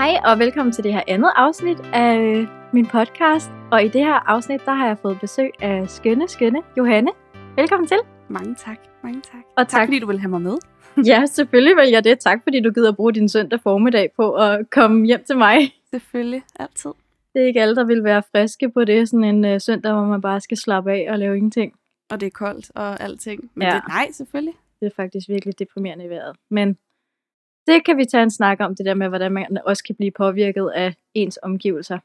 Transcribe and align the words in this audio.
Hej 0.00 0.20
og 0.24 0.38
velkommen 0.38 0.72
til 0.72 0.84
det 0.84 0.92
her 0.92 1.02
andet 1.08 1.30
afsnit 1.36 1.80
af 1.92 2.18
øh, 2.18 2.48
min 2.72 2.86
podcast. 2.86 3.50
Og 3.72 3.84
i 3.84 3.88
det 3.88 4.00
her 4.00 4.30
afsnit, 4.30 4.60
der 4.64 4.74
har 4.74 4.86
jeg 4.86 4.98
fået 4.98 5.20
besøg 5.20 5.50
af 5.60 5.90
skønne, 5.90 6.28
skønne 6.28 6.62
Johanne. 6.78 7.10
Velkommen 7.56 7.88
til. 7.88 7.96
Mange 8.28 8.54
tak, 8.54 8.78
mange 9.02 9.20
tak. 9.20 9.40
Og 9.56 9.68
tak, 9.68 9.86
fordi 9.86 9.98
du 9.98 10.06
vil 10.06 10.18
have 10.20 10.30
mig 10.30 10.42
med. 10.42 10.56
ja, 11.12 11.26
selvfølgelig 11.26 11.76
vil 11.76 11.88
jeg 11.88 12.04
det. 12.04 12.18
Tak 12.18 12.42
fordi 12.42 12.60
du 12.60 12.70
gider 12.70 12.92
bruge 12.92 13.12
din 13.12 13.28
søndag 13.28 13.60
formiddag 13.60 14.12
på 14.16 14.32
at 14.34 14.70
komme 14.70 15.06
hjem 15.06 15.24
til 15.26 15.36
mig. 15.36 15.74
Selvfølgelig, 15.90 16.42
altid. 16.60 16.90
Det 17.34 17.42
er 17.42 17.46
ikke 17.46 17.62
alle, 17.62 17.76
der 17.76 17.84
vil 17.84 18.04
være 18.04 18.22
friske 18.32 18.70
på 18.70 18.84
det, 18.84 19.08
sådan 19.08 19.24
en 19.24 19.54
uh, 19.54 19.60
søndag, 19.60 19.92
hvor 19.92 20.04
man 20.04 20.20
bare 20.20 20.40
skal 20.40 20.56
slappe 20.56 20.92
af 20.92 21.06
og 21.10 21.18
lave 21.18 21.36
ingenting. 21.36 21.72
Og 22.10 22.20
det 22.20 22.26
er 22.26 22.30
koldt 22.30 22.70
og 22.74 23.02
alting. 23.02 23.50
Men 23.54 23.68
ja. 23.68 23.74
det, 23.74 23.82
nej, 23.88 24.08
selvfølgelig. 24.12 24.54
Det 24.80 24.86
er 24.86 24.90
faktisk 24.96 25.28
virkelig 25.28 25.58
deprimerende 25.58 26.04
i 26.04 26.08
vejret. 26.08 26.36
Men 26.50 26.76
det 27.66 27.84
kan 27.84 27.96
vi 27.96 28.04
tage 28.04 28.22
en 28.22 28.30
snak 28.30 28.60
om, 28.60 28.74
det 28.74 28.86
der 28.86 28.94
med, 28.94 29.08
hvordan 29.08 29.32
man 29.32 29.46
også 29.64 29.84
kan 29.84 29.94
blive 29.94 30.10
påvirket 30.10 30.70
af 30.74 30.94
ens 31.14 31.38
omgivelser. 31.42 31.98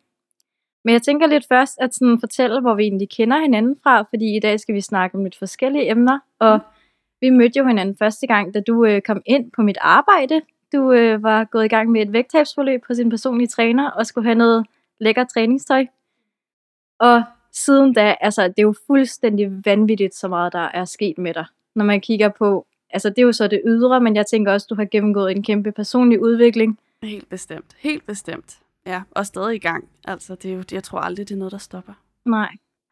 Men 0.84 0.94
jeg 0.94 1.02
tænker 1.02 1.28
lidt 1.28 1.46
først 1.48 1.78
at 1.82 1.96
sådan 1.96 2.20
fortælle, 2.20 2.62
hvor 2.62 2.76
vi 2.76 2.84
egentlig 2.84 3.10
kender 3.10 3.42
hinanden 3.42 3.78
fra, 3.84 4.02
fordi 4.02 4.36
i 4.36 4.40
dag 4.40 4.60
skal 4.60 4.76
vi 4.76 4.82
snakke 4.82 5.18
om 5.18 5.24
lidt 5.24 5.38
forskellige 5.38 5.90
emner, 5.92 6.20
og 6.40 6.58
mm. 6.58 6.64
vi 7.22 7.30
mødte 7.30 7.60
jo 7.60 7.68
hinanden 7.68 7.98
første 7.98 8.28
gang, 8.28 8.54
da 8.54 8.60
du 8.60 8.86
øh, 8.86 9.02
kom 9.02 9.22
ind 9.26 9.52
på 9.52 9.62
mit 9.62 9.78
arbejde. 9.82 10.42
Du 10.74 10.92
øh, 10.92 11.24
var 11.24 11.44
gået 11.44 11.66
i 11.66 11.68
gang 11.68 11.92
med 11.92 12.02
et 12.02 12.14
vægttabsforløb 12.14 12.82
på 12.88 12.94
sin 12.94 13.10
personlige 13.10 13.48
træner, 13.48 13.92
og 13.92 14.06
skulle 14.06 14.26
have 14.26 14.36
noget 14.36 14.66
lækker 15.00 15.24
træningstøj. 15.24 15.86
Og 17.00 17.24
siden 17.52 17.94
da, 17.94 18.16
altså 18.22 18.48
det 18.48 18.60
er 18.60 18.64
jo 18.64 18.74
fuldstændig 18.88 19.66
vanvittigt 19.66 20.16
så 20.16 20.28
meget, 20.28 20.54
der 20.54 20.70
er 20.74 20.86
sket 20.86 21.18
med 21.18 21.34
dig. 21.34 21.46
Når 21.76 21.86
man 21.86 22.02
kigger 22.02 22.30
på, 22.30 22.68
altså 22.96 23.10
det 23.10 23.20
er 23.20 23.24
jo 23.24 23.32
så 23.32 23.48
det 23.48 23.62
ydre, 23.66 24.02
men 24.02 24.16
jeg 24.16 24.26
tænker 24.26 24.52
også, 24.52 24.68
du 24.70 24.76
har 24.76 24.86
gennemgået 24.86 25.32
en 25.32 25.44
kæmpe 25.44 25.72
personlig 25.72 26.22
udvikling. 26.22 26.80
Helt 27.04 27.30
bestemt, 27.30 27.76
helt 27.78 28.06
bestemt. 28.06 28.58
Ja, 28.86 29.02
og 29.12 29.26
stadig 29.26 29.56
i 29.56 29.60
gang. 29.60 29.84
Altså, 30.08 30.36
det 30.36 30.52
er 30.52 30.56
jo, 30.56 30.64
jeg 30.72 30.84
tror 30.84 31.00
aldrig, 31.00 31.30
det 31.30 31.36
er 31.36 31.40
noget, 31.40 31.52
der 31.52 31.58
stopper. 31.58 31.94
Nej. 32.26 32.50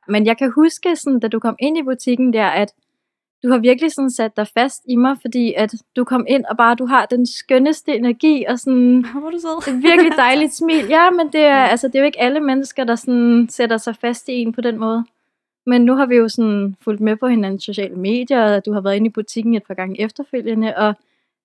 Men 0.08 0.26
jeg 0.26 0.38
kan 0.38 0.52
huske, 0.56 0.96
sådan, 0.96 1.20
da 1.20 1.28
du 1.28 1.40
kom 1.40 1.56
ind 1.60 1.78
i 1.78 1.84
butikken 1.84 2.34
der, 2.34 2.48
at 2.48 2.74
du 3.44 3.50
har 3.50 3.58
virkelig 3.58 3.92
sådan 3.92 4.12
sat 4.12 4.38
dig 4.38 4.48
fast 4.48 4.82
i 4.90 4.96
mig, 4.96 5.18
fordi 5.22 5.54
at 5.54 5.72
du 5.96 6.04
kom 6.04 6.26
ind, 6.30 6.46
og 6.50 6.58
bare 6.58 6.76
du 6.76 6.86
har 6.86 7.06
den 7.06 7.26
skønneste 7.26 7.96
energi, 7.96 8.46
og 8.50 8.60
sådan 8.60 9.06
Hvor 9.20 9.30
du 9.30 9.40
så? 9.40 9.72
et 9.72 9.84
virkelig 9.84 10.12
dejligt 10.18 10.56
smil. 10.62 10.86
Ja, 10.90 11.10
men 11.12 11.28
det 11.34 11.42
er, 11.42 11.64
altså, 11.64 11.88
det 11.88 11.96
er 11.96 12.00
jo 12.00 12.06
ikke 12.06 12.22
alle 12.22 12.40
mennesker, 12.40 12.84
der 12.84 12.96
sådan 12.96 13.48
sætter 13.50 13.78
sig 13.78 13.96
fast 13.96 14.30
i 14.30 14.34
en 14.34 14.54
på 14.54 14.62
den 14.62 14.78
måde. 14.78 15.06
Men 15.66 15.86
nu 15.86 15.96
har 15.96 16.06
vi 16.06 16.16
jo 16.16 16.30
sådan 16.30 16.76
fulgt 16.82 17.02
med 17.02 17.16
på 17.16 17.28
hinandens 17.28 17.64
sociale 17.64 17.96
medier, 17.96 18.56
og 18.56 18.66
du 18.66 18.74
har 18.74 18.82
været 18.82 18.96
inde 18.96 19.08
i 19.08 19.10
butikken 19.10 19.54
et 19.54 19.64
par 19.64 19.74
gange 19.74 20.02
efterfølgende, 20.02 20.78
og 20.78 20.94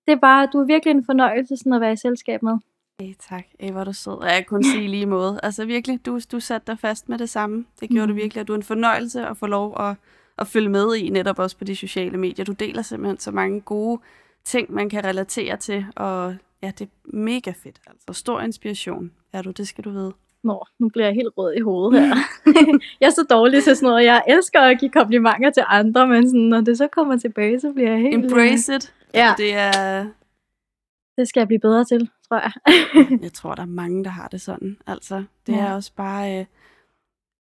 det 0.07 0.11
er 0.11 0.19
bare, 0.19 0.49
du 0.53 0.59
er 0.59 0.65
virkelig 0.65 0.91
en 0.91 1.05
fornøjelse 1.05 1.57
sådan 1.57 1.73
at 1.73 1.81
være 1.81 1.93
i 1.93 1.95
selskab 1.95 2.43
med. 2.43 2.57
Hey, 3.01 3.13
tak. 3.29 3.45
Hey, 3.59 3.71
hvor 3.71 3.83
du 3.83 3.93
sød. 3.93 4.13
Og 4.13 4.27
jeg 4.27 4.45
kunne 4.47 4.63
sige 4.63 4.87
lige 4.87 5.05
måde. 5.05 5.39
Altså 5.43 5.65
virkelig, 5.65 6.05
du, 6.05 6.19
du 6.31 6.39
satte 6.39 6.67
dig 6.67 6.79
fast 6.79 7.09
med 7.09 7.17
det 7.17 7.29
samme. 7.29 7.65
Det 7.79 7.89
gjorde 7.89 8.07
mm. 8.07 8.13
du 8.13 8.21
virkelig, 8.21 8.41
at 8.41 8.47
du 8.47 8.53
er 8.53 8.57
en 8.57 8.63
fornøjelse 8.63 9.27
at 9.27 9.37
få 9.37 9.47
lov 9.47 9.75
at, 9.79 9.95
at 10.37 10.47
følge 10.47 10.69
med 10.69 10.95
i, 10.95 11.09
netop 11.09 11.39
også 11.39 11.57
på 11.57 11.63
de 11.63 11.75
sociale 11.75 12.17
medier. 12.17 12.45
Du 12.45 12.51
deler 12.51 12.81
simpelthen 12.81 13.19
så 13.19 13.31
mange 13.31 13.61
gode 13.61 14.01
ting, 14.43 14.73
man 14.73 14.89
kan 14.89 15.05
relatere 15.05 15.57
til, 15.57 15.85
og 15.95 16.35
ja, 16.61 16.71
det 16.79 16.81
er 16.85 16.91
mega 17.03 17.51
fedt. 17.63 17.79
Altså 17.87 18.21
stor 18.21 18.41
inspiration 18.41 19.11
er 19.33 19.41
du, 19.41 19.51
det 19.51 19.67
skal 19.67 19.83
du 19.83 19.89
vide. 19.89 20.13
Nå, 20.43 20.65
nu 20.79 20.89
bliver 20.89 21.05
jeg 21.05 21.15
helt 21.15 21.33
rød 21.37 21.53
i 21.53 21.59
hovedet 21.59 22.01
her. 22.01 22.15
jeg 23.01 23.07
er 23.07 23.11
så 23.11 23.25
dårlig 23.29 23.63
til 23.63 23.75
sådan 23.75 23.89
noget. 23.89 24.05
Jeg 24.05 24.23
elsker 24.27 24.59
at 24.61 24.79
give 24.79 24.91
komplimenter 24.91 25.49
til 25.49 25.63
andre, 25.67 26.07
men 26.07 26.29
sådan, 26.29 26.41
når 26.41 26.61
det 26.61 26.77
så 26.77 26.87
kommer 26.87 27.17
tilbage, 27.17 27.59
så 27.59 27.71
bliver 27.73 27.89
jeg 27.89 27.99
helt... 27.99 28.25
Embrace 28.25 28.75
it. 28.75 28.93
Ja. 29.13 29.33
Det 29.37 29.53
er... 29.53 30.05
Det 31.17 31.27
skal 31.27 31.39
jeg 31.41 31.47
blive 31.47 31.59
bedre 31.59 31.85
til, 31.85 32.09
tror 32.27 32.37
jeg. 32.37 32.51
jeg 33.23 33.33
tror, 33.33 33.55
der 33.55 33.61
er 33.61 33.67
mange, 33.67 34.03
der 34.03 34.09
har 34.09 34.27
det 34.27 34.41
sådan. 34.41 34.77
Altså, 34.87 35.23
det 35.47 35.53
ja. 35.53 35.59
er 35.59 35.73
også 35.73 35.91
bare... 35.95 36.39
Øh, 36.39 36.45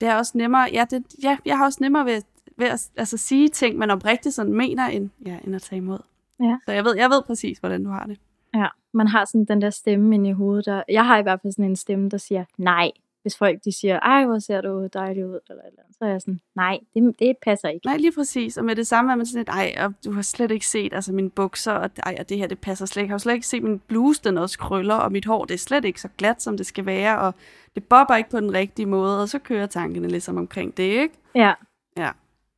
det 0.01 0.09
er 0.09 0.15
også 0.15 0.33
nemmere... 0.39 0.69
Ja, 0.73 0.85
det, 0.91 1.05
ja, 1.23 1.39
jeg 1.45 1.59
har 1.59 1.65
også 1.65 1.79
nemmere 1.81 2.05
ved, 2.05 2.23
ved 2.59 2.67
at 2.67 2.91
altså, 2.97 3.17
sige 3.17 3.49
ting, 3.49 3.79
man 3.79 3.91
oprigtigt 3.91 4.35
sådan 4.35 4.53
mener, 4.53 4.87
end, 4.87 5.11
ja, 5.27 5.39
end 5.45 5.55
at 5.55 5.63
tage 5.63 5.77
imod. 5.77 5.99
Ja. 6.41 6.57
Så 6.67 6.73
jeg 6.73 6.85
ved, 6.85 6.97
jeg 6.97 7.11
ved 7.11 7.23
præcis, 7.23 7.59
hvordan 7.59 7.85
du 7.85 7.91
har 7.91 8.07
det. 8.07 8.19
Ja, 8.57 8.67
man 8.95 9.09
har 9.09 9.25
sådan 9.25 9.45
den 9.45 9.63
der 9.63 9.71
stemme 9.71 10.15
inde 10.15 10.31
i 10.31 10.33
hovedet. 10.33 10.67
Der, 10.67 10.83
jeg 10.89 11.07
har 11.07 11.19
i 11.19 11.23
hvert 11.23 11.41
fald 11.43 11.53
sådan 11.53 11.71
en 11.71 11.77
stemme, 11.77 12.09
der 12.09 12.19
siger 12.19 12.45
nej. 12.59 12.91
Hvis 13.23 13.39
folk 13.39 13.65
de 13.65 13.73
siger, 13.73 13.99
ej, 14.01 14.25
hvor 14.25 14.39
ser 14.39 14.61
du 14.61 14.89
dejlig 14.93 15.27
ud, 15.27 15.39
eller, 15.51 15.63
eller 15.63 15.83
så 15.91 16.05
er 16.05 16.09
jeg 16.09 16.21
sådan, 16.21 16.41
nej, 16.55 16.79
det, 16.95 17.15
det 17.19 17.37
passer 17.43 17.69
ikke. 17.69 17.87
Nej, 17.87 17.97
lige 17.97 18.13
præcis. 18.13 18.57
Og 18.57 18.65
med 18.65 18.77
det 18.77 18.87
samme 18.87 19.13
er 19.13 19.17
man 19.17 19.27
sådan 19.27 19.41
lidt, 19.41 19.49
ej, 19.49 19.75
og 19.85 19.95
du 20.05 20.13
har 20.13 20.23
slet 20.23 20.51
ikke 20.51 20.67
set 20.67 20.95
altså 20.95 21.13
mine 21.13 21.31
bukser, 21.31 21.73
og, 21.73 21.91
ej, 22.07 22.17
og 22.21 22.29
det 22.29 22.39
her, 22.39 22.47
det 22.47 22.59
passer 22.59 22.87
slet 22.87 23.03
ikke. 23.03 23.11
Jeg 23.11 23.15
har 23.15 23.19
slet 23.19 23.35
ikke 23.35 23.47
set 23.47 23.63
min 23.63 23.79
bluse, 23.79 24.23
den 24.25 24.39
også 24.39 24.59
krøller, 24.59 24.95
og 24.95 25.13
mit 25.13 25.25
hår, 25.25 25.45
det 25.45 25.55
er 25.55 25.59
slet 25.59 25.85
ikke 25.85 26.01
så 26.01 26.09
glat, 26.17 26.43
som 26.43 26.57
det 26.57 26.67
skal 26.67 26.87
være, 26.87 27.19
og 27.19 27.35
det 27.75 27.85
bobber 27.85 28.17
ikke 28.17 28.31
på 28.31 28.41
den 28.41 28.55
rigtige 28.55 28.87
måde, 28.87 29.23
og 29.23 29.29
så 29.29 29.39
kører 29.39 29.67
tankene 29.67 30.09
ligesom 30.09 30.37
omkring 30.37 30.77
det, 30.77 30.83
ikke? 30.83 31.15
Ja. 31.35 31.53
Ja. 31.97 32.11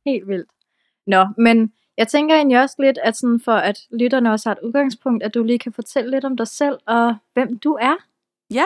Helt 0.05 0.27
vildt. 0.27 0.49
Nå, 1.07 1.27
men 1.37 1.71
jeg 1.99 2.07
tænker 2.07 2.35
egentlig 2.35 2.61
også 2.61 2.75
lidt, 2.79 2.97
at 3.03 3.17
sådan 3.17 3.39
for 3.39 3.51
at 3.51 3.79
lytterne 3.91 4.31
også 4.31 4.49
har 4.49 4.55
et 4.55 4.61
udgangspunkt, 4.63 5.23
at 5.23 5.33
du 5.33 5.43
lige 5.43 5.59
kan 5.59 5.73
fortælle 5.73 6.11
lidt 6.11 6.25
om 6.25 6.37
dig 6.37 6.47
selv 6.47 6.79
og 6.87 7.15
hvem 7.33 7.59
du 7.59 7.73
er. 7.81 7.95
Ja, 8.51 8.63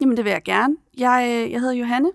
jamen 0.00 0.16
det 0.16 0.24
vil 0.24 0.30
jeg 0.30 0.42
gerne. 0.42 0.76
Jeg, 0.98 1.24
øh, 1.30 1.52
jeg 1.52 1.60
hedder 1.60 1.74
Johanne, 1.74 2.12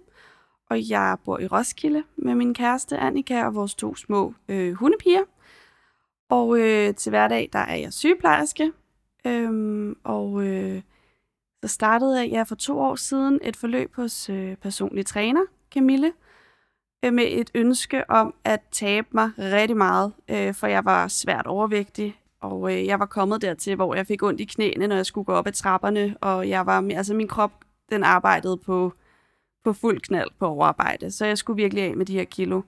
og 0.70 0.90
jeg 0.90 1.18
bor 1.26 1.40
i 1.40 1.48
Roskilde 1.48 2.04
med 2.16 2.36
min 2.36 2.54
kæreste 2.54 2.98
Annika 2.98 3.46
og 3.46 3.56
vores 3.56 3.76
to 3.76 3.96
små 3.96 4.34
øh, 4.48 4.74
hundepiger. 4.74 5.24
Og 6.30 6.60
øh, 6.60 6.96
til 6.96 7.10
hverdag, 7.10 7.50
der 7.54 7.60
er 7.60 7.76
jeg 7.76 7.94
sygeplejerske. 7.94 8.72
Øhm, 9.26 9.98
og 10.04 10.48
øh, 10.48 10.82
så 11.64 11.68
startede 11.68 12.20
jeg 12.20 12.30
ja, 12.30 12.44
for 12.44 12.56
to 12.56 12.80
år 12.80 12.96
siden 12.96 13.40
et 13.44 13.58
forløb 13.58 13.96
hos 13.96 14.30
øh, 14.30 14.56
personlig 14.56 15.06
træner, 15.06 15.42
Camille, 15.74 16.14
øh, 17.04 17.14
med 17.14 17.26
et 17.30 17.52
ønske 17.54 18.10
om 18.10 18.34
at 18.44 18.60
tabe 18.72 19.08
mig 19.12 19.32
rigtig 19.38 19.78
meget, 19.78 20.14
øh, 20.28 20.54
for 20.54 20.68
jeg 20.68 20.86
var 20.86 21.08
svært 21.08 21.48
overvægtig. 21.48 22.20
Og 22.42 22.74
øh, 22.74 22.86
jeg 22.86 23.00
var 23.00 23.06
kommet 23.06 23.42
dertil, 23.42 23.76
hvor 23.76 23.96
jeg 23.96 24.08
fik 24.08 24.24
ondt 24.24 24.40
i 24.40 24.46
knæene, 24.46 24.88
når 24.88 24.96
jeg 24.96 25.06
skulle 25.06 25.26
gå 25.26 25.34
op 25.34 25.48
ad 25.48 25.52
trapperne, 25.52 26.16
og 26.22 26.50
jeg 26.50 26.66
var, 26.66 26.90
altså 26.96 27.14
min 27.14 27.28
krop, 27.28 27.52
den 27.90 28.04
arbejdede 28.04 28.58
på 28.58 28.94
på 29.64 29.74
fuld 29.74 30.02
knald 30.02 30.30
på 30.40 30.48
overarbejde, 30.48 31.12
så 31.12 31.26
jeg 31.26 31.38
skulle 31.38 31.62
virkelig 31.62 31.84
af 31.84 31.96
med 31.98 32.06
de 32.06 32.14
her 32.14 32.24
kilo. 32.24 32.62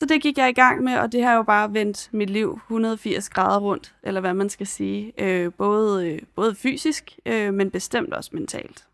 Så 0.00 0.06
det 0.06 0.22
gik 0.22 0.38
jeg 0.38 0.48
i 0.48 0.52
gang 0.52 0.84
med, 0.84 0.98
og 0.98 1.12
det 1.12 1.22
har 1.22 1.34
jo 1.34 1.42
bare 1.42 1.74
vendt 1.74 2.08
mit 2.12 2.30
liv 2.30 2.60
180 2.66 3.28
grader 3.28 3.60
rundt, 3.60 3.94
eller 4.02 4.20
hvad 4.20 4.34
man 4.34 4.48
skal 4.48 4.66
sige. 4.66 5.12
Øh, 5.18 5.52
både, 5.52 6.12
øh, 6.12 6.22
både 6.34 6.54
fysisk, 6.54 7.18
øh, 7.26 7.54
men 7.54 7.70
bestemt 7.70 8.14
også 8.14 8.30
mentalt. 8.32 8.86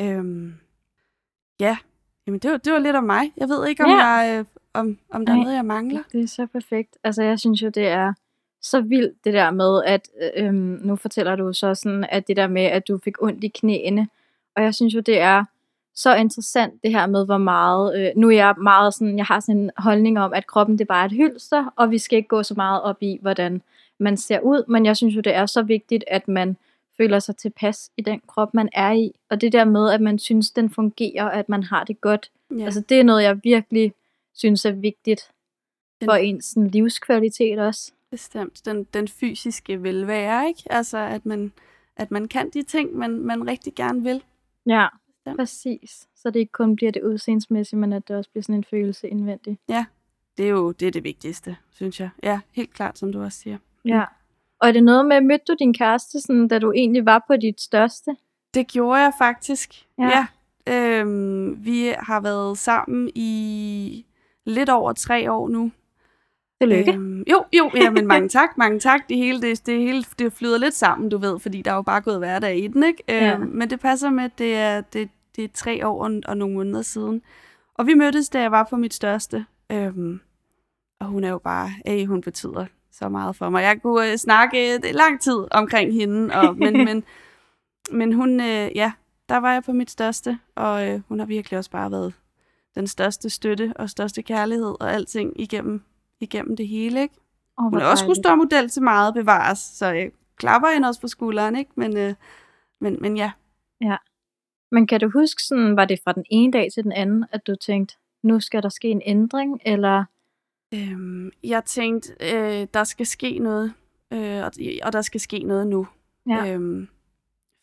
Øhm, 0.00 0.54
ja, 1.60 1.76
Jamen, 2.28 2.38
det 2.38 2.50
var, 2.50 2.56
det 2.56 2.72
var 2.72 2.78
lidt 2.78 2.96
om 2.96 3.04
mig. 3.04 3.32
Jeg 3.36 3.48
ved 3.48 3.68
ikke, 3.68 3.84
om, 3.84 3.90
ja. 3.90 4.06
jeg, 4.06 4.38
øh, 4.38 4.44
om, 4.74 4.98
om 5.10 5.26
der 5.26 5.32
er 5.32 5.36
noget, 5.36 5.54
jeg 5.54 5.64
mangler. 5.64 6.02
Det 6.12 6.22
er 6.22 6.26
så 6.26 6.46
perfekt. 6.46 6.96
Altså, 7.04 7.22
jeg 7.22 7.38
synes 7.38 7.62
jo, 7.62 7.68
det 7.68 7.86
er 7.86 8.12
så 8.62 8.80
vildt, 8.80 9.24
det 9.24 9.34
der 9.34 9.50
med, 9.50 9.82
at 9.86 10.08
øh, 10.22 10.46
øhm, 10.46 10.80
nu 10.82 10.96
fortæller 10.96 11.36
du 11.36 11.52
så 11.52 11.74
sådan, 11.74 12.06
at 12.08 12.28
det 12.28 12.36
der 12.36 12.46
med, 12.46 12.62
at 12.62 12.88
du 12.88 12.98
fik 13.04 13.22
ondt 13.22 13.44
i 13.44 13.48
knæene. 13.48 14.08
Og 14.56 14.62
jeg 14.62 14.74
synes 14.74 14.94
jo, 14.94 15.00
det 15.00 15.20
er 15.20 15.44
så 15.94 16.14
interessant 16.14 16.82
det 16.82 16.90
her 16.90 17.06
med, 17.06 17.26
hvor 17.26 17.38
meget, 17.38 18.00
øh, 18.00 18.10
nu 18.16 18.28
er 18.28 18.34
jeg 18.34 18.54
meget 18.62 18.94
sådan, 18.94 19.16
jeg 19.16 19.26
har 19.26 19.40
sådan 19.40 19.60
en 19.60 19.70
holdning 19.76 20.20
om, 20.20 20.32
at 20.32 20.46
kroppen 20.46 20.78
det 20.78 20.84
er 20.84 20.94
bare 20.94 21.06
et 21.06 21.12
hylster, 21.12 21.72
og 21.76 21.90
vi 21.90 21.98
skal 21.98 22.16
ikke 22.16 22.28
gå 22.28 22.42
så 22.42 22.54
meget 22.56 22.82
op 22.82 23.02
i, 23.02 23.18
hvordan 23.22 23.62
man 23.98 24.16
ser 24.16 24.40
ud, 24.40 24.64
men 24.68 24.86
jeg 24.86 24.96
synes 24.96 25.16
jo, 25.16 25.20
det 25.20 25.34
er 25.34 25.46
så 25.46 25.62
vigtigt, 25.62 26.04
at 26.06 26.28
man 26.28 26.56
føler 26.98 27.18
sig 27.18 27.36
tilpas 27.36 27.90
i 27.96 28.02
den 28.02 28.20
krop, 28.26 28.54
man 28.54 28.68
er 28.72 28.92
i, 28.92 29.12
og 29.30 29.40
det 29.40 29.52
der 29.52 29.64
med, 29.64 29.90
at 29.90 30.00
man 30.00 30.18
synes, 30.18 30.50
den 30.50 30.70
fungerer, 30.70 31.28
at 31.28 31.48
man 31.48 31.62
har 31.62 31.84
det 31.84 32.00
godt, 32.00 32.30
ja. 32.58 32.64
altså 32.64 32.80
det 32.80 33.00
er 33.00 33.04
noget, 33.04 33.22
jeg 33.22 33.40
virkelig 33.44 33.92
synes 34.34 34.64
er 34.64 34.72
vigtigt 34.72 35.30
for 36.04 36.12
den, 36.12 36.24
ens 36.24 36.44
sådan, 36.44 36.68
livskvalitet 36.68 37.58
også. 37.58 37.92
Bestemt, 38.10 38.64
den, 38.64 38.84
den 38.84 39.08
fysiske 39.08 39.82
velvære, 39.82 40.48
ikke? 40.48 40.62
Altså, 40.70 40.98
at 40.98 41.26
man, 41.26 41.52
at 41.96 42.10
man 42.10 42.28
kan 42.28 42.50
de 42.50 42.62
ting, 42.62 42.96
man, 42.96 43.10
man 43.10 43.48
rigtig 43.48 43.74
gerne 43.74 44.02
vil. 44.02 44.22
Ja, 44.66 44.86
Ja. 45.28 45.36
Præcis. 45.36 46.08
Så 46.14 46.30
det 46.30 46.40
ikke 46.40 46.52
kun 46.52 46.76
bliver 46.76 46.92
det 46.92 47.02
udseendsmæssige, 47.02 47.78
men 47.78 47.92
at 47.92 48.08
det 48.08 48.16
også 48.16 48.30
bliver 48.30 48.42
sådan 48.42 48.54
en 48.54 48.64
følelse 48.64 49.08
indvendigt. 49.08 49.60
Ja, 49.68 49.84
det 50.36 50.44
er 50.44 50.50
jo 50.50 50.72
det, 50.72 50.88
er 50.88 50.92
det 50.92 51.04
vigtigste, 51.04 51.56
synes 51.70 52.00
jeg. 52.00 52.10
Ja, 52.22 52.40
helt 52.52 52.74
klart, 52.74 52.98
som 52.98 53.12
du 53.12 53.22
også 53.22 53.38
siger. 53.38 53.58
Ja. 53.84 54.04
Og 54.60 54.68
er 54.68 54.72
det 54.72 54.82
noget 54.82 55.06
med, 55.06 55.20
mødte 55.20 55.44
du 55.48 55.56
din 55.58 55.74
kæreste, 55.74 56.20
sådan, 56.20 56.48
da 56.48 56.58
du 56.58 56.72
egentlig 56.72 57.06
var 57.06 57.24
på 57.26 57.36
dit 57.36 57.60
største? 57.60 58.16
Det 58.54 58.66
gjorde 58.66 59.00
jeg 59.00 59.12
faktisk. 59.18 59.86
Ja. 59.98 60.08
ja. 60.08 60.26
Øhm, 60.68 61.64
vi 61.64 61.94
har 61.98 62.20
været 62.20 62.58
sammen 62.58 63.10
i 63.14 64.06
lidt 64.46 64.68
over 64.70 64.92
tre 64.92 65.32
år 65.32 65.48
nu. 65.48 65.70
Tillykke. 66.60 66.92
Øhm, 66.92 67.24
jo, 67.30 67.44
jo, 67.58 67.70
ja, 67.74 67.90
men 67.90 68.06
mange 68.06 68.28
tak, 68.38 68.58
mange 68.58 68.80
tak. 68.80 69.08
Det 69.08 69.16
hele, 69.16 69.40
det, 69.40 69.66
det 69.66 69.78
hele 69.78 70.04
det 70.18 70.32
flyder 70.32 70.58
lidt 70.58 70.74
sammen, 70.74 71.08
du 71.08 71.18
ved, 71.18 71.38
fordi 71.38 71.62
der 71.62 71.70
er 71.70 71.74
jo 71.74 71.82
bare 71.82 72.00
gået 72.00 72.18
hverdag 72.18 72.58
i 72.58 72.66
den, 72.66 72.82
ikke? 72.82 73.02
Ja. 73.08 73.34
Øhm, 73.34 73.48
men 73.48 73.70
det 73.70 73.80
passer 73.80 74.10
med, 74.10 74.24
at 74.24 74.38
det 74.38 74.54
er, 74.54 74.80
det, 74.80 75.08
det 75.36 75.44
er 75.44 75.48
tre 75.54 75.86
år 75.86 76.04
og, 76.04 76.20
og 76.26 76.36
nogle 76.36 76.54
måneder 76.54 76.82
siden. 76.82 77.22
Og 77.74 77.86
vi 77.86 77.94
mødtes, 77.94 78.28
da 78.28 78.40
jeg 78.40 78.52
var 78.52 78.66
på 78.70 78.76
mit 78.76 78.94
største. 78.94 79.46
Øhm, 79.72 80.20
og 81.00 81.06
hun 81.06 81.24
er 81.24 81.28
jo 81.28 81.38
bare, 81.38 81.70
hey, 81.86 82.06
hun 82.06 82.20
betyder 82.20 82.66
så 82.98 83.08
meget 83.08 83.36
for 83.36 83.48
mig. 83.48 83.62
Jeg 83.62 83.82
kunne 83.82 84.12
uh, 84.12 84.16
snakke 84.16 84.78
det 84.78 84.94
lang 84.94 85.20
tid 85.20 85.46
omkring 85.50 85.92
hende, 85.92 86.34
og, 86.34 86.56
men, 86.56 86.72
men 86.88 87.04
men 87.90 88.12
hun, 88.12 88.40
øh, 88.40 88.70
ja, 88.74 88.92
der 89.28 89.36
var 89.36 89.52
jeg 89.52 89.62
på 89.64 89.72
mit 89.72 89.90
største, 89.90 90.38
og 90.54 90.88
øh, 90.88 91.00
hun 91.08 91.18
har 91.18 91.26
virkelig 91.26 91.58
også 91.58 91.70
bare 91.70 91.90
været 91.90 92.14
den 92.74 92.86
største 92.86 93.30
støtte 93.30 93.72
og 93.76 93.90
største 93.90 94.22
kærlighed 94.22 94.74
og 94.80 94.92
alting 94.92 95.40
igennem, 95.40 95.82
igennem 96.20 96.56
det 96.56 96.68
hele, 96.68 97.02
ikke? 97.02 97.14
Oh, 97.58 97.64
Hun 97.64 97.80
er 97.80 97.86
også 97.86 98.02
skulle 98.02 98.22
stå 98.22 98.34
model 98.34 98.68
til 98.68 98.82
meget 98.82 99.14
bevares, 99.14 99.58
så 99.58 99.86
jeg 99.86 100.10
klapper 100.36 100.68
hende 100.68 100.88
også 100.88 101.00
på 101.00 101.08
skulderen, 101.08 101.56
ikke? 101.56 101.70
Men, 101.74 101.96
øh, 101.96 102.14
men, 102.80 102.96
men 103.00 103.16
ja. 103.16 103.32
Ja. 103.80 103.96
Men 104.72 104.86
kan 104.86 105.00
du 105.00 105.10
huske, 105.10 105.42
sådan, 105.42 105.76
var 105.76 105.84
det 105.84 106.00
fra 106.04 106.12
den 106.12 106.24
ene 106.30 106.52
dag 106.52 106.68
til 106.74 106.84
den 106.84 106.92
anden, 106.92 107.24
at 107.32 107.46
du 107.46 107.54
tænkte, 107.54 107.96
nu 108.22 108.40
skal 108.40 108.62
der 108.62 108.68
ske 108.68 108.88
en 108.88 109.02
ændring, 109.04 109.60
eller? 109.66 110.04
Øhm, 110.74 111.30
jeg 111.44 111.64
tænkte, 111.64 112.12
øh, 112.20 112.66
der 112.74 112.84
skal 112.84 113.06
ske 113.06 113.38
noget, 113.38 113.72
øh, 114.12 114.44
og, 114.44 114.52
og 114.82 114.92
der 114.92 115.02
skal 115.02 115.20
ske 115.20 115.38
noget 115.38 115.66
nu. 115.66 115.86
Ja. 116.28 116.54
Øhm, 116.54 116.88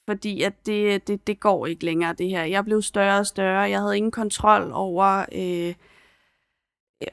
fordi 0.10 0.42
at 0.42 0.66
det, 0.66 1.08
det, 1.08 1.28
det 1.28 1.40
går 1.40 1.66
ikke 1.66 1.86
længere, 1.86 2.14
det 2.14 2.30
her. 2.30 2.44
Jeg 2.44 2.66
blev 2.66 2.82
større 2.82 3.20
og 3.20 3.26
større. 3.26 3.70
Jeg 3.70 3.80
havde 3.80 3.98
ingen 3.98 4.12
kontrol 4.12 4.72
over, 4.74 5.26
øh, 5.32 5.76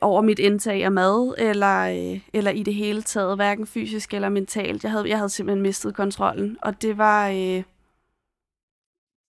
over 0.00 0.20
mit 0.22 0.38
indtag 0.38 0.84
af 0.84 0.92
mad, 0.92 1.34
eller, 1.38 1.80
øh, 1.82 2.20
eller 2.32 2.50
i 2.50 2.62
det 2.62 2.74
hele 2.74 3.02
taget, 3.02 3.36
hverken 3.36 3.66
fysisk 3.66 4.14
eller 4.14 4.28
mentalt. 4.28 4.84
Jeg 4.84 4.92
havde, 4.92 5.08
jeg 5.08 5.18
havde 5.18 5.28
simpelthen 5.28 5.62
mistet 5.62 5.94
kontrollen, 5.94 6.58
og 6.62 6.82
det 6.82 6.98
var... 6.98 7.28
Øh, 7.28 7.62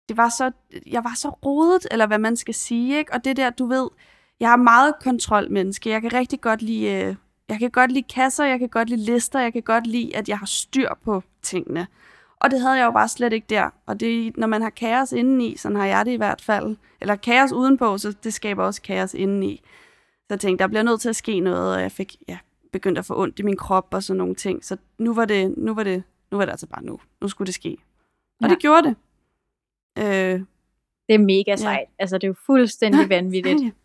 det 0.10 0.18
var 0.18 0.30
så, 0.30 0.52
jeg 0.88 1.04
var 1.04 1.14
så 1.16 1.30
rodet, 1.30 1.88
eller 1.92 2.08
hvad 2.08 2.18
man 2.20 2.36
skal 2.36 2.54
sige, 2.54 2.98
ikke? 2.98 3.14
Og 3.14 3.24
det 3.24 3.38
der, 3.38 3.50
du 3.50 3.66
ved, 3.66 3.90
jeg 4.42 4.52
er 4.52 4.56
meget 4.56 4.94
kontrolmenneske. 5.04 5.90
Jeg 5.90 6.02
kan 6.02 6.14
rigtig 6.14 6.42
godt 6.42 6.62
lide, 6.62 6.86
øh, 6.92 7.16
jeg 7.50 7.60
kan 7.60 7.72
godt 7.72 7.92
lide 7.92 8.04
kasser, 8.14 8.46
jeg 8.46 8.60
kan 8.60 8.70
godt 8.70 8.90
lide 8.90 9.02
lister, 9.02 9.40
jeg 9.40 9.54
kan 9.54 9.62
godt 9.62 9.88
lide, 9.88 10.16
at 10.16 10.30
jeg 10.30 10.38
har 10.40 10.46
styr 10.46 10.90
på 11.06 11.24
tingene. 11.42 11.88
Og 12.40 12.52
det 12.52 12.62
havde 12.62 12.74
jeg 12.78 12.86
jo 12.86 12.92
bare 12.92 13.08
slet 13.08 13.34
ikke 13.34 13.48
der. 13.50 13.70
Og 13.86 14.00
det, 14.00 14.38
når 14.38 14.48
man 14.48 14.62
har 14.62 14.70
kaos 14.70 15.12
indeni, 15.12 15.58
sådan 15.58 15.78
har 15.78 15.86
jeg 15.86 16.06
det 16.06 16.12
i 16.12 16.16
hvert 16.16 16.42
fald, 16.42 16.76
eller 17.02 17.16
kaos 17.16 17.52
udenpå, 17.52 17.98
så 17.98 18.16
det 18.24 18.34
skaber 18.34 18.64
også 18.64 18.82
kaos 18.82 19.14
indeni. 19.14 19.62
Så 20.20 20.26
jeg 20.30 20.40
tænkte, 20.40 20.62
der 20.64 20.68
bliver 20.68 20.84
nødt 20.84 21.02
til 21.02 21.10
at 21.10 21.16
ske 21.16 21.40
noget, 21.40 21.76
og 21.76 21.82
jeg 21.82 21.92
fik 21.92 22.16
ja, 22.28 22.38
begyndt 22.74 22.98
at 23.00 23.06
få 23.06 23.22
ondt 23.22 23.40
i 23.40 23.44
min 23.44 23.58
krop 23.58 23.88
og 23.94 24.04
sådan 24.04 24.18
nogle 24.18 24.36
ting. 24.36 24.66
Så 24.66 24.78
nu 24.98 25.14
var 25.14 25.26
det, 25.26 25.58
nu 25.58 25.74
var 25.74 25.84
det, 25.84 26.04
nu 26.32 26.38
var 26.38 26.46
det 26.46 26.52
altså 26.52 26.68
bare 26.68 26.84
nu. 26.84 27.00
Nu 27.22 27.28
skulle 27.28 27.46
det 27.46 27.56
ske. 27.56 27.78
Og 28.42 28.48
Ja. 28.48 28.54
det 28.54 28.60
gjorde 28.60 28.84
det. 28.84 28.96
Øh, 29.98 30.40
Det 31.10 31.16
er 31.16 31.18
mega 31.20 31.56
sejt. 31.56 31.88
Altså, 32.00 32.18
det 32.18 32.24
er 32.24 32.28
jo 32.28 32.36
fuldstændig 32.46 33.10
vanvittigt. 33.18 33.76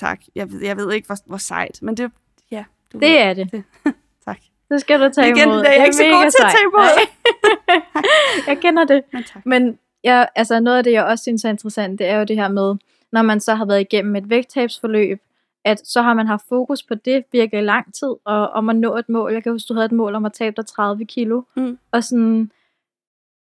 Tak. 0.00 0.20
Jeg, 0.34 0.50
ved- 0.52 0.60
jeg 0.62 0.76
ved 0.76 0.92
ikke, 0.92 1.06
hvor, 1.06 1.16
hvor 1.26 1.36
sejt, 1.36 1.78
men 1.82 1.96
det, 1.96 2.12
ja. 2.50 2.64
Du 2.92 2.98
ved. 2.98 3.08
Det 3.08 3.18
er 3.20 3.34
det. 3.34 3.64
Tak. 4.24 4.38
Det 4.70 4.80
skal 4.80 5.00
du 5.00 5.08
tage 5.14 5.28
Igen, 5.28 5.48
imod. 5.48 5.60
er 5.60 5.72
jeg 5.72 5.84
ikke 5.84 5.96
så 5.96 6.02
god 6.04 6.30
til 6.30 6.44
at 6.44 6.50
tage 6.50 6.64
imod. 6.72 7.06
Jeg 8.48 8.58
kender 8.58 8.84
det. 8.84 9.02
Men 9.12 9.24
tak. 9.24 9.46
Men 9.46 9.78
ja, 10.04 10.24
altså 10.36 10.60
noget 10.60 10.78
af 10.78 10.84
det, 10.84 10.92
jeg 10.92 11.04
også 11.04 11.22
synes 11.22 11.44
er 11.44 11.48
interessant, 11.48 11.98
det 11.98 12.06
er 12.06 12.18
jo 12.18 12.24
det 12.24 12.36
her 12.36 12.48
med, 12.48 12.74
når 13.12 13.22
man 13.22 13.40
så 13.40 13.54
har 13.54 13.64
været 13.64 13.80
igennem 13.80 14.16
et 14.16 14.30
vægttabsforløb, 14.30 15.20
at 15.64 15.86
så 15.88 16.02
har 16.02 16.14
man 16.14 16.26
haft 16.26 16.44
fokus 16.48 16.82
på 16.82 16.94
det 16.94 17.24
virkelig 17.32 17.64
lang 17.64 17.94
tid, 17.94 18.14
og 18.24 18.48
om 18.48 18.68
at 18.68 18.76
nå 18.76 18.96
et 18.96 19.08
mål. 19.08 19.32
Jeg 19.32 19.42
kan 19.42 19.52
huske, 19.52 19.66
du 19.68 19.74
havde 19.74 19.86
et 19.86 19.92
mål 19.92 20.14
om 20.14 20.24
at 20.24 20.32
tabe 20.32 20.56
dig 20.56 20.66
30 20.66 21.04
kilo. 21.04 21.42
Mm. 21.56 21.78
Og 21.92 22.04
sådan, 22.04 22.50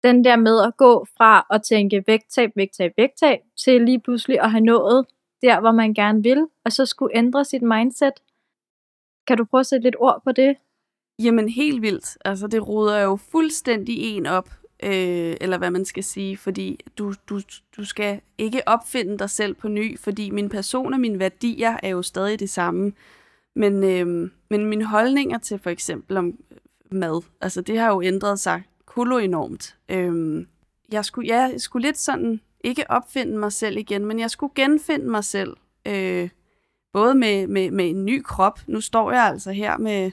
den 0.03 0.23
der 0.23 0.35
med 0.35 0.61
at 0.63 0.77
gå 0.77 1.05
fra 1.17 1.45
at 1.49 1.61
tænke 1.63 2.03
vægttab, 2.07 2.51
vægttab, 2.55 2.91
vægttab, 2.97 3.39
til 3.63 3.81
lige 3.81 3.99
pludselig 3.99 4.39
at 4.41 4.51
have 4.51 4.61
nået 4.63 5.05
der, 5.41 5.59
hvor 5.59 5.71
man 5.71 5.93
gerne 5.93 6.23
vil, 6.23 6.47
og 6.65 6.71
så 6.71 6.85
skulle 6.85 7.17
ændre 7.17 7.45
sit 7.45 7.61
mindset. 7.61 8.13
Kan 9.27 9.37
du 9.37 9.45
prøve 9.45 9.59
at 9.59 9.65
sætte 9.65 9.83
lidt 9.83 9.95
ord 9.99 10.21
på 10.23 10.31
det? 10.31 10.55
Jamen 11.19 11.49
helt 11.49 11.81
vildt. 11.81 12.17
Altså 12.25 12.47
det 12.47 12.67
ruder 12.67 12.99
jo 12.99 13.15
fuldstændig 13.15 13.95
en 13.99 14.25
op, 14.25 14.49
øh, 14.83 15.35
eller 15.41 15.57
hvad 15.57 15.71
man 15.71 15.85
skal 15.85 16.03
sige, 16.03 16.37
fordi 16.37 16.79
du, 16.97 17.13
du, 17.29 17.41
du 17.77 17.85
skal 17.85 18.21
ikke 18.37 18.67
opfinde 18.67 19.17
dig 19.17 19.29
selv 19.29 19.53
på 19.53 19.67
ny, 19.67 19.99
fordi 19.99 20.29
min 20.29 20.49
person 20.49 20.93
og 20.93 20.99
mine 20.99 21.19
værdier 21.19 21.77
er 21.83 21.89
jo 21.89 22.01
stadig 22.01 22.39
det 22.39 22.49
samme. 22.49 22.93
Men, 23.55 23.83
øh, 23.83 24.31
men 24.49 24.65
mine 24.65 24.85
holdninger 24.85 25.37
til 25.37 25.59
for 25.59 25.69
eksempel 25.69 26.17
om 26.17 26.27
øh, 26.51 26.57
mad, 26.91 27.21
altså 27.41 27.61
det 27.61 27.79
har 27.79 27.93
jo 27.93 28.01
ændret 28.01 28.39
sig 28.39 28.63
kolo 28.85 29.17
enormt. 29.17 29.77
Øh, 29.89 30.45
jeg, 30.91 31.05
skulle, 31.05 31.27
ja, 31.27 31.41
jeg 31.41 31.61
skulle 31.61 31.87
lidt 31.87 31.97
sådan, 31.97 32.41
ikke 32.63 32.91
opfinde 32.91 33.37
mig 33.37 33.51
selv 33.53 33.77
igen, 33.77 34.05
men 34.05 34.19
jeg 34.19 34.31
skulle 34.31 34.53
genfinde 34.55 35.09
mig 35.09 35.23
selv. 35.23 35.57
Øh, 35.87 36.29
både 36.93 37.15
med, 37.15 37.47
med, 37.47 37.71
med 37.71 37.89
en 37.89 38.05
ny 38.05 38.21
krop. 38.23 38.59
Nu 38.67 38.81
står 38.81 39.11
jeg 39.11 39.23
altså 39.23 39.51
her 39.51 39.77
med 39.77 40.11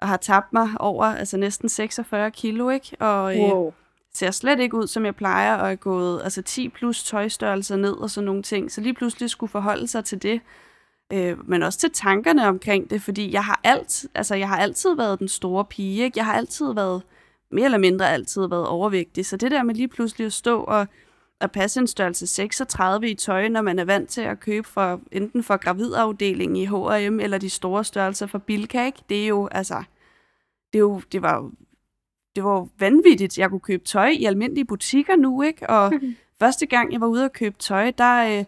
og 0.00 0.08
har 0.08 0.16
tabt 0.16 0.52
mig 0.52 0.68
over 0.80 1.04
altså 1.04 1.36
næsten 1.36 1.68
46 1.68 2.30
kilo, 2.30 2.68
ikke? 2.70 2.96
Og 3.00 3.40
øh, 3.40 3.72
ser 4.14 4.30
slet 4.30 4.60
ikke 4.60 4.76
ud, 4.76 4.86
som 4.86 5.04
jeg 5.04 5.16
plejer, 5.16 5.54
og 5.56 5.70
er 5.70 5.76
gået 5.76 6.20
altså 6.24 6.42
10 6.42 6.68
plus 6.68 7.04
tøjstørrelser 7.04 7.76
ned 7.76 7.92
og 7.92 8.10
sådan 8.10 8.26
nogle 8.26 8.42
ting. 8.42 8.72
Så 8.72 8.80
lige 8.80 8.94
pludselig 8.94 9.30
skulle 9.30 9.50
forholde 9.50 9.88
sig 9.88 10.04
til 10.04 10.22
det. 10.22 10.40
Øh, 11.12 11.48
men 11.48 11.62
også 11.62 11.78
til 11.78 11.90
tankerne 11.90 12.48
omkring 12.48 12.90
det, 12.90 13.02
fordi 13.02 13.32
jeg 13.32 13.44
har, 13.44 13.60
alt, 13.64 14.06
altså, 14.14 14.34
jeg 14.34 14.48
har 14.48 14.56
altid 14.56 14.94
været 14.96 15.18
den 15.18 15.28
store 15.28 15.64
pige. 15.64 16.04
Ikke? 16.04 16.18
Jeg 16.18 16.24
har 16.24 16.34
altid 16.34 16.74
været, 16.74 17.02
mere 17.50 17.64
eller 17.64 17.78
mindre 17.78 18.10
altid 18.10 18.48
været 18.48 18.66
overvægtig. 18.66 19.26
Så 19.26 19.36
det 19.36 19.50
der 19.50 19.62
med 19.62 19.74
lige 19.74 19.88
pludselig 19.88 20.26
at 20.26 20.32
stå 20.32 20.60
og 20.60 20.86
at 21.42 21.52
passe 21.52 21.80
en 21.80 21.86
størrelse 21.86 22.26
36 22.26 23.10
i 23.10 23.14
tøj, 23.14 23.48
når 23.48 23.62
man 23.62 23.78
er 23.78 23.84
vant 23.84 24.08
til 24.08 24.20
at 24.20 24.40
købe 24.40 24.68
for, 24.68 25.00
enten 25.12 25.42
for 25.42 25.56
gravidafdelingen 25.56 26.56
i 26.56 26.66
H&M 26.66 27.20
eller 27.20 27.38
de 27.38 27.50
store 27.50 27.84
størrelser 27.84 28.26
for 28.26 28.38
Bilka, 28.38 28.86
ikke? 28.86 29.02
det 29.08 29.22
er 29.22 29.26
jo, 29.26 29.48
altså, 29.52 29.82
det, 30.72 30.78
er 30.78 30.82
jo, 30.82 31.02
det 31.12 31.22
var 31.22 31.36
jo 31.36 31.50
det 32.36 32.44
var 32.44 32.52
jo 32.52 32.68
vanvittigt. 32.78 33.38
Jeg 33.38 33.50
kunne 33.50 33.60
købe 33.60 33.84
tøj 33.84 34.08
i 34.08 34.24
almindelige 34.24 34.64
butikker 34.64 35.16
nu, 35.16 35.42
ikke? 35.42 35.70
Og 35.70 35.92
første 36.40 36.66
gang, 36.66 36.92
jeg 36.92 37.00
var 37.00 37.06
ude 37.06 37.24
og 37.24 37.32
købe 37.32 37.56
tøj, 37.58 37.90
der, 37.90 38.38
øh, 38.38 38.44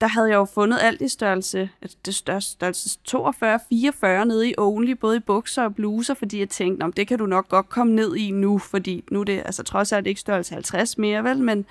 der 0.00 0.06
havde 0.06 0.28
jeg 0.28 0.36
jo 0.36 0.44
fundet 0.44 0.78
alt 0.80 1.00
i 1.00 1.08
størrelse, 1.08 1.70
altså 1.82 1.96
det 2.04 2.14
største 2.14 2.50
størrelse 2.52 2.98
42, 3.04 3.60
44 3.68 4.26
nede 4.26 4.48
i 4.48 4.54
Only, 4.58 4.90
både 4.90 5.16
i 5.16 5.20
bukser 5.20 5.62
og 5.62 5.74
bluser, 5.74 6.14
fordi 6.14 6.38
jeg 6.38 6.48
tænkte, 6.48 6.84
om 6.84 6.92
det 6.92 7.06
kan 7.08 7.18
du 7.18 7.26
nok 7.26 7.48
godt 7.48 7.68
komme 7.68 7.94
ned 7.94 8.16
i 8.16 8.30
nu, 8.30 8.58
fordi 8.58 9.04
nu 9.10 9.20
er 9.20 9.24
det, 9.24 9.42
altså 9.44 9.62
trods 9.62 9.92
alt 9.92 10.06
ikke 10.06 10.20
størrelse 10.20 10.54
50 10.54 10.98
mere, 10.98 11.24
vel, 11.24 11.38
men 11.38 11.66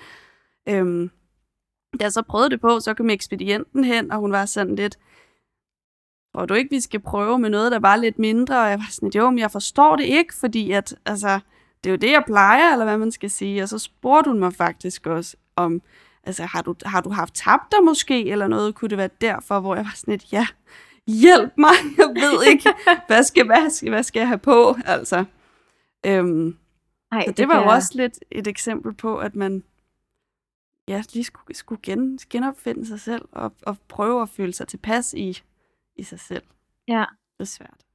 øhm, 0.68 1.10
da 2.00 2.04
jeg 2.04 2.12
så 2.12 2.22
prøvede 2.22 2.50
det 2.50 2.60
på, 2.60 2.80
så 2.80 2.94
kom 2.94 3.10
ekspedienten 3.10 3.84
hen, 3.84 4.12
og 4.12 4.18
hun 4.18 4.32
var 4.32 4.44
sådan 4.44 4.76
lidt, 4.76 4.98
tror 6.34 6.46
du 6.46 6.54
ikke, 6.54 6.70
vi 6.70 6.80
skal 6.80 7.00
prøve 7.00 7.38
med 7.38 7.50
noget, 7.50 7.72
der 7.72 7.78
var 7.78 7.96
lidt 7.96 8.18
mindre? 8.18 8.62
Og 8.62 8.70
jeg 8.70 8.78
var 8.78 8.90
sådan 8.90 9.06
lidt, 9.06 9.14
jo, 9.14 9.30
men 9.30 9.38
jeg 9.38 9.50
forstår 9.50 9.96
det 9.96 10.04
ikke, 10.04 10.34
fordi 10.34 10.72
at, 10.72 10.94
altså, 11.06 11.40
det 11.84 11.90
er 11.90 11.92
jo 11.92 11.96
det, 11.96 12.10
jeg 12.10 12.22
plejer, 12.26 12.72
eller 12.72 12.84
hvad 12.84 12.98
man 12.98 13.10
skal 13.12 13.30
sige. 13.30 13.62
Og 13.62 13.68
så 13.68 13.78
spurgte 13.78 14.30
hun 14.30 14.38
mig 14.38 14.54
faktisk 14.54 15.06
også 15.06 15.36
om, 15.56 15.82
altså, 16.24 16.44
har 16.44 16.62
du, 16.62 16.74
har 16.84 17.00
du 17.00 17.10
haft 17.10 17.34
tabt 17.34 17.72
dig 17.72 17.84
måske, 17.84 18.30
eller 18.30 18.48
noget? 18.48 18.74
Kunne 18.74 18.88
det 18.88 18.98
være 18.98 19.10
derfor, 19.20 19.60
hvor 19.60 19.74
jeg 19.74 19.84
var 19.84 19.94
sådan 19.96 20.12
lidt, 20.12 20.32
ja, 20.32 20.46
hjælp 21.06 21.52
mig, 21.58 21.74
jeg 21.98 22.08
ved 22.08 22.46
ikke, 22.46 22.68
hvad 23.06 23.22
skal, 23.22 23.46
hvad 23.46 23.70
skal, 23.70 23.88
hvad 23.88 24.02
skal 24.02 24.20
jeg 24.20 24.28
have 24.28 24.38
på, 24.38 24.76
altså. 24.84 25.24
Øhm, 26.06 26.56
Ej, 27.12 27.24
så 27.26 27.32
det 27.32 27.48
var 27.48 27.62
jo 27.62 27.68
også 27.68 27.90
lidt 27.94 28.18
et 28.30 28.46
eksempel 28.46 28.94
på, 28.94 29.18
at 29.18 29.34
man 29.34 29.62
ja, 30.88 31.02
lige 31.12 31.24
skulle, 31.24 31.56
skulle 31.56 31.80
gen, 31.82 32.18
genopfinde 32.30 32.86
sig 32.86 33.00
selv 33.00 33.28
og, 33.32 33.52
og 33.62 33.76
prøve 33.88 34.22
at 34.22 34.28
føle 34.28 34.52
sig 34.52 34.68
tilpas 34.68 35.14
i, 35.14 35.42
i 35.96 36.02
sig 36.02 36.20
selv. 36.20 36.42
Ja. 36.88 37.04
Det 37.38 37.40
er 37.40 37.44
svært. 37.44 37.86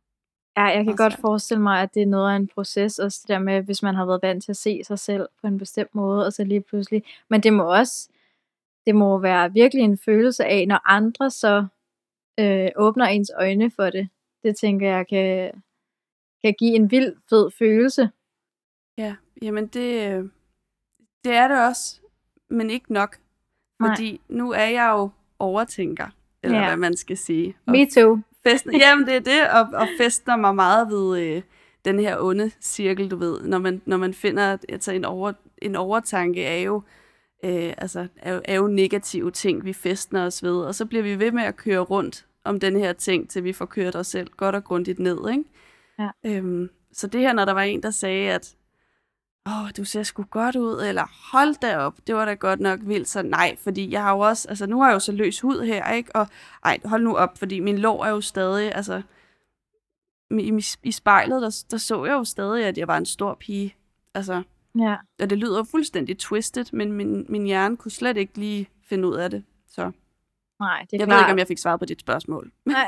Ja, 0.57 0.63
jeg 0.63 0.85
kan 0.85 0.95
godt 0.95 1.13
svært. 1.13 1.21
forestille 1.21 1.63
mig, 1.63 1.81
at 1.81 1.93
det 1.93 2.01
er 2.01 2.05
noget 2.07 2.31
af 2.31 2.35
en 2.35 2.47
proces, 2.47 2.99
også 2.99 3.19
det 3.21 3.27
der 3.27 3.39
med, 3.39 3.61
hvis 3.61 3.83
man 3.83 3.95
har 3.95 4.05
været 4.05 4.19
vant 4.23 4.43
til 4.43 4.51
at 4.51 4.57
se 4.57 4.83
sig 4.83 4.99
selv 4.99 5.27
på 5.41 5.47
en 5.47 5.57
bestemt 5.57 5.95
måde, 5.95 6.25
og 6.25 6.33
så 6.33 6.43
lige 6.43 6.61
pludselig. 6.61 7.03
Men 7.29 7.43
det 7.43 7.53
må 7.53 7.63
også, 7.63 8.09
det 8.85 8.95
må 8.95 9.17
være 9.17 9.53
virkelig 9.53 9.83
en 9.83 9.97
følelse 9.97 10.45
af, 10.45 10.67
når 10.67 10.81
andre 10.85 11.31
så 11.31 11.65
øh, 12.39 12.69
åbner 12.75 13.05
ens 13.05 13.31
øjne 13.35 13.71
for 13.71 13.89
det. 13.89 14.09
Det 14.43 14.55
tænker 14.55 14.87
jeg 14.87 15.07
kan, 15.07 15.51
kan 16.43 16.55
give 16.59 16.75
en 16.75 16.91
vild 16.91 17.15
fed 17.29 17.51
følelse. 17.51 18.09
Ja, 18.97 19.15
jamen 19.41 19.67
det, 19.67 20.11
øh, 20.11 20.29
det 21.23 21.33
er 21.33 21.47
det 21.47 21.67
også, 21.67 22.01
men 22.49 22.69
ikke 22.69 22.93
nok. 22.93 23.17
Nej. 23.79 23.89
Fordi 23.89 24.21
nu 24.29 24.51
er 24.51 24.65
jeg 24.65 24.89
jo 24.93 25.09
overtænker, 25.39 26.07
eller 26.43 26.57
Ja. 26.59 26.65
hvad 26.67 26.77
man 26.77 26.97
skal 26.97 27.17
sige. 27.17 27.55
Og 27.65 27.71
Me 27.71 27.85
too. 27.89 28.19
festen, 28.47 28.75
jamen 28.81 29.05
det 29.07 29.15
er 29.15 29.19
det, 29.19 29.49
og, 29.49 29.79
og 29.79 29.87
festner 30.01 30.35
mig 30.35 30.55
meget 30.55 30.87
ved 30.89 31.19
øh, 31.21 31.41
den 31.85 31.99
her 31.99 32.17
onde 32.19 32.51
cirkel, 32.61 33.11
du 33.11 33.15
ved. 33.15 33.41
Når 33.41 33.57
man, 33.57 33.81
når 33.85 33.97
man 33.97 34.13
finder, 34.13 34.57
altså 34.69 34.91
en, 34.91 35.05
over, 35.05 35.33
en 35.61 35.75
overtanke 35.75 36.43
er 36.43 36.57
jo, 36.61 36.81
øh, 37.45 37.73
altså, 37.77 38.07
er, 38.17 38.33
jo, 38.33 38.41
er 38.45 38.55
jo 38.55 38.67
negative 38.67 39.31
ting, 39.31 39.65
vi 39.65 39.73
festner 39.73 40.25
os 40.25 40.43
ved, 40.43 40.57
og 40.61 40.75
så 40.75 40.85
bliver 40.85 41.03
vi 41.03 41.19
ved 41.19 41.31
med 41.31 41.43
at 41.43 41.55
køre 41.55 41.79
rundt 41.79 42.25
om 42.43 42.59
den 42.59 42.75
her 42.75 42.93
ting, 42.93 43.29
til 43.29 43.43
vi 43.43 43.53
får 43.53 43.65
kørt 43.65 43.95
os 43.95 44.07
selv 44.07 44.27
godt 44.37 44.55
og 44.55 44.63
grundigt 44.63 44.99
ned, 44.99 45.29
ikke? 45.31 45.43
Ja. 45.99 46.09
Øhm, 46.25 46.69
så 46.93 47.07
det 47.07 47.21
her, 47.21 47.33
når 47.33 47.45
der 47.45 47.53
var 47.53 47.61
en, 47.61 47.83
der 47.83 47.91
sagde, 47.91 48.31
at 48.33 48.55
åh, 49.47 49.69
du 49.77 49.83
ser 49.83 50.03
sgu 50.03 50.23
godt 50.23 50.55
ud, 50.55 50.81
eller 50.81 51.31
hold 51.31 51.55
da 51.61 51.77
op, 51.77 51.95
det 52.07 52.15
var 52.15 52.25
da 52.25 52.33
godt 52.33 52.59
nok 52.59 52.79
vildt, 52.83 53.07
så 53.07 53.21
nej, 53.21 53.57
fordi 53.63 53.91
jeg 53.91 54.03
har 54.03 54.11
jo 54.13 54.19
også, 54.19 54.49
altså 54.49 54.65
nu 54.67 54.81
har 54.81 54.87
jeg 54.87 54.93
jo 54.93 54.99
så 54.99 55.11
løs 55.11 55.39
hud 55.41 55.61
her, 55.65 55.91
ikke, 55.91 56.15
og 56.15 56.27
ej, 56.65 56.79
hold 56.85 57.03
nu 57.03 57.17
op, 57.17 57.37
fordi 57.37 57.59
min 57.59 57.77
lår 57.77 58.05
er 58.05 58.09
jo 58.09 58.21
stadig, 58.21 58.75
altså, 58.75 59.01
i, 60.31 60.61
i, 60.83 60.91
spejlet, 60.91 61.41
der, 61.41 61.63
der 61.71 61.77
så 61.77 62.05
jeg 62.05 62.13
jo 62.13 62.23
stadig, 62.23 62.65
at 62.65 62.77
jeg 62.77 62.87
var 62.87 62.97
en 62.97 63.05
stor 63.05 63.37
pige, 63.39 63.75
altså, 64.13 64.43
Ja. 64.79 64.95
Og 65.21 65.29
det 65.29 65.37
lyder 65.37 65.63
fuldstændig 65.63 66.17
twisted, 66.17 66.65
men 66.73 66.91
min, 66.91 67.25
min 67.29 67.45
hjerne 67.45 67.77
kunne 67.77 67.91
slet 67.91 68.17
ikke 68.17 68.37
lige 68.37 68.69
finde 68.89 69.07
ud 69.07 69.15
af 69.15 69.29
det. 69.29 69.43
Så 69.69 69.91
Nej, 70.59 70.79
det 70.81 70.93
er 70.93 70.97
jeg 70.97 71.07
klart. 71.07 71.09
ved 71.09 71.23
ikke, 71.23 71.31
om 71.31 71.37
jeg 71.39 71.47
fik 71.47 71.57
svaret 71.57 71.79
på 71.79 71.85
dit 71.85 71.99
spørgsmål. 71.99 72.51
Nej. 72.65 72.87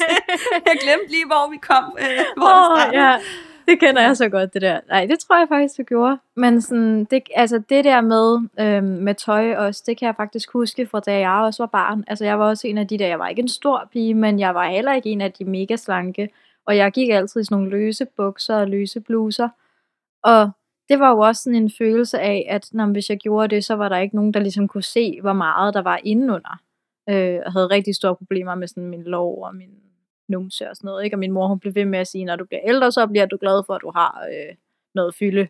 jeg 0.66 0.76
glemte 0.82 1.10
lige, 1.10 1.26
hvor 1.26 1.50
vi 1.50 1.56
kom. 1.56 1.84
Øh, 2.00 2.24
hvor 2.36 2.46
Åh, 2.46 2.78
det 2.78 2.82
startede. 2.82 3.02
ja. 3.02 3.18
Det 3.68 3.80
kender 3.80 4.02
jeg 4.02 4.16
så 4.16 4.28
godt, 4.28 4.54
det 4.54 4.62
der. 4.62 4.80
Nej, 4.88 5.06
det 5.06 5.18
tror 5.18 5.38
jeg 5.38 5.48
faktisk, 5.48 5.78
du 5.78 5.82
gjorde. 5.82 6.18
Men 6.36 6.62
sådan, 6.62 7.04
det, 7.04 7.22
altså 7.34 7.62
det 7.68 7.84
der 7.84 8.00
med, 8.00 8.48
øhm, 8.60 8.86
med 8.86 9.14
tøj 9.14 9.56
også, 9.56 9.82
det 9.86 9.98
kan 9.98 10.06
jeg 10.06 10.16
faktisk 10.16 10.52
huske 10.52 10.86
fra 10.86 11.00
da 11.00 11.18
jeg 11.18 11.30
også 11.30 11.62
var 11.62 11.66
barn. 11.66 12.04
Altså 12.06 12.24
jeg 12.24 12.38
var 12.38 12.48
også 12.48 12.68
en 12.68 12.78
af 12.78 12.88
de 12.88 12.98
der, 12.98 13.06
jeg 13.06 13.18
var 13.18 13.28
ikke 13.28 13.42
en 13.42 13.48
stor 13.48 13.88
pige, 13.92 14.14
men 14.14 14.40
jeg 14.40 14.54
var 14.54 14.68
heller 14.68 14.92
ikke 14.92 15.10
en 15.10 15.20
af 15.20 15.32
de 15.32 15.44
mega 15.44 15.76
slanke. 15.76 16.28
Og 16.66 16.76
jeg 16.76 16.92
gik 16.92 17.10
altid 17.10 17.40
i 17.40 17.44
sådan 17.44 17.54
nogle 17.56 17.70
løse 17.70 18.06
bukser 18.16 18.56
og 18.56 18.68
løse 18.68 19.00
bluser. 19.00 19.48
Og 20.22 20.50
det 20.88 21.00
var 21.00 21.10
jo 21.10 21.18
også 21.18 21.42
sådan 21.42 21.62
en 21.62 21.70
følelse 21.78 22.20
af, 22.20 22.46
at 22.48 22.68
når, 22.72 22.86
hvis 22.86 23.10
jeg 23.10 23.18
gjorde 23.18 23.54
det, 23.54 23.64
så 23.64 23.74
var 23.74 23.88
der 23.88 23.98
ikke 23.98 24.16
nogen, 24.16 24.34
der 24.34 24.40
ligesom 24.40 24.68
kunne 24.68 24.82
se, 24.82 25.18
hvor 25.20 25.32
meget 25.32 25.74
der 25.74 25.82
var 25.82 26.00
indenunder. 26.04 26.60
Øh, 27.08 27.16
jeg 27.16 27.52
havde 27.52 27.66
rigtig 27.66 27.94
store 27.94 28.16
problemer 28.16 28.54
med 28.54 28.68
sådan 28.68 28.88
min 28.88 29.02
lov 29.02 29.44
og 29.44 29.54
min 29.54 29.70
numse 30.28 30.70
og 30.70 30.76
sådan 30.76 30.88
noget. 30.88 31.04
Ikke? 31.04 31.14
Og 31.14 31.18
min 31.18 31.32
mor 31.32 31.46
hun 31.46 31.58
blev 31.58 31.74
ved 31.74 31.84
med 31.84 31.98
at 31.98 32.06
sige, 32.06 32.24
når 32.24 32.36
du 32.36 32.44
bliver 32.44 32.60
ældre, 32.64 32.92
så 32.92 33.06
bliver 33.06 33.26
du 33.26 33.36
glad 33.40 33.62
for, 33.66 33.74
at 33.74 33.82
du 33.82 33.90
har 33.94 34.26
øh, 34.32 34.54
noget 34.94 35.14
fylde. 35.14 35.48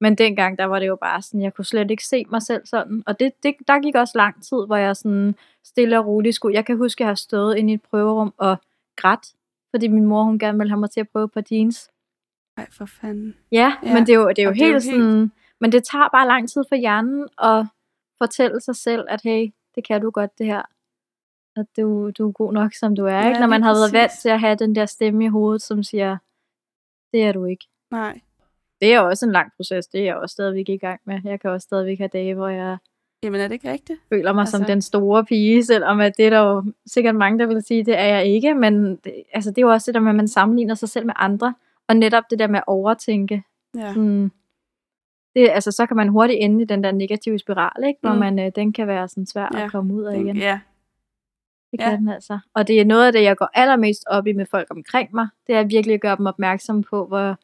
Men 0.00 0.14
dengang, 0.14 0.58
der 0.58 0.64
var 0.64 0.78
det 0.78 0.86
jo 0.86 0.96
bare 0.96 1.22
sådan, 1.22 1.42
jeg 1.42 1.54
kunne 1.54 1.64
slet 1.64 1.90
ikke 1.90 2.06
se 2.06 2.24
mig 2.30 2.42
selv 2.42 2.66
sådan. 2.66 3.02
Og 3.06 3.20
det, 3.20 3.32
det, 3.42 3.54
der 3.68 3.80
gik 3.80 3.94
også 3.94 4.12
lang 4.18 4.42
tid, 4.42 4.66
hvor 4.66 4.76
jeg 4.76 4.96
sådan 4.96 5.34
stille 5.64 5.98
og 5.98 6.06
roligt 6.06 6.34
skulle. 6.34 6.54
Jeg 6.54 6.66
kan 6.66 6.76
huske, 6.76 7.00
at 7.00 7.04
jeg 7.04 7.08
har 7.08 7.14
stået 7.14 7.56
inde 7.56 7.70
i 7.70 7.74
et 7.74 7.82
prøverum 7.82 8.34
og 8.36 8.56
grædt, 8.96 9.34
fordi 9.70 9.88
min 9.88 10.04
mor, 10.04 10.22
hun 10.22 10.38
gerne 10.38 10.58
ville 10.58 10.70
have 10.70 10.80
mig 10.80 10.90
til 10.90 11.00
at 11.00 11.08
prøve 11.08 11.28
på 11.28 11.40
jeans. 11.50 11.90
Ej, 12.56 12.66
for 12.70 12.86
fanden. 12.86 13.34
Ja, 13.52 13.72
Ja, 13.82 13.94
men 13.94 14.06
det 14.06 14.12
er 14.12 14.18
jo, 14.18 14.28
det 14.28 14.38
er 14.38 14.42
jo 14.42 14.48
og 14.48 14.54
helt 14.54 14.64
det 14.64 14.90
er 14.90 14.94
jo 14.94 15.02
sådan... 15.02 15.32
Men 15.60 15.72
det 15.72 15.84
tager 15.84 16.08
bare 16.08 16.26
lang 16.26 16.48
tid 16.48 16.64
for 16.68 16.76
hjernen 16.76 17.28
at 17.42 17.66
fortælle 18.18 18.60
sig 18.60 18.76
selv, 18.76 19.06
at 19.08 19.20
hey, 19.22 19.52
det 19.74 19.86
kan 19.86 20.00
du 20.00 20.10
godt 20.10 20.38
det 20.38 20.46
her. 20.46 20.62
At 21.58 21.66
du, 21.76 22.10
du 22.10 22.28
er 22.28 22.32
god 22.32 22.52
nok, 22.52 22.74
som 22.74 22.96
du 22.96 23.04
er. 23.04 23.12
Ja, 23.18 23.28
ikke? 23.28 23.40
Når 23.40 23.46
man 23.46 23.62
har 23.62 23.72
været 23.74 23.92
vant 23.92 24.08
præcis. 24.10 24.22
til 24.22 24.28
at 24.28 24.40
have 24.40 24.54
den 24.56 24.74
der 24.74 24.86
stemme 24.86 25.24
i 25.24 25.28
hovedet, 25.28 25.62
som 25.62 25.82
siger, 25.82 26.16
det 27.12 27.22
er 27.22 27.32
du 27.32 27.44
ikke. 27.44 27.64
Nej. 27.90 28.20
Det 28.80 28.94
er 28.94 29.00
også 29.00 29.26
en 29.26 29.32
lang 29.32 29.52
proces. 29.56 29.86
Det 29.86 30.00
er 30.00 30.04
jeg 30.04 30.16
også 30.16 30.32
stadigvæk 30.32 30.68
i 30.68 30.76
gang 30.76 31.00
med. 31.04 31.20
Jeg 31.24 31.40
kan 31.40 31.50
også 31.50 31.64
stadigvæk 31.64 31.98
have 31.98 32.08
dage, 32.12 32.34
hvor 32.34 32.48
jeg 32.48 32.76
Jamen, 33.22 33.40
er 33.40 33.48
det 33.48 33.54
ikke 33.54 33.70
rigtigt? 33.72 34.00
føler 34.08 34.32
mig 34.32 34.40
altså... 34.42 34.56
som 34.56 34.66
den 34.66 34.82
store 34.82 35.24
pige, 35.24 35.64
selvom 35.64 36.00
at 36.00 36.16
det 36.16 36.26
er 36.26 36.30
der 36.30 36.38
jo 36.40 36.64
sikkert 36.86 37.14
mange, 37.14 37.38
der 37.38 37.46
vil 37.46 37.62
sige, 37.62 37.84
det 37.84 37.98
er 37.98 38.04
jeg 38.04 38.26
ikke. 38.26 38.54
Men 38.54 38.96
det, 38.96 39.12
altså, 39.32 39.50
det 39.50 39.58
er 39.58 39.62
jo 39.62 39.70
også 39.72 39.86
det 39.90 39.94
der 39.94 40.00
med, 40.00 40.10
at 40.10 40.16
man 40.16 40.28
sammenligner 40.28 40.74
sig 40.74 40.88
selv 40.88 41.06
med 41.06 41.14
andre. 41.16 41.54
Og 41.88 41.96
netop 41.96 42.24
det 42.30 42.38
der 42.38 42.46
med 42.46 42.58
at 42.58 42.64
overtænke. 42.66 43.42
Ja. 43.76 43.88
Sådan, 43.88 44.32
det, 45.34 45.48
altså, 45.50 45.70
så 45.72 45.86
kan 45.86 45.96
man 45.96 46.08
hurtigt 46.08 46.38
ende 46.42 46.62
i 46.62 46.66
den 46.66 46.84
der 46.84 46.92
negative 46.92 47.38
spiral, 47.38 47.84
ikke? 47.88 47.98
hvor 48.00 48.12
Mm. 48.12 48.18
man, 48.18 48.38
øh, 48.38 48.50
den 48.56 48.72
kan 48.72 48.86
være 48.86 49.08
sådan 49.08 49.26
svær 49.26 49.48
Ja. 49.54 49.64
at 49.64 49.70
komme 49.70 49.94
ud 49.94 50.04
af 50.04 50.18
igen. 50.20 50.36
Ja. 50.36 50.60
Det 51.72 51.80
Ja. 51.80 51.90
kan 51.90 51.98
den 51.98 52.08
altså. 52.08 52.38
Og 52.54 52.68
det 52.68 52.80
er 52.80 52.84
noget 52.84 53.06
af 53.06 53.12
det, 53.12 53.22
jeg 53.22 53.36
går 53.36 53.48
allermest 53.54 54.04
op 54.06 54.26
i 54.26 54.32
med 54.32 54.46
folk 54.46 54.66
omkring 54.70 55.08
mig. 55.14 55.28
Det 55.46 55.54
er 55.54 55.60
at 55.60 55.70
virkelig 55.70 56.00
gøre 56.00 56.16
dem 56.16 56.26
opmærksom 56.26 56.82
på, 56.82 57.06
hvor 57.06 57.36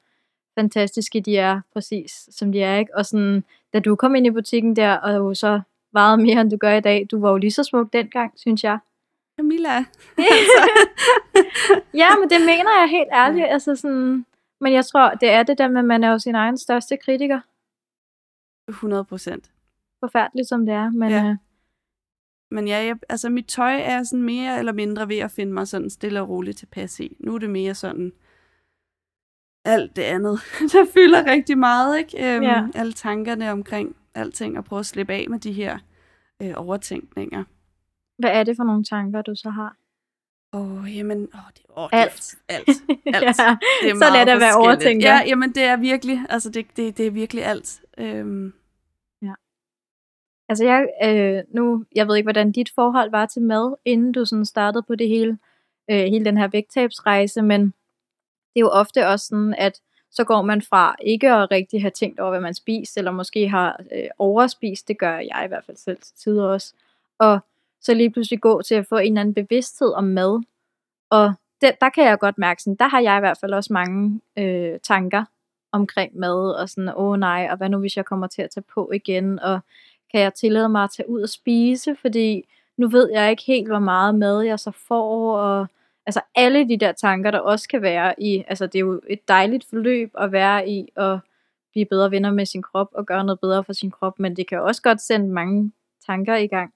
fantastiske 0.60 1.20
de 1.20 1.36
er, 1.36 1.60
præcis 1.72 2.28
som 2.30 2.52
de 2.52 2.62
er. 2.62 2.76
Ikke? 2.78 2.96
Og 2.96 3.06
sådan, 3.06 3.44
da 3.72 3.80
du 3.80 3.96
kom 3.96 4.14
ind 4.14 4.26
i 4.26 4.30
butikken 4.30 4.76
der, 4.76 4.94
og 4.96 5.14
jo 5.14 5.34
så 5.34 5.60
vejede 5.92 6.16
mere, 6.22 6.40
end 6.40 6.50
du 6.50 6.56
gør 6.56 6.72
i 6.74 6.80
dag, 6.80 7.06
du 7.10 7.20
var 7.20 7.30
jo 7.30 7.36
lige 7.36 7.50
så 7.50 7.62
smuk 7.64 7.92
dengang, 7.92 8.32
synes 8.36 8.64
jeg. 8.64 8.78
Camilla. 9.40 9.78
Ja, 11.94 12.08
men 12.20 12.30
det 12.30 12.40
mener 12.40 12.80
jeg 12.80 12.88
helt 12.90 13.08
ærligt. 13.12 13.46
Altså 13.46 13.76
sådan, 13.76 14.26
men 14.60 14.72
jeg 14.72 14.86
tror, 14.86 15.10
det 15.10 15.30
er 15.30 15.42
det 15.42 15.58
der 15.58 15.68
med, 15.68 15.78
at 15.78 15.84
man 15.84 16.04
er 16.04 16.10
jo 16.10 16.18
sin 16.18 16.34
egen 16.34 16.58
største 16.58 16.96
kritiker. 16.96 17.40
100 18.68 19.04
procent. 19.04 19.50
Forfærdeligt 20.00 20.48
som 20.48 20.66
det 20.66 20.74
er. 20.74 20.90
Men 20.90 21.10
Ja. 21.10 21.16
ja. 21.16 21.30
øh, 21.30 21.36
Men 22.54 22.68
ja, 22.68 22.84
jeg, 22.84 22.96
altså 23.08 23.28
mit 23.28 23.46
tøj 23.46 23.80
er 23.80 24.02
sådan 24.02 24.22
mere 24.22 24.58
eller 24.58 24.72
mindre 24.72 25.08
ved 25.08 25.18
at 25.18 25.30
finde 25.30 25.52
mig 25.52 25.68
sådan 25.68 25.90
stille 25.90 26.20
og 26.20 26.28
roligt 26.28 26.58
tilpas 26.58 27.00
i. 27.00 27.16
Nu 27.20 27.34
er 27.34 27.38
det 27.38 27.50
mere 27.50 27.74
sådan 27.74 28.12
alt 29.64 29.96
det 29.96 30.02
andet, 30.02 30.40
der 30.72 30.86
fylder 30.94 31.26
rigtig 31.26 31.58
meget, 31.58 31.98
ikke? 31.98 32.34
Øhm, 32.34 32.42
Ja. 32.42 32.66
Alle 32.74 32.92
tankerne 32.92 33.52
omkring 33.52 33.96
alting, 34.14 34.58
og 34.58 34.64
prøve 34.64 34.80
at 34.80 34.86
slippe 34.86 35.12
af 35.12 35.26
med 35.28 35.38
de 35.38 35.52
her 35.52 35.78
øh, 36.42 36.52
overtænkninger. 36.56 37.44
hvad 38.18 38.30
er 38.30 38.44
det 38.44 38.56
for 38.56 38.64
nogle 38.64 38.84
tanker, 38.84 39.22
du 39.22 39.34
så 39.34 39.50
har? 39.50 39.76
Åh, 40.52 40.82
oh, 40.82 40.96
jamen, 40.96 41.18
åh, 41.18 41.40
det, 41.54 41.62
åh, 41.76 41.88
Alt. 41.92 42.34
Er, 42.48 42.54
alt. 42.54 42.68
alt. 42.68 42.78
ja. 43.14 43.56
Det 43.82 43.90
er 43.90 43.94
Så 43.94 44.10
lad 44.12 44.26
det 44.26 44.40
være 44.40 44.56
overtænker. 44.56 45.08
Ja, 45.08 45.20
jamen 45.26 45.52
det 45.54 45.62
er 45.62 45.76
virkelig, 45.76 46.26
altså 46.28 46.50
det, 46.50 46.66
det, 46.76 46.98
det 46.98 47.06
er 47.06 47.10
virkelig 47.10 47.44
alt. 47.44 47.80
Øhm, 47.98 48.52
Altså 50.48 50.64
jeg, 50.64 50.88
øh, 51.04 51.42
nu, 51.48 51.84
jeg 51.94 52.08
ved 52.08 52.16
ikke, 52.16 52.26
hvordan 52.26 52.52
dit 52.52 52.70
forhold 52.74 53.10
var 53.10 53.26
til 53.26 53.42
mad, 53.42 53.74
inden 53.84 54.12
du 54.12 54.24
sådan 54.24 54.46
startede 54.46 54.82
på 54.82 54.94
det 54.94 55.08
hele, 55.08 55.38
øh, 55.90 55.96
hele 55.96 56.24
den 56.24 56.38
her 56.38 56.48
vægttabsrejse, 56.48 57.42
men 57.42 57.60
det 58.54 58.56
er 58.56 58.60
jo 58.60 58.68
ofte 58.68 59.08
også 59.08 59.26
sådan, 59.26 59.54
at 59.58 59.80
så 60.10 60.24
går 60.24 60.42
man 60.42 60.62
fra 60.62 60.96
ikke 61.02 61.32
at 61.32 61.50
rigtig 61.50 61.80
have 61.82 61.90
tænkt 61.90 62.20
over, 62.20 62.30
hvad 62.30 62.40
man 62.40 62.54
spiser, 62.54 63.00
eller 63.00 63.10
måske 63.10 63.48
har 63.48 63.80
øh, 63.92 64.08
overspist, 64.18 64.88
det 64.88 64.98
gør 64.98 65.18
jeg 65.18 65.42
i 65.44 65.48
hvert 65.48 65.64
fald 65.64 65.76
selv 65.76 65.98
til 66.02 66.14
tider 66.16 66.44
også, 66.44 66.74
og 67.18 67.38
så 67.80 67.94
lige 67.94 68.10
pludselig 68.10 68.40
gå 68.40 68.62
til 68.62 68.74
at 68.74 68.86
få 68.86 68.96
en 68.96 69.12
eller 69.12 69.20
anden 69.20 69.34
bevidsthed 69.34 69.92
om 69.92 70.04
mad, 70.04 70.42
og 71.10 71.34
det, 71.60 71.72
der 71.80 71.88
kan 71.88 72.04
jeg 72.04 72.18
godt 72.18 72.38
mærke, 72.38 72.62
sådan, 72.62 72.76
der 72.76 72.88
har 72.88 73.00
jeg 73.00 73.16
i 73.16 73.20
hvert 73.20 73.38
fald 73.40 73.52
også 73.52 73.72
mange 73.72 74.20
øh, 74.38 74.78
tanker 74.82 75.24
omkring 75.72 76.18
mad, 76.18 76.50
og 76.50 76.68
sådan, 76.68 76.88
åh 76.88 76.94
oh, 76.96 77.18
nej, 77.18 77.48
og 77.50 77.56
hvad 77.56 77.68
nu 77.68 77.78
hvis 77.78 77.96
jeg 77.96 78.04
kommer 78.04 78.26
til 78.26 78.42
at 78.42 78.50
tage 78.50 78.64
på 78.74 78.90
igen, 78.94 79.38
og 79.38 79.60
kan 80.14 80.22
jeg 80.22 80.34
tillade 80.34 80.68
mig 80.68 80.84
at 80.84 80.90
tage 80.96 81.10
ud 81.10 81.22
og 81.22 81.28
spise, 81.28 81.96
fordi 81.96 82.48
nu 82.76 82.88
ved 82.88 83.10
jeg 83.12 83.30
ikke 83.30 83.42
helt, 83.46 83.68
hvor 83.68 83.78
meget 83.78 84.14
mad 84.14 84.40
jeg 84.40 84.58
så 84.58 84.70
får, 84.70 85.38
og 85.38 85.66
altså 86.06 86.20
alle 86.34 86.68
de 86.68 86.76
der 86.76 86.92
tanker, 86.92 87.30
der 87.30 87.38
også 87.38 87.68
kan 87.68 87.82
være 87.82 88.14
i, 88.18 88.44
altså 88.48 88.66
det 88.66 88.74
er 88.74 88.80
jo 88.80 89.00
et 89.10 89.28
dejligt 89.28 89.64
forløb 89.68 90.10
at 90.18 90.32
være 90.32 90.68
i, 90.68 90.88
og 90.96 91.18
blive 91.72 91.86
bedre 91.86 92.10
venner 92.10 92.32
med 92.32 92.46
sin 92.46 92.62
krop, 92.62 92.88
og 92.92 93.06
gøre 93.06 93.24
noget 93.24 93.40
bedre 93.40 93.64
for 93.64 93.72
sin 93.72 93.90
krop, 93.90 94.18
men 94.18 94.36
det 94.36 94.48
kan 94.48 94.60
også 94.60 94.82
godt 94.82 95.00
sende 95.00 95.28
mange 95.28 95.72
tanker 96.06 96.36
i 96.36 96.46
gang. 96.46 96.72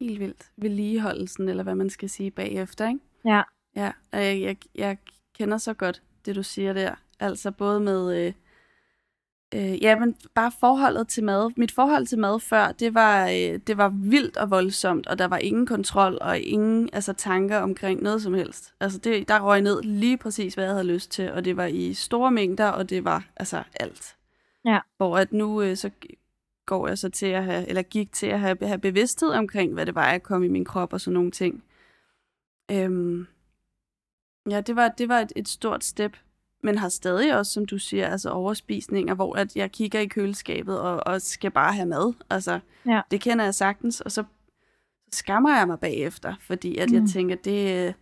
helt 0.00 0.20
vildt. 0.20 0.50
Vedligeholdelsen, 0.56 1.48
eller 1.48 1.62
hvad 1.62 1.74
man 1.74 1.90
skal 1.90 2.10
sige 2.10 2.30
bagefter, 2.30 2.88
ikke? 2.88 3.00
Ja. 3.24 3.42
Ja, 3.76 3.92
jeg, 4.12 4.40
jeg, 4.40 4.56
jeg 4.74 4.96
kender 5.38 5.58
så 5.58 5.74
godt 5.74 6.02
det, 6.26 6.36
du 6.36 6.42
siger 6.42 6.72
der. 6.72 6.94
Altså 7.20 7.50
både 7.50 7.80
med, 7.80 8.26
øh, 8.26 8.32
øh, 9.54 9.82
ja, 9.82 9.98
men 9.98 10.16
bare 10.34 10.52
forholdet 10.60 11.08
til 11.08 11.24
mad. 11.24 11.50
Mit 11.56 11.72
forhold 11.72 12.06
til 12.06 12.18
mad 12.18 12.40
før, 12.40 12.72
det 12.72 12.94
var, 12.94 13.28
øh, 13.28 13.60
det 13.66 13.76
var 13.76 13.88
vildt 13.88 14.36
og 14.36 14.50
voldsomt, 14.50 15.06
og 15.06 15.18
der 15.18 15.24
var 15.24 15.38
ingen 15.38 15.66
kontrol 15.66 16.18
og 16.20 16.38
ingen 16.38 16.90
altså, 16.92 17.12
tanker 17.12 17.58
omkring 17.58 18.02
noget 18.02 18.22
som 18.22 18.34
helst. 18.34 18.74
Altså 18.80 18.98
det, 18.98 19.28
der 19.28 19.40
røg 19.40 19.62
ned 19.62 19.82
lige 19.82 20.16
præcis, 20.16 20.54
hvad 20.54 20.64
jeg 20.64 20.72
havde 20.72 20.86
lyst 20.86 21.10
til, 21.10 21.32
og 21.32 21.44
det 21.44 21.56
var 21.56 21.66
i 21.66 21.94
store 21.94 22.30
mængder, 22.30 22.68
og 22.68 22.90
det 22.90 23.04
var 23.04 23.24
altså 23.36 23.62
alt. 23.80 24.16
Ja. 24.64 24.78
Hvor 24.96 25.18
at 25.18 25.32
nu 25.32 25.62
øh, 25.62 25.76
så 25.76 25.90
går 26.66 26.88
jeg 26.88 26.98
så 26.98 27.08
til 27.08 27.26
at 27.26 27.44
have, 27.44 27.68
eller 27.68 27.82
gik 27.82 28.12
til 28.12 28.26
at 28.26 28.40
have, 28.40 28.56
have 28.62 28.78
bevidsthed 28.78 29.30
omkring, 29.30 29.74
hvad 29.74 29.86
det 29.86 29.94
var, 29.94 30.10
jeg 30.10 30.22
kom 30.22 30.44
i 30.44 30.48
min 30.48 30.64
krop 30.64 30.92
og 30.92 31.00
sådan 31.00 31.14
nogle 31.14 31.30
ting. 31.30 31.64
Øhm, 32.70 33.26
ja, 34.50 34.60
det 34.60 34.76
var, 34.76 34.88
det 34.88 35.08
var 35.08 35.20
et, 35.20 35.32
et 35.36 35.48
stort 35.48 35.84
step, 35.84 36.16
men 36.62 36.78
har 36.78 36.88
stadig 36.88 37.36
også, 37.36 37.52
som 37.52 37.66
du 37.66 37.78
siger, 37.78 38.08
altså 38.08 38.30
overspisninger, 38.30 39.14
hvor 39.14 39.36
at 39.36 39.56
jeg 39.56 39.72
kigger 39.72 40.00
i 40.00 40.06
køleskabet 40.06 40.80
og, 40.80 41.06
og 41.06 41.22
skal 41.22 41.50
bare 41.50 41.72
have 41.72 41.86
mad. 41.86 42.12
Altså, 42.30 42.60
Ja. 42.86 43.00
det 43.10 43.20
kender 43.20 43.44
jeg 43.44 43.54
sagtens, 43.54 44.00
og 44.00 44.12
så 44.12 44.24
skammer 45.12 45.56
jeg 45.58 45.66
mig 45.66 45.80
bagefter, 45.80 46.34
fordi 46.40 46.78
at 46.78 46.90
mm. 46.90 46.94
jeg 46.96 47.08
tænker, 47.08 47.36
det, 47.36 47.86
øh, 47.88 47.94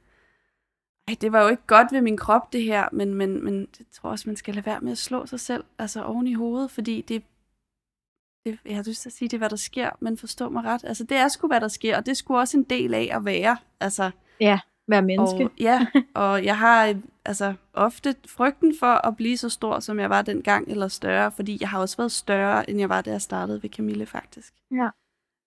det 1.21 1.33
var 1.33 1.43
jo 1.43 1.49
ikke 1.49 1.67
godt 1.67 1.93
ved 1.93 2.01
min 2.01 2.17
krop, 2.17 2.53
det 2.53 2.63
her, 2.63 2.89
men, 2.93 3.15
men, 3.15 3.45
men 3.45 3.61
jeg 3.79 3.87
tror 3.93 4.11
også, 4.11 4.29
man 4.29 4.37
skal 4.37 4.55
lade 4.55 4.67
være 4.67 4.81
med 4.81 4.93
at 4.93 4.99
slå 4.99 5.27
sig 5.27 5.41
selv 5.41 5.65
altså 5.79 6.03
oven 6.03 6.27
i 6.27 6.35
hovedet, 6.35 6.71
fordi 6.71 7.01
det, 7.01 7.23
det 8.45 8.59
jeg 8.65 8.77
har 8.77 8.85
lyst 8.89 9.03
til 9.03 9.09
at 9.09 9.13
sige, 9.13 9.29
det 9.29 9.35
er, 9.35 9.39
hvad 9.39 9.51
der 9.51 9.57
sker, 9.57 9.91
men 10.01 10.19
forstå 10.19 10.49
mig 10.49 10.65
ret. 10.65 10.85
Altså, 10.85 11.05
det 11.05 11.17
er 11.17 11.29
sgu, 11.29 11.47
hvad 11.47 11.61
der 11.61 11.69
sker, 11.69 11.97
og 11.97 12.07
det 12.07 12.13
er 12.13 12.17
sgu 12.17 12.37
også 12.37 12.57
en 12.57 12.63
del 12.65 12.95
af 12.95 13.09
at 13.13 13.25
være. 13.25 13.57
Altså, 13.81 14.11
Være 14.89 15.03
menneske. 15.03 15.45
og, 15.45 15.51
ja, 15.59 15.87
og 16.15 16.45
jeg 16.45 16.59
har 16.59 16.95
altså 17.25 17.55
ofte 17.73 18.15
frygten 18.29 18.75
for 18.81 19.07
at 19.07 19.17
blive 19.17 19.37
så 19.37 19.49
stor, 19.49 19.81
som 19.81 19.99
jeg 19.99 20.11
var 20.11 20.23
dengang, 20.23 20.69
eller 20.69 20.89
større, 20.89 21.33
fordi 21.33 21.59
jeg 21.61 21.69
har 21.69 21.81
også 21.81 21.97
været 21.97 22.13
større, 22.13 22.71
end 22.71 22.79
jeg 22.79 22.89
var, 22.89 23.01
da 23.01 23.11
jeg 23.11 23.23
startede 23.23 23.63
ved 23.63 23.71
Camille, 23.71 24.07
faktisk. 24.07 24.55
Ja. 24.71 24.89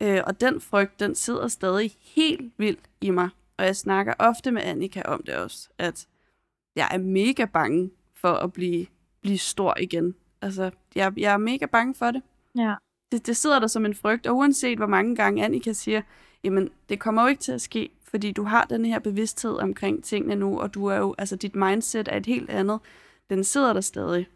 Øh, 0.01 0.23
og 0.27 0.41
den 0.41 0.61
frygt, 0.61 0.99
den 0.99 1.15
sidder 1.15 1.47
stadig 1.47 1.95
helt 2.01 2.53
vildt 2.57 2.89
i 3.01 3.09
mig. 3.09 3.29
Og 3.57 3.65
jeg 3.65 3.75
snakker 3.75 4.13
ofte 4.19 4.51
med 4.51 4.61
Annika 4.61 5.01
om 5.01 5.23
det 5.23 5.35
også, 5.35 5.69
at 5.77 6.07
jeg 6.75 6.87
er 6.91 6.97
mega 6.97 7.45
bange 7.45 7.91
for 8.15 8.33
at 8.33 8.53
blive, 8.53 8.85
blive 9.21 9.37
stor 9.37 9.77
igen. 9.79 10.15
Altså, 10.41 10.71
jeg, 10.95 11.13
jeg 11.17 11.33
er 11.33 11.37
mega 11.37 11.65
bange 11.65 11.95
for 11.95 12.11
det. 12.11 12.21
Ja. 12.57 12.75
det. 13.11 13.27
Det 13.27 13.37
sidder 13.37 13.59
der 13.59 13.67
som 13.67 13.85
en 13.85 13.95
frygt, 13.95 14.27
og 14.27 14.35
uanset 14.35 14.77
hvor 14.77 14.87
mange 14.87 15.15
gange 15.15 15.45
Annika 15.45 15.73
siger, 15.73 16.01
jamen, 16.43 16.69
det 16.89 16.99
kommer 16.99 17.21
jo 17.21 17.27
ikke 17.27 17.41
til 17.41 17.51
at 17.51 17.61
ske, 17.61 17.89
fordi 18.09 18.31
du 18.31 18.43
har 18.43 18.65
den 18.65 18.85
her 18.85 18.99
bevidsthed 18.99 19.55
omkring 19.55 20.03
tingene 20.03 20.35
nu, 20.35 20.59
og 20.59 20.73
du 20.73 20.85
er 20.85 20.97
jo, 20.97 21.15
altså 21.17 21.35
dit 21.35 21.55
mindset 21.55 22.07
er 22.07 22.17
et 22.17 22.25
helt 22.25 22.49
andet. 22.49 22.79
Den 23.29 23.43
sidder 23.43 23.73
der 23.73 23.81
stadig. 23.81 24.27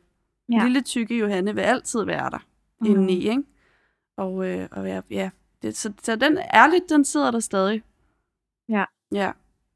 Ja. 0.51 0.63
Lille 0.63 0.81
tykke 0.81 1.17
Johanne 1.17 1.55
vil 1.55 1.61
altid 1.61 2.03
være 2.03 2.29
der. 2.29 2.45
mm. 2.81 2.85
indeni, 2.85 3.29
ikke? 3.29 3.43
Og, 4.17 4.45
øh, 4.47 4.67
og 4.71 4.87
ja, 4.87 5.01
ja 5.09 5.29
det, 5.61 5.77
så, 5.77 5.93
så 6.03 6.15
den 6.15 6.37
ærligt, 6.53 6.89
den 6.89 7.05
sidder 7.05 7.31
der 7.31 7.39
stadig. 7.39 7.83
Ja. 8.69 8.83
Ja, 9.11 9.31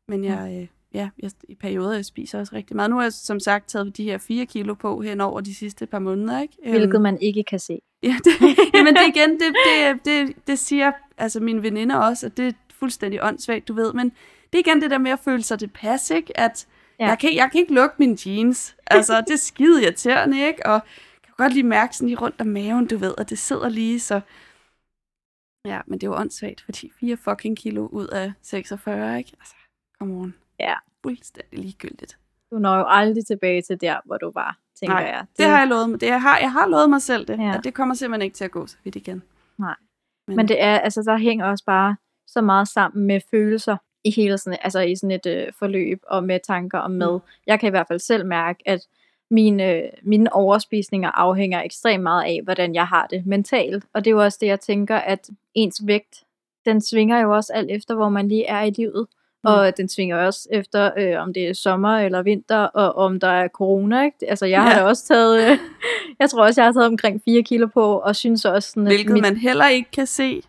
men 0.07 0.23
jeg, 0.23 0.57
øh, 0.61 0.67
ja, 0.93 1.09
jeg, 1.19 1.31
i 1.49 1.55
perioder 1.55 1.93
jeg 1.93 2.05
spiser 2.05 2.39
også 2.39 2.55
rigtig 2.55 2.75
meget. 2.75 2.89
Nu 2.89 2.95
har 2.95 3.03
jeg 3.03 3.13
som 3.13 3.39
sagt 3.39 3.69
taget 3.69 3.97
de 3.97 4.03
her 4.03 4.17
4 4.17 4.45
kilo 4.45 4.73
på 4.73 5.01
hen 5.01 5.21
over 5.21 5.41
de 5.41 5.55
sidste 5.55 5.85
par 5.85 5.99
måneder, 5.99 6.41
ikke? 6.41 6.57
Hvilket 6.63 6.93
øhm, 6.93 7.01
man 7.01 7.21
ikke 7.21 7.43
kan 7.43 7.59
se. 7.59 7.79
Ja, 8.03 8.15
det, 8.23 8.31
jamen 8.73 8.95
det 8.95 9.15
igen, 9.15 9.29
det, 9.29 9.53
det, 9.67 10.05
det, 10.05 10.47
det 10.47 10.59
siger 10.59 10.91
altså 11.17 11.39
mine 11.39 11.63
veninder 11.63 11.95
også, 11.95 12.25
at 12.25 12.37
det 12.37 12.55
fuldstændig 12.79 13.23
åndssvagt, 13.23 13.67
du 13.67 13.73
ved, 13.73 13.93
men 13.93 14.09
det 14.53 14.59
er 14.59 14.59
igen 14.59 14.81
det 14.81 14.91
der 14.91 14.97
med 14.97 15.11
at 15.11 15.19
føle 15.19 15.43
sig 15.43 15.59
tilpas, 15.59 16.09
ikke? 16.11 16.39
At 16.39 16.67
ja. 16.99 17.07
jeg, 17.07 17.19
kan, 17.19 17.35
jeg 17.35 17.49
kan 17.51 17.61
ikke 17.61 17.73
lukke 17.73 17.95
mine 17.99 18.17
jeans. 18.25 18.75
Altså, 18.87 19.21
det 19.21 19.33
er 19.33 19.37
skide 19.37 19.83
irriterende, 19.83 20.47
ikke? 20.47 20.65
Og 20.65 20.71
jeg 20.73 20.81
kan 21.23 21.33
godt 21.37 21.53
lige 21.53 21.63
mærke 21.63 21.95
sådan 21.95 22.07
lige 22.07 22.19
rundt 22.19 22.41
om 22.41 22.47
maven, 22.47 22.87
du 22.87 22.97
ved, 22.97 23.13
at 23.17 23.29
det 23.29 23.39
sidder 23.39 23.69
lige, 23.69 23.99
så... 23.99 24.21
Ja, 25.65 25.81
men 25.87 25.99
det 25.99 26.07
er 26.07 26.11
jo 26.11 26.15
åndssvagt, 26.15 26.61
fordi 26.61 26.91
4 26.99 27.17
fucking 27.17 27.57
kilo 27.57 27.87
ud 27.87 28.07
af 28.07 28.33
46, 28.41 29.17
ikke? 29.17 29.31
Altså, 29.39 29.55
come 29.99 30.17
on. 30.21 30.33
Ja. 30.59 30.73
Fuldstændig 31.03 31.59
ligegyldigt. 31.59 32.17
Du 32.51 32.59
når 32.59 32.77
jo 32.77 32.85
aldrig 32.87 33.25
tilbage 33.25 33.61
til 33.61 33.81
der, 33.81 33.99
hvor 34.05 34.17
du 34.17 34.31
var, 34.35 34.57
tænker 34.79 34.95
Nej, 34.95 35.03
jeg. 35.03 35.25
Det, 35.29 35.37
det 35.37 35.45
har 35.45 35.59
jeg 35.59 35.67
lovet 35.67 35.89
mig. 35.89 36.01
Det, 36.01 36.07
jeg, 36.07 36.21
har, 36.21 36.37
jeg 36.39 36.51
har 36.51 36.67
lovet 36.67 36.89
mig 36.89 37.01
selv 37.01 37.25
det, 37.27 37.39
Ja. 37.39 37.57
at 37.57 37.63
det 37.63 37.73
kommer 37.73 37.95
simpelthen 37.95 38.25
ikke 38.25 38.35
til 38.35 38.45
at 38.45 38.51
gå 38.51 38.67
så 38.67 38.77
vidt 38.83 38.95
igen. 38.95 39.23
Nej. 39.57 39.75
Men, 40.27 40.35
Men 40.35 40.47
det 40.47 40.61
er, 40.63 40.79
altså, 40.79 41.01
der 41.01 41.17
hænger 41.17 41.45
også 41.45 41.65
bare 41.65 41.95
så 42.27 42.41
meget 42.41 42.67
sammen 42.67 43.07
med 43.07 43.19
følelser 43.31 43.77
i 44.03 44.11
hele 44.11 44.37
sådan, 44.37 44.59
altså 44.61 44.79
i 44.79 44.95
sådan 44.95 45.11
et 45.11 45.25
øh, 45.25 45.47
forløb, 45.59 46.01
og 46.07 46.23
med 46.23 46.39
tanker 46.47 46.79
og 46.79 46.91
mad. 46.91 47.13
Mm. 47.13 47.19
Jeg 47.47 47.59
kan 47.59 47.67
i 47.67 47.69
hvert 47.69 47.87
fald 47.87 47.99
selv 47.99 48.25
mærke, 48.25 48.63
at 48.65 48.79
mine, 49.31 49.73
øh, 49.73 49.83
mine 50.03 50.33
overspisninger 50.33 51.11
afhænger 51.11 51.63
ekstremt 51.63 52.03
meget 52.03 52.23
af, 52.23 52.39
hvordan 52.43 52.75
jeg 52.75 52.87
har 52.87 53.07
det 53.07 53.25
mentalt. 53.25 53.83
Og 53.93 54.05
det 54.05 54.11
er 54.11 54.15
jo 54.15 54.23
også 54.23 54.37
det, 54.41 54.47
jeg 54.47 54.59
tænker, 54.59 54.95
at 54.95 55.29
ens 55.53 55.81
vægt, 55.85 56.23
den 56.65 56.81
svinger 56.81 57.19
jo 57.19 57.35
også 57.35 57.53
alt 57.53 57.71
efter, 57.71 57.95
hvor 57.95 58.09
man 58.09 58.27
lige 58.27 58.45
er 58.45 58.61
i 58.61 58.69
livet. 58.69 59.07
Mm. 59.43 59.49
Og 59.49 59.77
den 59.77 59.89
svinger 59.89 60.17
også 60.17 60.47
efter, 60.51 60.91
øh, 60.97 61.21
om 61.21 61.33
det 61.33 61.47
er 61.47 61.53
sommer 61.53 61.99
eller 61.99 62.21
vinter, 62.21 62.57
og 62.57 62.95
om 62.95 63.19
der 63.19 63.27
er 63.27 63.47
corona. 63.47 64.03
Ikke? 64.05 64.17
Altså, 64.29 64.45
jeg 64.45 64.63
har 64.63 64.71
Ja. 64.71 64.79
da 64.79 64.83
også 64.83 65.07
taget, 65.07 65.51
øh, 65.51 65.57
jeg 66.19 66.29
tror 66.29 66.43
også, 66.43 66.61
jeg 66.61 66.67
har 66.67 66.73
taget 66.73 66.87
omkring 66.87 67.21
4 67.25 67.41
kilo 67.41 67.67
på, 67.67 67.97
og 67.97 68.15
synes 68.15 68.45
også 68.45 68.69
sådan, 68.69 68.87
at 68.87 68.93
Hvilket 68.93 69.13
mit, 69.13 69.21
man 69.21 69.37
heller 69.37 69.67
ikke 69.67 69.91
kan 69.91 70.05
se, 70.07 70.41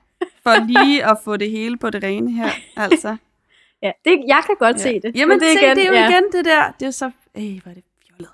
for 0.43 0.67
lige 0.67 1.05
at 1.11 1.19
få 1.25 1.37
det 1.37 1.51
hele 1.51 1.77
på 1.77 1.91
det 1.91 2.03
rene 2.05 2.33
her, 2.33 2.49
altså. 2.77 3.17
ja, 3.83 3.93
det, 4.05 4.25
jeg 4.27 4.43
kan 4.47 4.57
godt 4.59 4.77
Ja. 4.77 4.83
se 4.83 5.01
det. 5.01 5.17
Jamen, 5.17 5.29
Men 5.29 5.41
det, 5.41 5.49
se, 5.49 5.67
det 5.75 5.85
er 5.85 5.89
jo 5.89 5.93
ja. 5.95 6.09
igen 6.09 6.25
det 6.33 6.45
der. 6.45 6.73
Det 6.81 6.87
er 6.87 6.91
så... 6.91 7.11
Ej, 7.35 7.61
hvor 7.63 7.71
er 7.71 7.75
det 7.75 7.85
fjollet. 8.07 8.31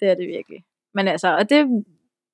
det 0.00 0.10
er 0.10 0.14
det 0.14 0.26
virkelig. 0.28 0.64
Men 0.94 1.08
altså, 1.08 1.36
og 1.36 1.50
det, 1.50 1.84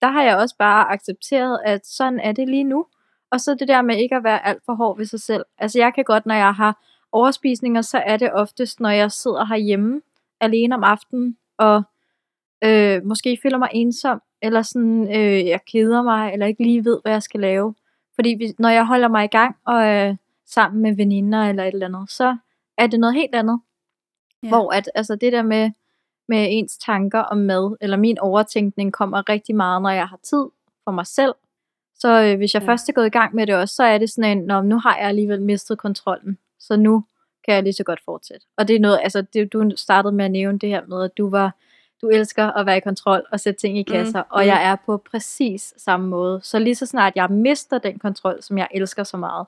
der 0.02 0.08
har 0.08 0.22
jeg 0.22 0.36
også 0.36 0.54
bare 0.58 0.90
accepteret, 0.92 1.58
at 1.64 1.86
sådan 1.86 2.20
er 2.20 2.32
det 2.32 2.48
lige 2.48 2.64
nu. 2.64 2.86
Og 3.30 3.40
så 3.40 3.54
det 3.54 3.68
der 3.68 3.82
med 3.82 3.96
ikke 3.96 4.16
at 4.16 4.24
være 4.24 4.46
alt 4.46 4.62
for 4.66 4.74
hård 4.74 4.96
ved 4.96 5.06
sig 5.06 5.20
selv. 5.20 5.44
Altså 5.58 5.78
jeg 5.78 5.94
kan 5.94 6.04
godt, 6.04 6.26
når 6.26 6.34
jeg 6.34 6.54
har 6.54 6.84
overspisninger, 7.12 7.82
så 7.82 7.98
er 7.98 8.16
det 8.16 8.32
oftest, 8.32 8.80
når 8.80 8.90
jeg 8.90 9.12
sidder 9.12 9.44
herhjemme 9.44 10.00
alene 10.40 10.74
om 10.74 10.84
aftenen, 10.84 11.36
og 11.58 11.82
øh, 12.64 13.04
måske 13.04 13.38
føler 13.42 13.58
mig 13.58 13.68
ensom, 13.72 14.22
eller 14.42 14.62
sådan, 14.62 15.16
øh, 15.16 15.46
jeg 15.46 15.60
keder 15.72 16.02
mig, 16.02 16.32
eller 16.32 16.46
ikke 16.46 16.62
lige 16.62 16.84
ved, 16.84 16.98
hvad 17.02 17.12
jeg 17.12 17.22
skal 17.22 17.40
lave. 17.40 17.74
Fordi 18.18 18.36
hvis, 18.36 18.58
når 18.58 18.68
jeg 18.68 18.86
holder 18.86 19.08
mig 19.08 19.24
i 19.24 19.28
gang, 19.28 19.56
og 19.64 19.82
er 19.82 20.16
sammen 20.46 20.82
med 20.82 20.96
veninder 20.96 21.42
eller 21.48 21.64
et 21.64 21.72
eller 21.72 21.86
andet, 21.86 22.10
så 22.10 22.36
er 22.78 22.86
det 22.86 23.00
noget 23.00 23.14
helt 23.14 23.34
andet. 23.34 23.60
Ja. 24.42 24.48
Hvor 24.48 24.72
at, 24.72 24.90
altså 24.94 25.16
det 25.16 25.32
der 25.32 25.42
med, 25.42 25.70
med 26.28 26.46
ens 26.50 26.78
tanker 26.78 27.20
om 27.20 27.38
mad, 27.38 27.76
eller 27.80 27.96
min 27.96 28.18
overtænkning 28.18 28.92
kommer 28.92 29.28
rigtig 29.28 29.56
meget, 29.56 29.82
når 29.82 29.90
jeg 29.90 30.08
har 30.08 30.18
tid 30.22 30.44
for 30.84 30.90
mig 30.90 31.06
selv. 31.06 31.34
Så 31.94 32.22
øh, 32.22 32.36
hvis 32.36 32.54
jeg 32.54 32.62
ja. 32.62 32.68
først 32.68 32.88
er 32.88 32.92
gået 32.92 33.06
i 33.06 33.10
gang 33.10 33.34
med 33.34 33.46
det 33.46 33.54
også, 33.54 33.74
så 33.74 33.82
er 33.82 33.98
det 33.98 34.10
sådan 34.10 34.38
en, 34.38 34.44
Nå, 34.44 34.62
nu 34.62 34.78
har 34.78 34.96
jeg 34.96 35.08
alligevel 35.08 35.42
mistet 35.42 35.78
kontrollen, 35.78 36.38
så 36.58 36.76
nu 36.76 37.04
kan 37.44 37.54
jeg 37.54 37.62
lige 37.62 37.72
så 37.72 37.84
godt 37.84 38.00
fortsætte. 38.04 38.46
Og 38.56 38.68
det 38.68 38.76
er 38.76 38.80
noget, 38.80 39.00
altså 39.02 39.22
det, 39.22 39.52
du 39.52 39.70
startede 39.76 40.12
med 40.12 40.24
at 40.24 40.30
nævne 40.30 40.58
det 40.58 40.68
her 40.68 40.86
med, 40.86 41.04
at 41.04 41.18
du 41.18 41.30
var, 41.30 41.54
du 42.02 42.08
elsker 42.08 42.46
at 42.46 42.66
være 42.66 42.76
i 42.76 42.80
kontrol 42.80 43.26
og 43.32 43.40
sætte 43.40 43.60
ting 43.60 43.78
i 43.78 43.82
kasser, 43.82 44.22
mm. 44.22 44.28
og 44.30 44.42
mm. 44.42 44.46
jeg 44.46 44.64
er 44.70 44.76
på 44.86 44.96
præcis 44.96 45.74
samme 45.76 46.08
måde. 46.08 46.40
Så 46.42 46.58
lige 46.58 46.74
så 46.74 46.86
snart 46.86 47.12
jeg 47.16 47.30
mister 47.30 47.78
den 47.78 47.98
kontrol, 47.98 48.42
som 48.42 48.58
jeg 48.58 48.68
elsker 48.74 49.04
så 49.04 49.16
meget, 49.16 49.46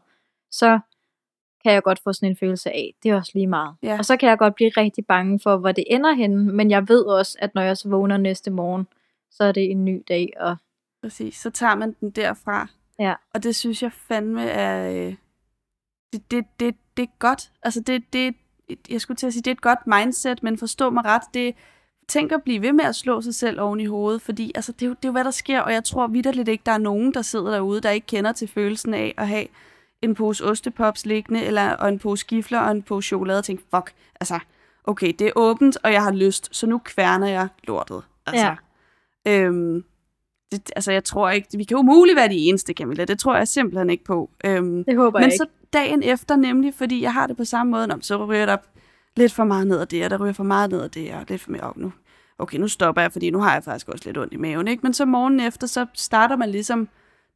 så 0.51 0.79
kan 1.63 1.73
jeg 1.73 1.83
godt 1.83 2.01
få 2.05 2.13
sådan 2.13 2.29
en 2.29 2.37
følelse 2.37 2.71
af, 2.71 2.95
det 3.03 3.11
er 3.11 3.17
også 3.17 3.33
lige 3.35 3.47
meget. 3.47 3.75
Ja. 3.83 3.99
Og 3.99 4.05
så 4.05 4.17
kan 4.17 4.29
jeg 4.29 4.39
godt 4.39 4.55
blive 4.55 4.71
rigtig 4.77 5.07
bange 5.07 5.41
for, 5.43 5.57
hvor 5.57 5.73
det 5.73 5.85
ender 5.87 6.13
henne, 6.13 6.53
men 6.53 6.71
jeg 6.71 6.89
ved 6.89 7.05
også, 7.05 7.39
at 7.41 7.55
når 7.55 7.63
jeg 7.63 7.77
så 7.77 7.89
vågner 7.89 8.17
næste 8.17 8.51
morgen, 8.51 8.87
så 9.31 9.45
er 9.45 9.53
det 9.53 9.71
en 9.71 9.85
ny 9.85 10.03
dag, 10.09 10.33
og 10.41 10.57
Præcis. 11.03 11.37
Så 11.37 11.51
tager 11.51 11.75
man 11.75 11.97
den 12.01 12.11
derfra. 12.11 12.69
Ja. 12.99 13.15
Og 13.35 13.43
det 13.43 13.57
synes 13.57 13.83
jeg 13.83 13.93
fandme 13.93 14.43
er... 14.43 14.91
Øh, 14.91 15.15
det, 16.13 16.31
det, 16.31 16.45
det, 16.61 16.77
det 16.97 17.03
er 17.03 17.19
godt. 17.19 17.53
Altså, 17.63 17.81
det, 17.81 18.13
det, 18.13 18.35
jeg 18.91 19.01
skulle 19.01 19.17
til 19.17 19.27
at 19.27 19.33
sige, 19.33 19.43
det 19.43 19.51
er 19.51 19.55
et 19.55 19.61
godt 19.61 19.87
mindset, 19.87 20.43
men 20.43 20.59
forstå 20.59 20.91
mig 20.91 21.05
ret, 21.05 21.23
det 21.35 21.55
tænk 22.11 22.33
at 22.33 22.43
blive 22.43 22.63
ved 22.63 22.73
med 22.73 22.85
at 22.85 22.97
slå 22.97 23.21
sig 23.21 23.35
selv 23.35 23.61
oven 23.61 23.81
i 23.81 23.87
hovedet, 23.87 24.23
fordi 24.23 24.53
altså, 24.55 24.73
det, 24.73 24.83
er 24.83 24.87
jo, 24.87 24.93
det 24.93 25.05
er 25.05 25.09
jo, 25.09 25.13
hvad 25.13 25.25
der 25.25 25.31
sker, 25.31 25.61
og 25.61 25.73
jeg 25.73 25.85
tror 25.85 26.07
vidderligt 26.07 26.49
ikke, 26.49 26.63
der 26.67 26.73
er 26.73 26.79
nogen, 26.79 27.15
der 27.15 27.23
sidder 27.23 27.51
derude, 27.51 27.81
der 27.81 27.91
ikke 27.91 28.07
kender 28.07 28.33
til 28.33 28.49
følelsen 28.49 28.95
af 28.95 29.15
at 29.17 29.29
have 29.29 29.47
en 30.03 30.15
pose 30.15 30.45
ostepops 30.45 31.07
liggende, 31.07 31.45
eller, 31.45 31.71
og 31.71 31.89
en 31.89 31.99
pose 31.99 32.27
gifler 32.27 32.61
og 32.61 32.71
en 32.71 32.83
pose 32.83 33.07
chokolade, 33.07 33.39
og 33.39 33.45
tænke, 33.45 33.63
fuck, 33.75 33.93
altså, 34.21 34.39
okay, 34.85 35.13
det 35.19 35.27
er 35.27 35.33
åbent, 35.37 35.79
og 35.83 35.93
jeg 35.93 36.03
har 36.03 36.13
lyst, 36.13 36.49
så 36.53 36.67
nu 36.67 36.79
kværner 36.79 37.27
jeg 37.27 37.49
lortet. 37.65 38.03
Altså, 38.27 38.55
øhm, 39.29 39.85
det, 40.53 40.71
altså, 40.77 40.93
jeg 40.93 41.05
tror 41.05 41.31
ikke, 41.31 41.49
vi 41.57 41.65
kan 41.65 41.77
umuligt 41.77 42.17
være 42.17 42.29
de 42.29 42.37
eneste, 42.37 42.73
Camilla, 42.73 43.05
det 43.05 43.19
tror 43.19 43.37
jeg 43.37 43.49
simpelthen 43.49 43.91
ikke 43.91 44.05
på. 44.05 44.31
Øhm, 44.45 44.85
det 44.85 44.97
håber 44.97 45.19
men 45.19 45.31
jeg 45.31 45.37
så 45.37 45.45
ikke. 45.45 45.69
dagen 45.73 46.03
efter 46.03 46.37
nemlig, 46.37 46.75
fordi 46.75 47.03
jeg 47.03 47.13
har 47.13 47.27
det 47.27 47.37
på 47.37 47.45
samme 47.45 47.71
måde, 47.71 47.87
Nå, 47.87 47.95
så 48.01 48.25
ryger 48.25 48.47
der 48.47 48.57
lidt 49.17 49.33
for 49.33 49.45
meget 49.45 49.67
ned 49.67 49.81
af 49.81 49.89
det, 49.89 50.05
og 50.05 50.11
der 50.11 50.19
ryger 50.19 50.33
for 50.33 50.45
meget 50.45 50.71
ned 50.71 50.81
af 50.81 50.91
det, 50.91 51.15
og 51.15 51.25
lidt 51.29 51.41
for 51.41 51.51
mere 51.51 51.63
op 51.63 51.77
nu. 51.77 51.93
Okay, 52.41 52.59
nu 52.59 52.69
stopper 52.69 53.03
jeg, 53.03 53.13
fordi 53.13 53.31
nu 53.31 53.39
har 53.39 53.53
jeg 53.53 53.65
faktisk 53.65 53.89
også 53.89 54.05
lidt 54.09 54.19
ondt 54.19 54.33
i 54.33 54.37
maven, 54.37 54.69
ikke? 54.69 54.81
Men 54.83 54.95
så 54.95 55.05
morgenen 55.05 55.41
efter, 55.41 55.67
så 55.67 55.87
starter 55.95 56.37
man 56.37 56.51
ligesom, 56.51 56.89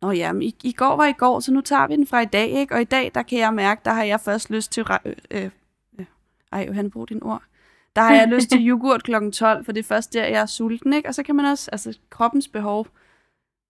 Nå 0.03 0.11
ja, 0.11 0.33
men 0.33 0.43
i, 0.43 0.57
i 0.65 0.73
går 0.73 0.97
var 0.97 1.07
i 1.07 1.13
går, 1.13 1.41
så 1.41 1.53
nu 1.53 1.61
tager 1.61 1.87
vi 1.87 1.97
den 1.97 2.07
fra 2.07 2.21
i 2.21 2.25
dag, 2.25 2.49
ikke? 2.49 2.75
Og 2.75 2.81
i 2.81 2.85
dag, 2.85 3.11
der 3.15 3.23
kan 3.23 3.39
jeg 3.39 3.55
mærke, 3.55 3.81
der 3.85 3.93
har 3.93 4.03
jeg 4.05 4.21
først 4.21 4.51
lyst 4.51 4.73
til... 4.73 4.85
Øh, 5.05 5.15
øh, 5.31 5.51
øh, 5.99 6.07
ej, 6.53 6.65
Johanne, 6.69 6.91
brug 6.91 7.09
dine 7.09 7.23
ord. 7.23 7.43
Der 7.97 8.03
har 8.03 8.15
jeg 8.15 8.29
lyst 8.29 8.49
til 8.51 8.61
yoghurt 8.69 9.03
kl. 9.03 9.31
12, 9.31 9.65
for 9.65 9.73
det 9.73 9.81
er 9.81 9.85
først 9.85 10.13
der, 10.15 10.27
jeg 10.27 10.41
er 10.43 10.47
sulten, 10.47 10.93
ikke? 10.93 11.09
Og 11.09 11.15
så 11.15 11.23
kan 11.23 11.37
man 11.37 11.45
også, 11.45 11.71
altså 11.73 11.99
kroppens 12.11 12.49
behov, 12.49 12.87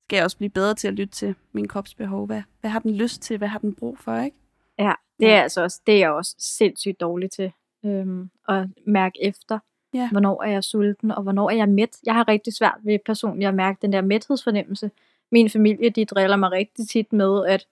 skal 0.04 0.16
jeg 0.16 0.24
også 0.24 0.36
blive 0.36 0.50
bedre 0.50 0.74
til 0.74 0.88
at 0.88 0.94
lytte 0.94 1.14
til 1.14 1.34
min 1.52 1.68
krops 1.68 1.94
behov. 1.94 2.26
Hvad, 2.26 2.42
hvad 2.60 2.70
har 2.70 2.78
den 2.78 2.94
lyst 2.94 3.22
til? 3.22 3.38
Hvad 3.38 3.48
har 3.48 3.58
den 3.58 3.74
brug 3.74 3.98
for, 3.98 4.18
ikke? 4.20 4.36
Ja, 4.78 4.92
det 5.20 5.26
Ja. 5.26 5.36
er 5.38 5.42
altså 5.42 5.62
også, 5.62 5.80
det 5.86 5.94
er 5.94 5.98
jeg 5.98 6.10
også 6.10 6.36
sindssygt 6.38 7.00
dårlig 7.00 7.30
til. 7.30 7.52
Øhm, 7.84 8.30
at 8.48 8.68
mærke 8.86 9.18
efter, 9.22 9.58
Ja. 9.94 10.08
hvornår 10.10 10.42
er 10.42 10.50
jeg 10.50 10.64
sulten, 10.64 11.10
og 11.10 11.22
hvornår 11.22 11.50
er 11.50 11.54
jeg 11.54 11.68
mæt. 11.68 11.96
Jeg 12.06 12.14
har 12.14 12.28
rigtig 12.28 12.52
svært 12.54 12.78
ved 12.82 12.98
personligt 13.06 13.48
at 13.48 13.54
mærke 13.54 13.78
den 13.82 13.92
der 13.92 14.00
mæthedsfornemmelse. 14.00 14.90
Min 15.32 15.50
familie, 15.50 15.90
de 15.90 16.04
driller 16.04 16.36
mig 16.36 16.50
rigtig 16.52 16.88
tit 16.88 17.12
med, 17.12 17.46
at 17.46 17.66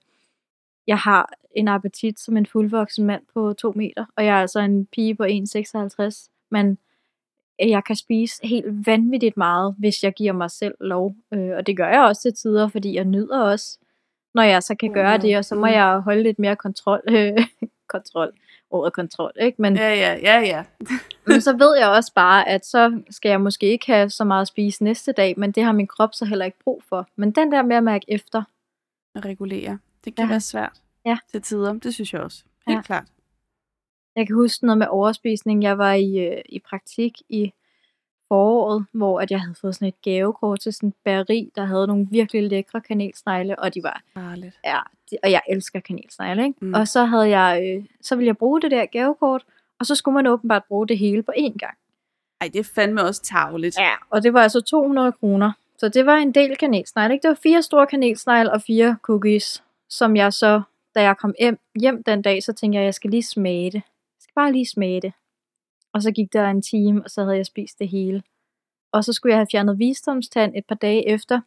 jeg 0.87 0.97
har 0.97 1.33
en 1.55 1.67
appetit 1.67 2.19
som 2.19 2.37
en 2.37 2.45
fuldvoksen 2.45 3.05
mand 3.05 3.21
på 3.33 3.53
to 3.53 3.71
meter, 3.75 4.05
og 4.15 4.25
jeg 4.25 4.37
er 4.37 4.41
altså 4.41 4.59
en 4.59 4.85
pige 4.85 5.15
på 5.15 5.23
1,56, 5.23 6.29
men 6.51 6.77
jeg 7.59 7.83
kan 7.83 7.95
spise 7.95 8.47
helt 8.47 8.85
vanvittigt 8.87 9.37
meget, 9.37 9.75
hvis 9.79 10.03
jeg 10.03 10.13
giver 10.13 10.33
mig 10.33 10.51
selv 10.51 10.73
lov. 10.81 11.15
Øh, 11.33 11.49
og 11.57 11.67
det 11.67 11.77
gør 11.77 11.87
jeg 11.87 12.01
også 12.01 12.21
til 12.21 12.33
tider, 12.33 12.67
fordi 12.67 12.95
jeg 12.95 13.05
nyder 13.05 13.39
også, 13.41 13.79
når 14.33 14.43
jeg 14.43 14.63
så 14.63 14.75
kan 14.75 14.93
gøre 14.93 15.17
det, 15.17 15.37
og 15.37 15.45
så 15.45 15.55
må 15.55 15.65
Mhm. 15.65 15.73
jeg 15.73 15.99
holde 15.99 16.23
lidt 16.23 16.39
mere 16.39 16.55
kontrol. 16.55 17.01
Kontrol. 17.87 18.31
Ordet 18.73 18.93
kontrol, 18.93 19.31
ikke? 19.41 19.61
Men, 19.61 19.75
Ja, 19.75 19.93
ja, 19.95 20.13
ja, 20.21 20.39
ja. 20.39 20.63
men 21.27 21.41
så 21.41 21.57
ved 21.57 21.77
jeg 21.77 21.89
også 21.89 22.11
bare, 22.15 22.47
at 22.49 22.65
så 22.65 23.01
skal 23.09 23.29
jeg 23.29 23.41
måske 23.41 23.65
ikke 23.65 23.85
have 23.85 24.09
så 24.09 24.23
meget 24.23 24.41
at 24.41 24.47
spise 24.47 24.83
næste 24.83 25.11
dag, 25.11 25.33
men 25.37 25.51
det 25.51 25.63
har 25.63 25.71
min 25.71 25.87
krop 25.87 26.09
så 26.13 26.25
heller 26.25 26.45
ikke 26.45 26.59
brug 26.63 26.83
for. 26.89 27.07
Men 27.15 27.31
den 27.31 27.51
der 27.51 27.61
med 27.61 27.75
at 27.75 27.83
mærke 27.83 28.05
efter, 28.07 28.43
At 29.15 29.25
regulere. 29.25 29.79
Det 30.05 30.15
kan 30.15 30.25
Ja. 30.25 30.29
være 30.29 30.39
svært 30.41 30.81
Ja. 31.05 31.17
til 31.31 31.41
tider. 31.41 31.73
Det 31.73 31.93
synes 31.93 32.13
jeg 32.13 32.21
også. 32.21 32.43
Helt 32.67 32.77
Ja. 32.77 32.81
klart. 32.81 33.05
Jeg 34.15 34.27
kan 34.27 34.35
huske 34.35 34.65
noget 34.65 34.77
med 34.77 34.87
overspisning. 34.89 35.63
Jeg 35.63 35.77
var 35.77 35.93
i, 35.93 36.17
øh, 36.27 36.41
i 36.49 36.59
praktik 36.59 37.13
i 37.29 37.53
foråret, 38.33 38.85
hvor 38.91 39.19
at 39.21 39.31
jeg 39.31 39.41
havde 39.41 39.55
fået 39.61 39.75
sådan 39.75 39.87
et 39.87 40.01
gavekort 40.01 40.59
til 40.59 40.73
sådan 40.73 40.89
et 40.89 40.95
bageri, 41.03 41.51
der 41.55 41.65
havde 41.65 41.87
nogle 41.87 42.07
virkelig 42.11 42.43
lækre 42.49 42.81
kanelsnegle, 42.81 43.59
og 43.59 43.73
de 43.73 43.83
var, 43.83 44.01
Farligt. 44.13 44.59
ja, 44.65 44.79
de, 45.11 45.17
og 45.23 45.31
jeg 45.31 45.41
elsker 45.49 45.79
kanelsnegle, 45.79 46.43
ikke? 46.43 46.65
Mm. 46.65 46.73
Og 46.73 46.87
så 46.87 47.05
havde 47.05 47.29
jeg, 47.39 47.63
øh, 47.65 47.85
så 48.01 48.15
ville 48.15 48.27
jeg 48.27 48.37
bruge 48.37 48.61
det 48.61 48.71
der 48.71 48.85
gavekort, 48.85 49.45
og 49.79 49.85
så 49.85 49.95
skulle 49.95 50.15
man 50.15 50.27
åbenbart 50.27 50.63
bruge 50.63 50.87
det 50.87 50.97
hele 50.97 51.23
på 51.23 51.31
én 51.37 51.57
gang. 51.57 51.77
Ej, 52.41 52.49
det 52.53 52.59
er 52.59 52.69
fandme 52.75 53.03
også 53.03 53.21
tavligt. 53.21 53.77
Ja, 53.79 53.93
og 54.09 54.23
det 54.23 54.33
var 54.33 54.41
altså 54.41 54.61
200 54.61 55.11
kroner. 55.11 55.51
Så 55.77 55.89
det 55.89 56.05
var 56.05 56.15
en 56.17 56.31
del 56.31 56.55
kanelsnegle, 56.55 57.13
ikke? 57.13 57.23
Det 57.23 57.29
var 57.29 57.39
fire 57.43 57.61
store 57.61 57.87
kanelsnegle 57.87 58.51
og 58.51 58.61
fire 58.61 58.97
cookies, 59.01 59.63
som 59.89 60.15
jeg 60.15 60.33
så, 60.33 60.61
da 60.95 61.01
jeg 61.01 61.17
kom 61.17 61.33
hjem, 61.39 61.59
hjem 61.79 62.03
den 62.03 62.21
dag, 62.21 62.43
så 62.43 62.53
tænkte 62.53 62.75
jeg, 62.75 62.81
at 62.81 62.85
jeg 62.85 62.93
skal 62.93 63.09
lige 63.09 63.23
smage 63.23 63.65
det. 63.65 63.73
Jeg 63.73 64.21
skal 64.21 64.33
bare 64.35 64.51
lige 64.51 64.65
smage 64.65 65.01
det. 65.01 65.13
Og 65.93 66.01
så 66.01 66.11
gik 66.11 66.33
der 66.33 66.47
en 66.49 66.61
time, 66.61 67.03
og 67.03 67.09
så 67.09 67.23
havde 67.23 67.37
jeg 67.37 67.45
spist 67.45 67.79
det 67.79 67.87
hele. 67.89 68.23
Og 68.91 69.03
så 69.03 69.13
skulle 69.13 69.31
jeg 69.33 69.39
have 69.39 69.47
fjernet 69.51 69.79
visdomstand 69.79 70.53
et 70.55 70.65
par 70.65 70.75
dage 70.75 71.07
efter. 71.09 71.41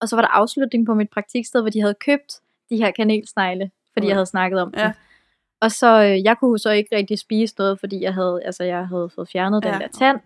Og 0.00 0.08
så 0.08 0.16
var 0.16 0.22
der 0.22 0.28
afslutning 0.28 0.86
på 0.86 0.94
mit 0.94 1.10
praktiksted, 1.10 1.60
hvor 1.60 1.70
de 1.70 1.80
havde 1.80 1.94
købt 1.94 2.40
de 2.70 2.76
her 2.76 2.90
kanelsnegle, 2.90 3.70
fordi 3.92 4.04
Okay. 4.04 4.08
jeg 4.08 4.16
havde 4.16 4.26
snakket 4.26 4.60
om 4.60 4.72
Ja. 4.76 4.84
det. 4.86 4.92
Og 5.60 5.72
så, 5.72 6.02
øh, 6.02 6.24
jeg 6.24 6.38
kunne 6.38 6.58
så 6.58 6.70
ikke 6.70 6.96
rigtig 6.96 7.18
spise 7.18 7.54
noget, 7.58 7.80
fordi 7.80 8.00
jeg 8.02 8.14
havde, 8.14 8.40
altså, 8.44 8.64
jeg 8.64 8.88
havde 8.88 9.10
fået 9.14 9.28
fjernet 9.28 9.62
den 9.62 9.72
Ja. 9.72 9.78
der 9.78 9.88
tand. 9.88 10.20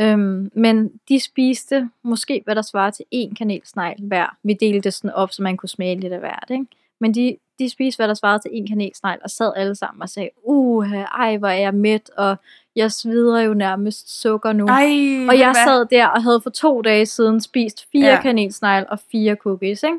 Øhm, 0.00 0.50
men 0.54 1.00
de 1.08 1.20
spiste 1.20 1.90
måske, 2.02 2.40
hvad 2.44 2.54
der 2.54 2.62
svarer 2.62 2.90
til 2.90 3.04
én 3.14 3.34
kanelsnegl 3.34 4.02
hver. 4.02 4.36
Vi 4.42 4.52
delte 4.52 4.80
det 4.80 4.94
sådan 4.94 5.10
op, 5.10 5.32
så 5.32 5.42
man 5.42 5.56
kunne 5.56 5.68
smage 5.68 5.96
lidt 6.00 6.12
af 6.12 6.18
hvert, 6.18 6.46
ikke? 6.50 6.66
Men 7.00 7.14
de, 7.14 7.36
de 7.58 7.68
spiste, 7.70 7.98
hvad 7.98 8.08
der 8.08 8.14
svarede 8.14 8.38
til 8.38 8.48
én 8.48 8.66
kanelsnegl, 8.68 9.18
og 9.24 9.30
sad 9.30 9.52
alle 9.56 9.74
sammen 9.74 10.02
og 10.02 10.08
sagde, 10.08 10.30
uha, 10.42 11.02
ej, 11.02 11.36
hvor 11.36 11.48
er 11.48 11.58
jeg 11.60 11.74
mæt, 11.74 12.10
og 12.16 12.36
jeg 12.76 12.92
sveder 12.92 13.40
jo 13.40 13.54
nærmest 13.54 14.20
sukker 14.20 14.52
nu. 14.52 14.66
Ej, 14.66 15.26
og 15.28 15.38
jeg 15.38 15.52
hvad? 15.52 15.64
sad 15.64 15.86
der 15.86 16.06
og 16.06 16.22
havde 16.22 16.40
for 16.40 16.50
to 16.50 16.82
dage 16.82 17.06
siden 17.06 17.40
spist 17.40 17.86
fire 17.92 18.06
Ja. 18.06 18.22
kanelsnegle 18.22 18.90
og 18.90 18.98
fire 19.12 19.34
cookies, 19.34 19.82
ikke? 19.82 19.98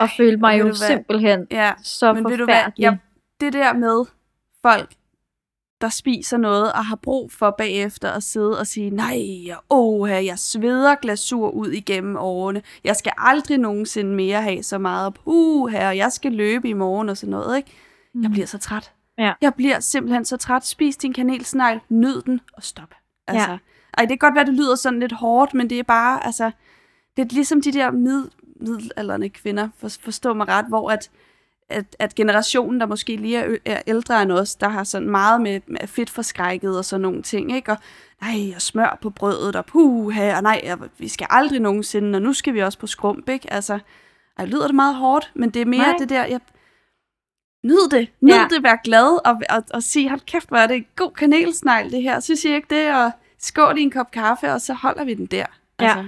Og 0.00 0.08
følte 0.16 0.36
mig 0.36 0.58
jo 0.58 0.64
hvad? 0.64 0.74
simpelthen 0.74 1.46
Ja, 1.50 1.72
så 1.82 2.12
men 2.12 2.24
ved 2.24 2.38
du 2.38 2.44
hvad? 2.44 2.54
forfærdelig. 2.54 2.82
Jeg, 2.82 2.98
det 3.40 3.52
der 3.52 3.72
med 3.72 4.04
folk, 4.62 4.90
der 5.80 5.88
spiser 5.88 6.36
noget 6.36 6.72
og 6.72 6.84
har 6.86 6.96
brug 6.96 7.32
for 7.32 7.50
bagefter 7.58 8.10
at 8.10 8.22
sidde 8.22 8.58
og 8.58 8.66
sige, 8.66 8.90
nej, 8.90 9.18
åh, 9.70 10.10
jeg 10.10 10.38
sveder 10.38 10.94
glasur 10.94 11.50
ud 11.50 11.68
igennem 11.68 12.16
årene. 12.16 12.62
Jeg 12.84 12.96
skal 12.96 13.12
aldrig 13.18 13.58
nogensinde 13.58 14.14
mere 14.14 14.42
have 14.42 14.62
så 14.62 14.78
meget. 14.78 15.14
Uh, 15.24 15.68
her, 15.70 15.90
jeg 15.90 16.12
skal 16.12 16.32
løbe 16.32 16.68
i 16.68 16.72
morgen 16.72 17.08
og 17.08 17.16
sådan 17.16 17.30
noget, 17.30 17.56
ikke? 17.56 17.70
Jeg 18.22 18.30
bliver 18.30 18.46
så 18.46 18.58
træt. 18.58 18.92
Ja. 19.18 19.32
Jeg 19.40 19.54
bliver 19.54 19.80
simpelthen 19.80 20.24
så 20.24 20.36
træt. 20.36 20.66
Spis 20.66 20.96
din 20.96 21.12
kanelsnegl, 21.12 21.80
nyd 21.88 22.22
den 22.22 22.40
og 22.52 22.62
stop. 22.62 22.94
Altså, 23.28 23.50
Ja. 23.50 23.58
Ej, 23.98 24.04
det 24.04 24.08
kan 24.08 24.18
godt 24.18 24.34
være, 24.34 24.44
det 24.46 24.54
lyder 24.54 24.74
sådan 24.74 25.00
lidt 25.00 25.12
hårdt, 25.12 25.54
men 25.54 25.70
det 25.70 25.78
er 25.78 25.82
bare, 25.82 26.26
altså, 26.26 26.50
det 27.16 27.22
er 27.22 27.34
ligesom 27.34 27.62
de 27.62 27.72
der 27.72 27.90
mid, 27.90 28.24
middelalderne 28.60 29.28
kvinder, 29.28 29.68
for, 29.78 29.88
forstå 30.00 30.34
mig 30.34 30.48
ret, 30.48 30.64
hvor 30.68 30.90
at, 30.90 31.10
at, 31.68 31.96
at 31.98 32.14
generationen, 32.14 32.80
der 32.80 32.86
måske 32.86 33.16
lige 33.16 33.38
er, 33.38 33.56
er 33.64 33.82
ældre 33.86 34.22
end 34.22 34.32
os, 34.32 34.54
der 34.54 34.68
har 34.68 34.84
sådan 34.84 35.10
meget 35.10 35.40
med, 35.40 35.60
med 35.66 35.86
fedt 35.86 36.10
forskrækket 36.10 36.78
og 36.78 36.84
sådan 36.84 37.00
nogle 37.00 37.22
ting, 37.22 37.52
ikke? 37.56 37.72
Og 37.72 37.78
nej, 38.22 38.52
og 38.54 38.62
smør 38.62 38.98
på 39.02 39.10
brødet, 39.10 39.56
og 39.56 39.66
puha, 39.66 40.36
og 40.36 40.42
nej, 40.42 40.70
og 40.72 40.88
vi 40.98 41.08
skal 41.08 41.26
aldrig 41.30 41.60
nogensinde, 41.60 42.16
og 42.16 42.22
nu 42.22 42.32
skal 42.32 42.54
vi 42.54 42.60
også 42.62 42.78
på 42.78 42.86
skrump, 42.86 43.28
ikke? 43.28 43.52
Altså, 43.52 43.78
ej, 44.38 44.44
lyder 44.44 44.66
det 44.66 44.74
meget 44.74 44.94
hårdt, 44.94 45.32
men 45.34 45.50
det 45.50 45.62
er 45.62 45.66
mere 45.66 45.80
Nej. 45.80 45.96
det 45.98 46.08
der, 46.08 46.24
jeg, 46.24 46.40
nyd 47.62 47.88
det, 47.90 48.08
nyd 48.20 48.30
Ja. 48.32 48.46
det, 48.50 48.62
vær 48.62 48.76
glad, 48.84 49.26
og, 49.26 49.40
og, 49.56 49.64
og 49.74 49.82
sige, 49.82 50.08
hold 50.08 50.20
kæft, 50.20 50.48
hvor 50.48 50.56
er 50.56 50.66
det 50.66 50.76
en 50.76 50.86
god 50.96 51.10
kanelsnegl, 51.10 51.90
det 51.90 52.02
her, 52.02 52.20
synes 52.20 52.44
I 52.44 52.54
ikke 52.54 52.66
det, 52.70 52.94
og 52.94 53.10
skål 53.38 53.78
i 53.78 53.82
en 53.82 53.90
kop 53.90 54.10
kaffe, 54.10 54.52
og 54.52 54.60
så 54.60 54.74
holder 54.74 55.04
vi 55.04 55.14
den 55.14 55.26
der. 55.26 55.46
Altså, 55.78 55.98
Ja. 55.98 56.06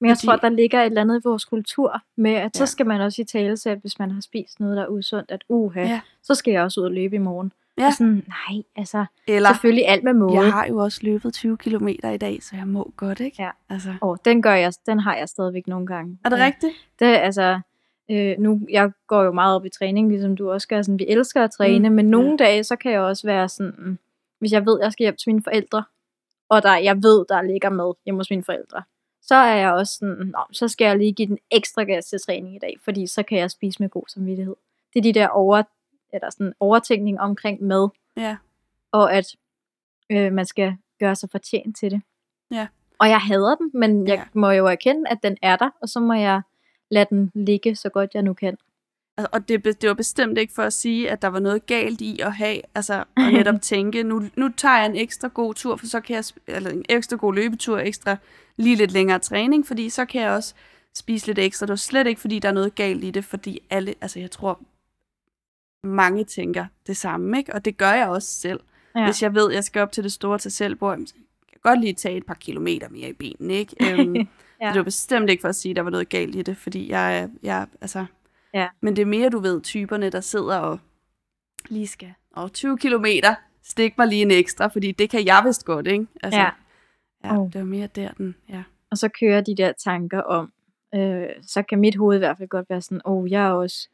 Men 0.00 0.08
jeg 0.08 0.16
fordi- 0.16 0.26
tror, 0.26 0.36
der 0.36 0.48
ligger 0.48 0.80
et 0.82 0.86
eller 0.86 1.00
andet 1.00 1.18
i 1.18 1.22
vores 1.24 1.44
kultur 1.44 2.00
med, 2.16 2.30
at 2.34 2.42
ja. 2.42 2.48
så 2.58 2.66
skal 2.66 2.86
man 2.86 3.00
også 3.00 3.22
i 3.22 3.24
tale 3.24 3.56
at 3.66 3.78
hvis 3.78 3.98
man 3.98 4.10
har 4.10 4.20
spist 4.20 4.60
noget, 4.60 4.76
der 4.76 4.82
er 4.82 4.88
usundt, 4.88 5.30
at 5.30 5.44
uha, 5.48 5.80
Ja. 5.80 6.00
så 6.22 6.34
skal 6.34 6.52
jeg 6.52 6.62
også 6.62 6.80
ud 6.80 6.84
og 6.84 6.92
løbe 6.92 7.14
i 7.16 7.18
morgen. 7.18 7.52
Ja. 7.78 7.86
Og 7.86 7.92
sådan, 7.92 8.24
nej, 8.28 8.62
altså, 8.76 9.04
Eller, 9.28 9.48
selvfølgelig 9.48 9.88
alt 9.88 10.04
med 10.04 10.12
måde. 10.14 10.40
jeg 10.40 10.52
har 10.52 10.66
jo 10.66 10.76
også 10.78 11.00
løbet 11.02 11.34
20 11.34 11.56
km 11.56 11.88
i 11.88 12.16
dag, 12.20 12.38
så 12.42 12.56
jeg 12.56 12.66
må 12.66 12.92
godt, 12.96 13.20
ikke? 13.20 13.42
Ja. 13.42 13.50
Altså, 13.70 13.94
Og 14.00 14.18
den 14.24 14.42
gør 14.42 14.54
jeg, 14.54 14.72
den 14.86 15.00
har 15.00 15.16
jeg 15.16 15.28
stadigvæk 15.28 15.66
nogle 15.66 15.86
gange. 15.86 16.18
er 16.24 16.28
det 16.28 16.38
Ja. 16.38 16.44
rigtigt? 16.44 16.72
Det 16.98 17.06
altså, 17.06 17.60
øh, 18.10 18.34
nu, 18.38 18.60
jeg 18.70 18.90
går 19.06 19.22
jo 19.22 19.32
meget 19.32 19.56
op 19.56 19.64
i 19.64 19.68
træning, 19.68 20.08
ligesom 20.08 20.36
du 20.36 20.50
også 20.50 20.68
gør. 20.68 20.82
Sådan, 20.82 20.98
vi 20.98 21.06
elsker 21.08 21.44
at 21.44 21.50
træne, 21.50 21.88
Mm, 21.88 21.94
men 21.94 22.10
nogle 22.10 22.38
dage, 22.38 22.64
så 22.64 22.76
kan 22.76 22.92
jeg 22.92 23.00
også 23.00 23.26
være 23.26 23.48
sådan, 23.48 23.98
hvis 24.38 24.52
jeg 24.52 24.66
ved, 24.66 24.78
jeg 24.82 24.92
skal 24.92 25.04
hjem 25.04 25.16
til 25.16 25.28
mine 25.32 25.42
forældre, 25.42 25.84
og 26.48 26.62
der, 26.62 26.76
jeg 26.76 26.96
ved, 27.02 27.24
der 27.28 27.42
ligger 27.42 27.70
mad 27.70 27.94
hjemme 28.04 28.18
hos 28.20 28.30
mine 28.30 28.44
forældre, 28.44 28.82
så 29.22 29.34
er 29.34 29.54
jeg 29.56 29.72
også 29.72 29.92
sådan, 29.98 30.26
Nå, 30.26 30.38
så 30.52 30.68
skal 30.68 30.84
jeg 30.84 30.98
lige 30.98 31.12
give 31.12 31.28
den 31.28 31.38
ekstra 31.50 31.82
gas 31.84 32.04
til 32.06 32.18
træning 32.20 32.56
i 32.56 32.58
dag, 32.58 32.76
fordi 32.84 33.06
så 33.06 33.22
kan 33.22 33.38
jeg 33.38 33.50
spise 33.50 33.82
med 33.82 33.88
god 33.88 34.02
samvittighed. 34.08 34.56
Det 34.94 34.98
er 34.98 35.02
de 35.02 35.12
der 35.12 35.28
over, 35.28 35.62
eller 36.12 36.30
sådan 36.30 36.52
overtænkning 36.60 37.20
omkring 37.20 37.62
mad, 37.62 37.88
Ja. 38.16 38.36
og 38.92 39.12
at 39.14 39.26
øh, 40.10 40.32
man 40.32 40.46
skal 40.46 40.76
gøre 41.00 41.14
sig 41.14 41.30
fortjent 41.30 41.76
til 41.76 41.90
det. 41.90 42.00
Ja. 42.50 42.66
Og 42.98 43.08
jeg 43.08 43.18
hader 43.20 43.54
den, 43.54 43.70
men 43.74 44.06
jeg 44.08 44.14
Ja. 44.16 44.22
må 44.34 44.50
jo 44.50 44.66
erkende, 44.66 45.10
at 45.10 45.18
den 45.22 45.36
er 45.42 45.56
der, 45.56 45.70
og 45.82 45.88
så 45.88 46.00
må 46.00 46.12
jeg 46.14 46.42
lade 46.90 47.06
den 47.10 47.30
ligge 47.34 47.76
så 47.76 47.88
godt 47.88 48.10
jeg 48.14 48.22
nu 48.22 48.32
kan. 48.32 48.56
Og 49.32 49.48
det, 49.48 49.64
det 49.64 49.88
var 49.88 49.94
bestemt 49.94 50.38
ikke 50.38 50.52
for 50.52 50.62
at 50.62 50.72
sige, 50.72 51.10
at 51.10 51.22
der 51.22 51.28
var 51.28 51.40
noget 51.40 51.66
galt 51.66 52.00
i 52.00 52.20
at 52.20 52.32
have, 52.32 52.60
altså 52.74 53.04
at 53.16 53.32
netop 53.32 53.60
tænke, 53.72 54.02
nu, 54.02 54.22
nu 54.36 54.48
tager 54.56 54.76
jeg 54.76 54.86
en 54.86 54.96
ekstra 54.96 55.28
god 55.28 55.54
tur, 55.54 55.76
for 55.76 55.86
så 55.86 56.00
kan 56.00 56.16
jeg, 56.16 56.24
eller 56.46 56.70
en 56.70 56.84
ekstra 56.88 57.16
god 57.16 57.34
løbetur, 57.34 57.78
ekstra 57.78 58.16
lige 58.56 58.76
lidt 58.76 58.92
længere 58.92 59.18
træning, 59.18 59.66
fordi 59.66 59.90
så 59.90 60.04
kan 60.04 60.22
jeg 60.22 60.30
også 60.30 60.54
spise 60.94 61.26
lidt 61.26 61.38
ekstra. 61.38 61.66
Det 61.66 61.70
var 61.70 61.76
slet 61.76 62.06
ikke, 62.06 62.20
fordi 62.20 62.38
der 62.38 62.48
er 62.48 62.52
noget 62.52 62.74
galt 62.74 63.04
i 63.04 63.10
det, 63.10 63.24
fordi 63.24 63.60
alle, 63.70 63.94
altså 64.00 64.20
jeg 64.20 64.30
tror, 64.30 64.60
mange 65.86 66.24
tænker 66.24 66.66
det 66.86 66.96
samme, 66.96 67.38
ikke? 67.38 67.54
Og 67.54 67.64
det 67.64 67.76
gør 67.76 67.92
jeg 67.92 68.08
også 68.08 68.28
selv. 68.28 68.60
Ja. 68.96 69.04
Hvis 69.04 69.22
jeg 69.22 69.34
ved, 69.34 69.48
at 69.48 69.54
jeg 69.54 69.64
skal 69.64 69.82
op 69.82 69.92
til 69.92 70.04
det 70.04 70.12
store 70.12 70.38
til 70.38 70.50
selvbord, 70.50 70.92
jamen, 70.92 71.06
så 71.06 71.14
kan 71.14 71.24
jeg 71.52 71.60
godt 71.62 71.80
lige 71.80 71.92
tage 71.92 72.16
et 72.16 72.26
par 72.26 72.34
kilometer 72.34 72.88
mere 72.88 73.08
i 73.08 73.12
benene, 73.12 73.54
ikke? 73.54 73.76
Øhm, 73.92 74.28
Ja. 74.60 74.66
ja. 74.66 74.72
Det 74.72 74.78
var 74.78 74.84
bestemt 74.84 75.30
ikke 75.30 75.40
for 75.40 75.48
at 75.48 75.54
sige, 75.56 75.70
at 75.70 75.76
der 75.76 75.82
var 75.82 75.90
noget 75.90 76.08
galt 76.08 76.34
i 76.34 76.42
det, 76.42 76.56
fordi 76.56 76.90
jeg, 76.90 77.30
jeg 77.42 77.66
altså... 77.80 78.06
Ja. 78.54 78.68
Men 78.80 78.96
det 78.96 79.02
er 79.02 79.06
mere, 79.06 79.28
du 79.28 79.38
ved, 79.38 79.60
typerne, 79.60 80.10
der 80.10 80.20
sidder 80.20 80.58
og 80.58 80.78
lige 81.68 81.86
skal... 81.86 82.14
Og 82.32 82.52
20 82.52 82.78
kilometer, 82.78 83.34
stik 83.62 83.98
mig 83.98 84.06
lige 84.06 84.22
en 84.22 84.30
ekstra, 84.30 84.66
fordi 84.66 84.92
det 84.92 85.10
kan 85.10 85.26
jeg 85.26 85.42
vist 85.46 85.64
godt, 85.64 85.86
ikke? 85.86 86.06
Altså, 86.22 86.40
Ja. 86.40 86.50
ja 87.24 87.38
Oh. 87.38 87.52
det 87.52 87.60
var 87.60 87.66
mere 87.66 87.86
der, 87.86 88.12
den... 88.12 88.34
Ja. 88.48 88.62
Og 88.90 88.98
så 88.98 89.08
kører 89.20 89.40
de 89.40 89.56
der 89.56 89.72
tanker 89.72 90.20
om, 90.20 90.52
øh, 90.94 91.28
så 91.42 91.62
kan 91.62 91.78
mit 91.78 91.96
hoved 91.96 92.16
i 92.16 92.18
hvert 92.18 92.38
fald 92.38 92.48
godt 92.48 92.70
være 92.70 92.80
sådan, 92.80 93.00
åh, 93.04 93.16
oh, 93.16 93.30
jeg 93.30 93.46
er 93.46 93.50
også, 93.50 93.88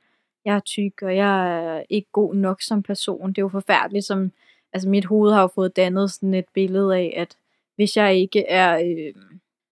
jeg 0.44 0.56
er 0.56 0.60
tyk, 0.60 1.02
og 1.02 1.16
jeg 1.16 1.64
er 1.64 1.82
ikke 1.90 2.08
god 2.12 2.34
nok 2.34 2.62
som 2.62 2.82
person. 2.82 3.28
Det 3.28 3.38
er 3.38 3.42
jo 3.42 3.48
forfærdeligt, 3.48 4.04
som, 4.04 4.32
altså 4.72 4.88
mit 4.88 5.04
hoved 5.04 5.32
har 5.32 5.40
jo 5.40 5.48
fået 5.54 5.76
dannet 5.76 6.10
sådan 6.10 6.34
et 6.34 6.44
billede 6.54 6.96
af, 6.96 7.14
at 7.16 7.36
hvis 7.76 7.96
jeg 7.96 8.14
ikke 8.16 8.46
er 8.48 8.76
øh, 8.76 9.14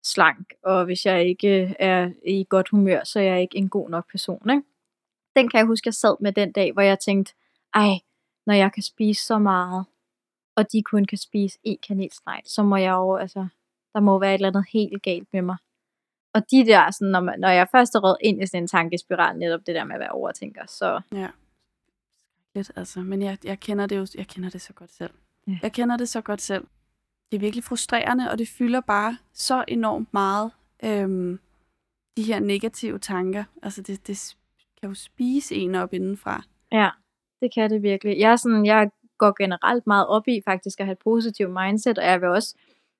slank, 0.04 0.52
og 0.64 0.84
hvis 0.84 1.06
jeg 1.06 1.26
ikke 1.26 1.76
er 1.78 2.10
i 2.26 2.46
godt 2.48 2.68
humør, 2.68 3.04
så 3.04 3.18
er 3.18 3.24
jeg 3.24 3.40
ikke 3.40 3.58
en 3.58 3.68
god 3.68 3.90
nok 3.90 4.10
person, 4.10 4.50
ikke? 4.50 4.62
Den 5.36 5.48
kan 5.48 5.58
jeg 5.58 5.66
huske, 5.66 5.86
jeg 5.86 5.94
sad 5.94 6.16
med 6.20 6.32
den 6.32 6.52
dag, 6.52 6.72
hvor 6.72 6.82
jeg 6.82 6.98
tænkte, 6.98 7.34
ej, 7.74 7.92
når 8.46 8.54
jeg 8.54 8.72
kan 8.72 8.82
spise 8.82 9.26
så 9.26 9.38
meget, 9.38 9.84
og 10.56 10.72
de 10.72 10.82
kun 10.82 11.04
kan 11.04 11.18
spise 11.18 11.58
én 11.68 11.80
kanelsnegl, 11.88 12.42
så 12.46 12.62
må 12.62 12.76
jeg 12.76 12.92
jo, 12.92 13.16
altså, 13.16 13.46
der 13.94 14.00
må 14.00 14.18
være 14.18 14.30
et 14.30 14.34
eller 14.34 14.48
andet 14.48 14.64
helt 14.72 15.02
galt 15.02 15.28
med 15.32 15.42
mig. 15.42 15.56
Og 16.34 16.50
de 16.50 16.66
der, 16.66 16.90
sådan, 16.90 17.10
når, 17.10 17.20
man, 17.20 17.40
når 17.40 17.48
jeg 17.48 17.68
først 17.72 17.94
er 17.94 18.00
rødt 18.00 18.18
ind 18.20 18.42
i 18.42 18.46
sådan 18.46 18.62
en 18.62 18.68
tankespiral, 18.68 19.38
netop 19.38 19.60
det 19.66 19.74
der 19.74 19.84
med 19.84 19.94
at 19.94 20.00
være 20.00 20.10
overtænker, 20.10 20.66
så 20.66 21.00
ja. 21.12 21.28
Lidt, 22.54 22.72
altså. 22.76 23.00
Men 23.00 23.22
jeg, 23.22 23.38
jeg 23.44 23.60
kender 23.60 23.86
det 23.86 23.96
jo 23.96 24.06
jeg 24.14 24.26
kender 24.26 24.50
det 24.50 24.60
så 24.60 24.72
godt 24.72 24.92
selv. 24.92 25.10
Ja. 25.46 25.58
Jeg 25.62 25.72
kender 25.72 25.96
det 25.96 26.08
så 26.08 26.20
godt 26.20 26.42
selv. 26.42 26.66
Det 27.32 27.38
er 27.38 27.40
virkelig 27.40 27.64
frustrerende, 27.64 28.30
og 28.30 28.38
det 28.38 28.48
fylder 28.48 28.80
bare 28.80 29.18
så 29.32 29.64
enormt 29.68 30.08
meget. 30.12 30.50
Øhm, 30.84 31.38
de 32.16 32.22
her 32.22 32.40
negative 32.40 32.98
tanker. 32.98 33.44
Altså, 33.62 33.82
det, 33.82 34.06
det 34.06 34.36
kan 34.80 34.88
jo 34.88 34.94
spise 34.94 35.54
en 35.54 35.74
op 35.74 35.94
indenfra. 35.94 36.42
ja, 36.72 36.90
det 37.40 37.54
kan 37.54 37.70
det 37.70 37.82
virkelig. 37.82 38.18
Jeg, 38.18 38.32
er 38.32 38.36
sådan, 38.36 38.66
jeg 38.66 38.90
går 39.18 39.42
generelt 39.42 39.86
meget 39.86 40.06
op 40.06 40.28
i 40.28 40.40
faktisk 40.44 40.80
at 40.80 40.86
have 40.86 40.92
et 40.92 40.98
positivt 40.98 41.50
mindset, 41.50 41.98
og 41.98 42.04
jeg 42.04 42.20
vil 42.20 42.28
også, 42.28 42.54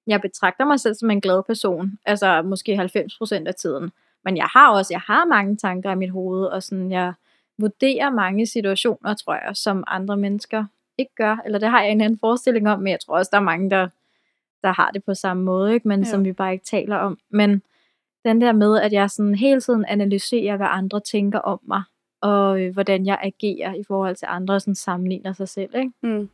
jeg 0.07 0.21
betragter 0.21 0.65
mig 0.65 0.81
selv 0.81 0.95
som 0.95 1.11
en 1.11 1.21
glad 1.21 1.43
person, 1.43 1.99
altså 2.07 2.43
måske 2.43 2.75
90% 2.75 3.47
af 3.47 3.55
tiden. 3.55 3.93
Men 4.25 4.37
jeg 4.37 4.47
har 4.53 4.73
også, 4.73 4.95
jeg 4.95 5.01
har 5.01 5.25
mange 5.25 5.57
tanker 5.57 5.93
i 5.93 5.97
mit 5.97 6.11
hoved, 6.11 6.45
og 6.45 6.63
sådan, 6.63 6.91
jeg 6.91 7.13
vurderer 7.59 8.11
mange 8.11 8.47
situationer, 8.47 9.15
tror 9.15 9.35
jeg, 9.35 9.57
som 9.57 9.85
andre 9.87 10.17
mennesker 10.17 10.65
ikke 10.99 11.15
gør. 11.15 11.37
Eller 11.45 11.59
det 11.59 11.69
har 11.69 11.83
jeg 11.83 11.93
en 11.93 12.01
anden 12.01 12.19
forestilling 12.19 12.69
om, 12.69 12.79
men 12.79 12.91
jeg 12.91 13.01
tror 13.01 13.17
også, 13.17 13.31
der 13.33 13.39
er 13.39 13.43
mange, 13.43 13.71
der, 13.71 13.89
der 14.63 14.73
har 14.73 14.91
det 14.91 15.05
på 15.05 15.15
samme 15.15 15.43
måde, 15.43 15.75
ikke? 15.75 15.89
men 15.89 16.01
Jo. 16.01 16.11
som 16.11 16.25
vi 16.25 16.33
bare 16.33 16.53
ikke 16.53 16.65
taler 16.65 16.97
om. 16.97 17.19
Men 17.31 17.63
den 18.25 18.41
der 18.41 18.53
med, 18.53 18.81
at 18.81 18.93
jeg 18.93 19.11
sådan 19.11 19.35
hele 19.35 19.61
tiden 19.61 19.85
analyserer, 19.89 20.57
hvad 20.57 20.67
andre 20.71 21.01
tænker 21.01 21.39
om 21.39 21.61
mig, 21.63 21.83
og 22.21 22.61
øh, 22.63 22.73
hvordan 22.73 23.07
jeg 23.07 23.19
agerer 23.23 23.75
i 23.75 23.85
forhold 23.85 24.17
til 24.17 24.27
andre, 24.31 24.55
og 24.55 24.61
sådan 24.61 24.75
sammenligner 24.75 25.33
sig 25.33 25.49
selv, 25.49 25.75
ikke? 25.75 25.93
Mm. 26.03 26.29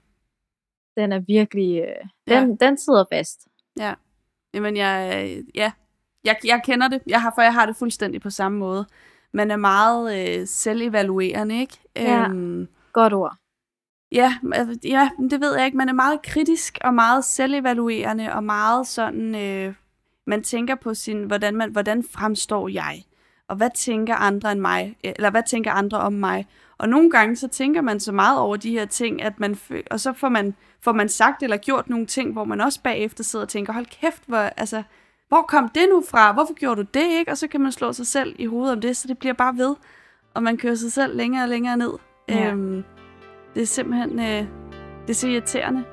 den 0.97 1.13
er 1.13 1.19
virkelig, 1.19 1.81
øh, 1.81 2.09
den, 2.29 2.57
ja. 2.61 2.67
den 2.67 2.79
sidder 2.79 3.05
fast. 3.13 3.49
Ja. 3.79 3.95
Jamen, 4.55 4.77
jeg, 4.77 5.29
ja. 5.55 5.73
Jeg, 6.25 6.37
jeg 6.45 6.61
kender 6.65 6.89
det, 6.89 7.03
jeg 7.07 7.23
har, 7.23 7.33
for 7.35 7.43
jeg 7.43 7.55
har 7.55 7.67
det 7.67 7.77
fuldstændig 7.77 8.21
på 8.21 8.31
samme 8.31 8.59
måde. 8.59 8.87
Man 9.33 9.51
er 9.51 9.57
meget 9.57 10.29
øh, 10.41 10.47
selvevaluerende, 10.47 11.61
ikke? 11.61 11.79
Ja. 11.97 12.29
Øhm, 12.29 12.69
Godt 12.93 13.13
ord. 13.13 13.37
Ja, 14.13 14.35
altså, 14.53 14.79
ja, 14.85 15.11
det 15.31 15.41
ved 15.41 15.57
jeg 15.57 15.67
ikke. 15.67 15.77
Man 15.77 15.89
er 15.89 15.93
meget 15.93 16.23
kritisk 16.23 16.79
og 16.85 16.95
meget 16.95 17.25
selvevaluerende 17.25 18.33
og 18.33 18.45
meget 18.45 18.87
sådan, 18.87 19.35
øh, 19.35 19.75
man 20.27 20.43
tænker 20.43 20.75
på 20.75 20.95
sin, 20.95 21.23
hvordan, 21.23 21.57
man, 21.57 21.71
hvordan 21.71 22.05
fremstår 22.11 22.69
jeg? 22.69 23.03
Og 23.49 23.57
hvad 23.57 23.71
tænker 23.75 24.15
andre 24.15 24.53
end 24.53 24.61
mig? 24.61 24.97
Eller 25.05 25.31
hvad 25.31 25.43
tænker 25.47 25.73
andre 25.73 25.99
om 25.99 26.13
mig? 26.13 26.47
Og 26.79 26.89
nogle 26.89 27.11
gange 27.11 27.37
så 27.37 27.49
tænker 27.49 27.81
man 27.81 28.01
så 28.01 28.13
meget 28.13 28.39
over 28.39 28.57
de 28.57 28.71
her 28.71 28.85
ting, 28.85 29.23
at 29.23 29.41
man, 29.41 29.59
og 29.91 30.01
så 30.01 30.13
får 30.13 30.29
man, 30.29 30.55
får 30.81 30.93
man 30.93 31.09
sagt 31.09 31.43
eller 31.43 31.57
gjort 31.57 31.91
nogle 31.91 32.07
ting, 32.07 32.33
hvor 32.33 32.45
man 32.45 32.61
også 32.61 32.83
bagefter 32.83 33.25
sidder 33.25 33.45
og 33.45 33.49
tænker, 33.49 33.73
hold 33.73 33.87
kæft, 33.87 34.23
hvor, 34.27 34.39
altså, 34.39 34.83
hvor 35.29 35.43
kom 35.43 35.69
det 35.69 35.89
nu 35.91 36.03
fra? 36.11 36.33
Hvorfor 36.33 36.55
gjorde 36.55 36.83
du 36.83 36.89
det, 36.95 37.07
ikke? 37.19 37.31
Og 37.31 37.39
så 37.39 37.49
kan 37.49 37.61
man 37.61 37.73
slå 37.73 37.93
sig 37.93 38.07
selv 38.07 38.35
i 38.39 38.47
hovedet 38.47 38.73
om 38.73 38.81
det, 38.81 38.97
så 38.97 39.09
det 39.09 39.19
bliver 39.19 39.35
bare 39.35 39.57
ved, 39.57 39.75
og 40.35 40.43
man 40.43 40.57
kører 40.57 40.75
sig 40.75 40.93
selv 40.93 41.17
længere 41.17 41.43
og 41.43 41.49
længere 41.49 41.77
ned. 41.77 41.93
Ja. 42.29 42.51
Øhm, 42.51 42.85
det 43.55 43.63
er 43.63 43.67
simpelthen, 43.67 44.19
øh, 44.19 44.49
det 45.07 45.11
er 45.11 45.15
så 45.15 45.29
irriterende. 45.29 45.85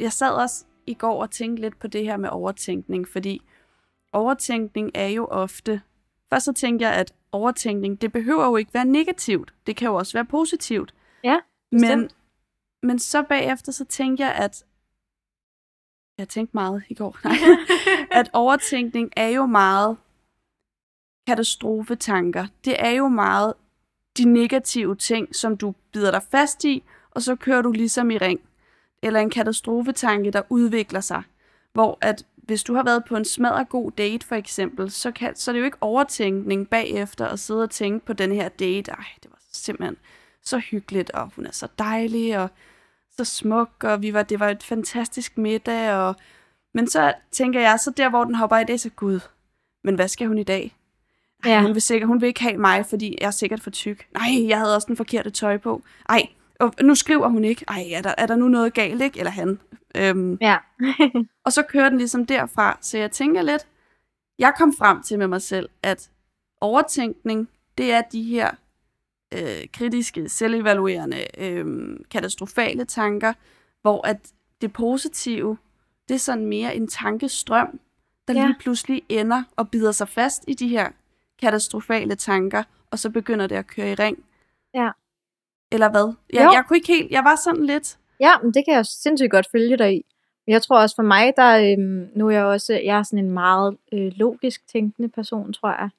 Jeg 0.00 0.12
sad 0.12 0.30
også 0.30 0.64
i 0.86 0.94
går 0.94 1.22
og 1.22 1.30
tænkte 1.30 1.60
lidt 1.62 1.78
på 1.78 1.86
det 1.86 2.04
her 2.04 2.16
med 2.16 2.28
overtænkning, 2.28 3.08
fordi 3.08 3.42
overtænkning 4.12 4.90
er 4.94 5.06
jo 5.06 5.26
ofte... 5.30 5.80
Først 6.30 6.44
så 6.44 6.52
tænkte 6.52 6.86
jeg, 6.86 6.94
at 6.94 7.14
overtænkning, 7.32 8.00
det 8.00 8.12
behøver 8.12 8.44
jo 8.44 8.56
ikke 8.56 8.74
være 8.74 8.84
negativt. 8.84 9.54
Det 9.66 9.76
kan 9.76 9.88
jo 9.88 9.94
også 9.94 10.12
være 10.12 10.24
positivt. 10.24 10.94
Ja, 11.24 11.36
Men, 11.72 11.80
bestemt. 11.80 12.16
men 12.82 12.98
så 12.98 13.22
bagefter 13.22 13.72
så 13.72 13.84
tænkte 13.84 14.24
jeg, 14.24 14.34
at... 14.34 14.64
Jeg 16.18 16.28
tænkte 16.28 16.56
meget 16.56 16.82
i 16.88 16.94
går. 16.94 17.18
Nej. 17.24 17.36
at 18.10 18.30
overtænkning 18.32 19.12
er 19.16 19.28
jo 19.28 19.46
meget 19.46 19.96
katastrofetanker. 21.26 22.46
Det 22.64 22.76
er 22.78 22.90
jo 22.90 23.08
meget 23.08 23.54
de 24.18 24.24
negative 24.24 24.96
ting, 24.96 25.36
som 25.36 25.56
du 25.56 25.74
bider 25.92 26.10
dig 26.10 26.22
fast 26.30 26.64
i, 26.64 26.82
og 27.10 27.22
så 27.22 27.36
kører 27.36 27.62
du 27.62 27.72
ligesom 27.72 28.10
i 28.10 28.18
ring. 28.18 28.40
Eller 29.02 29.20
en 29.20 29.30
katastrofetanke, 29.30 30.30
der 30.30 30.42
udvikler 30.48 31.00
sig. 31.00 31.22
Hvor 31.72 31.98
at 32.00 32.24
hvis 32.36 32.62
du 32.62 32.74
har 32.74 32.82
været 32.82 33.04
på 33.04 33.16
en 33.16 33.24
smadret 33.24 33.68
god 33.68 33.90
date 33.90 34.26
for 34.26 34.34
eksempel, 34.34 34.90
så, 34.90 35.10
kan, 35.10 35.36
så 35.36 35.50
er 35.50 35.52
det 35.52 35.60
jo 35.60 35.64
ikke 35.64 35.76
overtænkning 35.80 36.68
bagefter 36.68 37.26
at 37.26 37.38
sidde 37.38 37.62
og 37.62 37.70
tænke 37.70 38.06
på 38.06 38.12
den 38.12 38.32
her 38.32 38.48
date. 38.48 38.90
Ej, 38.90 39.04
det 39.22 39.30
var 39.30 39.38
simpelthen 39.52 39.96
så 40.42 40.58
hyggeligt, 40.58 41.10
og 41.10 41.30
hun 41.36 41.46
er 41.46 41.52
så 41.52 41.68
dejlig, 41.78 42.38
og 42.38 42.48
så 43.18 43.24
smuk, 43.24 43.84
og 43.84 44.02
vi 44.02 44.14
var, 44.14 44.22
det 44.22 44.40
var 44.40 44.48
et 44.48 44.62
fantastisk 44.62 45.38
middag. 45.38 45.92
Og, 45.94 46.16
men 46.74 46.86
så 46.88 47.14
tænker 47.32 47.60
jeg, 47.60 47.80
så 47.80 47.90
der 47.96 48.08
hvor 48.10 48.24
den 48.24 48.34
hopper 48.34 48.58
i 48.58 48.64
det, 48.64 48.80
så 48.80 48.90
gud, 48.90 49.20
men 49.84 49.94
hvad 49.94 50.08
skal 50.08 50.26
hun 50.26 50.38
i 50.38 50.42
dag? 50.44 50.74
Ej, 51.44 51.50
Ja. 51.50 51.62
hun, 51.62 51.74
vil 51.74 51.82
sikkert, 51.82 52.08
hun 52.08 52.20
vil 52.20 52.26
ikke 52.26 52.42
have 52.42 52.56
mig, 52.58 52.86
fordi 52.86 53.18
jeg 53.20 53.26
er 53.26 53.30
sikkert 53.30 53.60
for 53.60 53.70
tyk. 53.70 54.06
Nej, 54.12 54.48
jeg 54.48 54.58
havde 54.58 54.74
også 54.74 54.86
den 54.86 54.96
forkerte 54.96 55.30
tøj 55.30 55.56
på. 55.58 55.82
Ej, 56.08 56.22
og 56.60 56.74
nu 56.82 56.94
skriver 56.94 57.28
hun 57.28 57.44
ikke. 57.44 57.64
Ej, 57.68 57.84
er 57.92 58.02
der, 58.02 58.14
er 58.18 58.26
der 58.26 58.36
nu 58.36 58.48
noget 58.48 58.74
galt, 58.74 59.02
ikke? 59.02 59.18
Eller 59.18 59.30
han. 59.30 59.60
Øhm, 59.96 60.38
Ja. 60.40 60.56
og 61.44 61.52
så 61.52 61.62
kører 61.62 61.88
den 61.88 61.98
ligesom 61.98 62.26
derfra. 62.26 62.78
Så 62.80 62.98
jeg 62.98 63.10
tænker 63.10 63.42
lidt, 63.42 63.66
jeg 64.38 64.52
kom 64.58 64.74
frem 64.78 65.02
til 65.02 65.18
med 65.18 65.26
mig 65.26 65.42
selv, 65.42 65.68
at 65.82 66.10
overtænkning, 66.60 67.48
det 67.78 67.92
er 67.92 68.02
de 68.12 68.22
her 68.22 68.50
øh, 69.34 69.66
kritiske, 69.72 70.28
selvevaluerende, 70.28 71.26
øh, 71.38 71.96
katastrofale 72.10 72.84
tanker, 72.84 73.32
hvor 73.82 74.06
at 74.06 74.16
det 74.60 74.72
positive, 74.72 75.58
det 76.08 76.14
er 76.14 76.18
sådan 76.18 76.46
mere 76.46 76.76
en 76.76 76.88
tankestrøm, 76.88 77.80
der 78.28 78.34
Ja. 78.34 78.46
lige 78.46 78.56
pludselig 78.60 79.02
ender 79.08 79.42
og 79.56 79.70
bider 79.70 79.92
sig 79.92 80.08
fast 80.08 80.44
i 80.48 80.54
de 80.54 80.68
her 80.68 80.88
katastrofale 81.42 82.14
tanker, 82.14 82.62
og 82.90 82.98
så 82.98 83.10
begynder 83.10 83.46
det 83.46 83.56
at 83.56 83.66
køre 83.66 83.90
i 83.92 83.94
ring. 83.94 84.24
Ja. 84.74 84.90
Eller 85.72 85.90
hvad? 85.90 86.14
Jeg, 86.32 86.44
Jo. 86.44 86.52
jeg 86.52 86.64
kunne 86.68 86.76
ikke 86.76 86.92
helt, 86.92 87.10
jeg 87.10 87.24
var 87.24 87.36
sådan 87.44 87.64
lidt, 87.66 87.98
Ja, 88.20 88.30
men 88.42 88.54
det 88.54 88.64
kan 88.64 88.74
jeg 88.74 88.86
sindssygt 88.86 89.30
godt 89.30 89.46
følge 89.52 89.76
dig 89.76 89.94
i. 89.94 90.04
Men 90.46 90.52
jeg 90.52 90.62
tror 90.62 90.80
også 90.80 90.96
for 90.96 91.02
mig, 91.02 91.32
der 91.36 91.72
øhm, 91.72 92.08
nu 92.14 92.26
er 92.28 92.30
jeg 92.30 92.44
også, 92.44 92.72
jeg 92.72 92.98
er 92.98 93.02
sådan 93.02 93.24
en 93.24 93.30
meget 93.30 93.76
øh, 93.92 94.12
logisk 94.16 94.68
tænkende 94.72 95.08
person, 95.08 95.52
tror 95.52 95.70
jeg. 95.70 95.90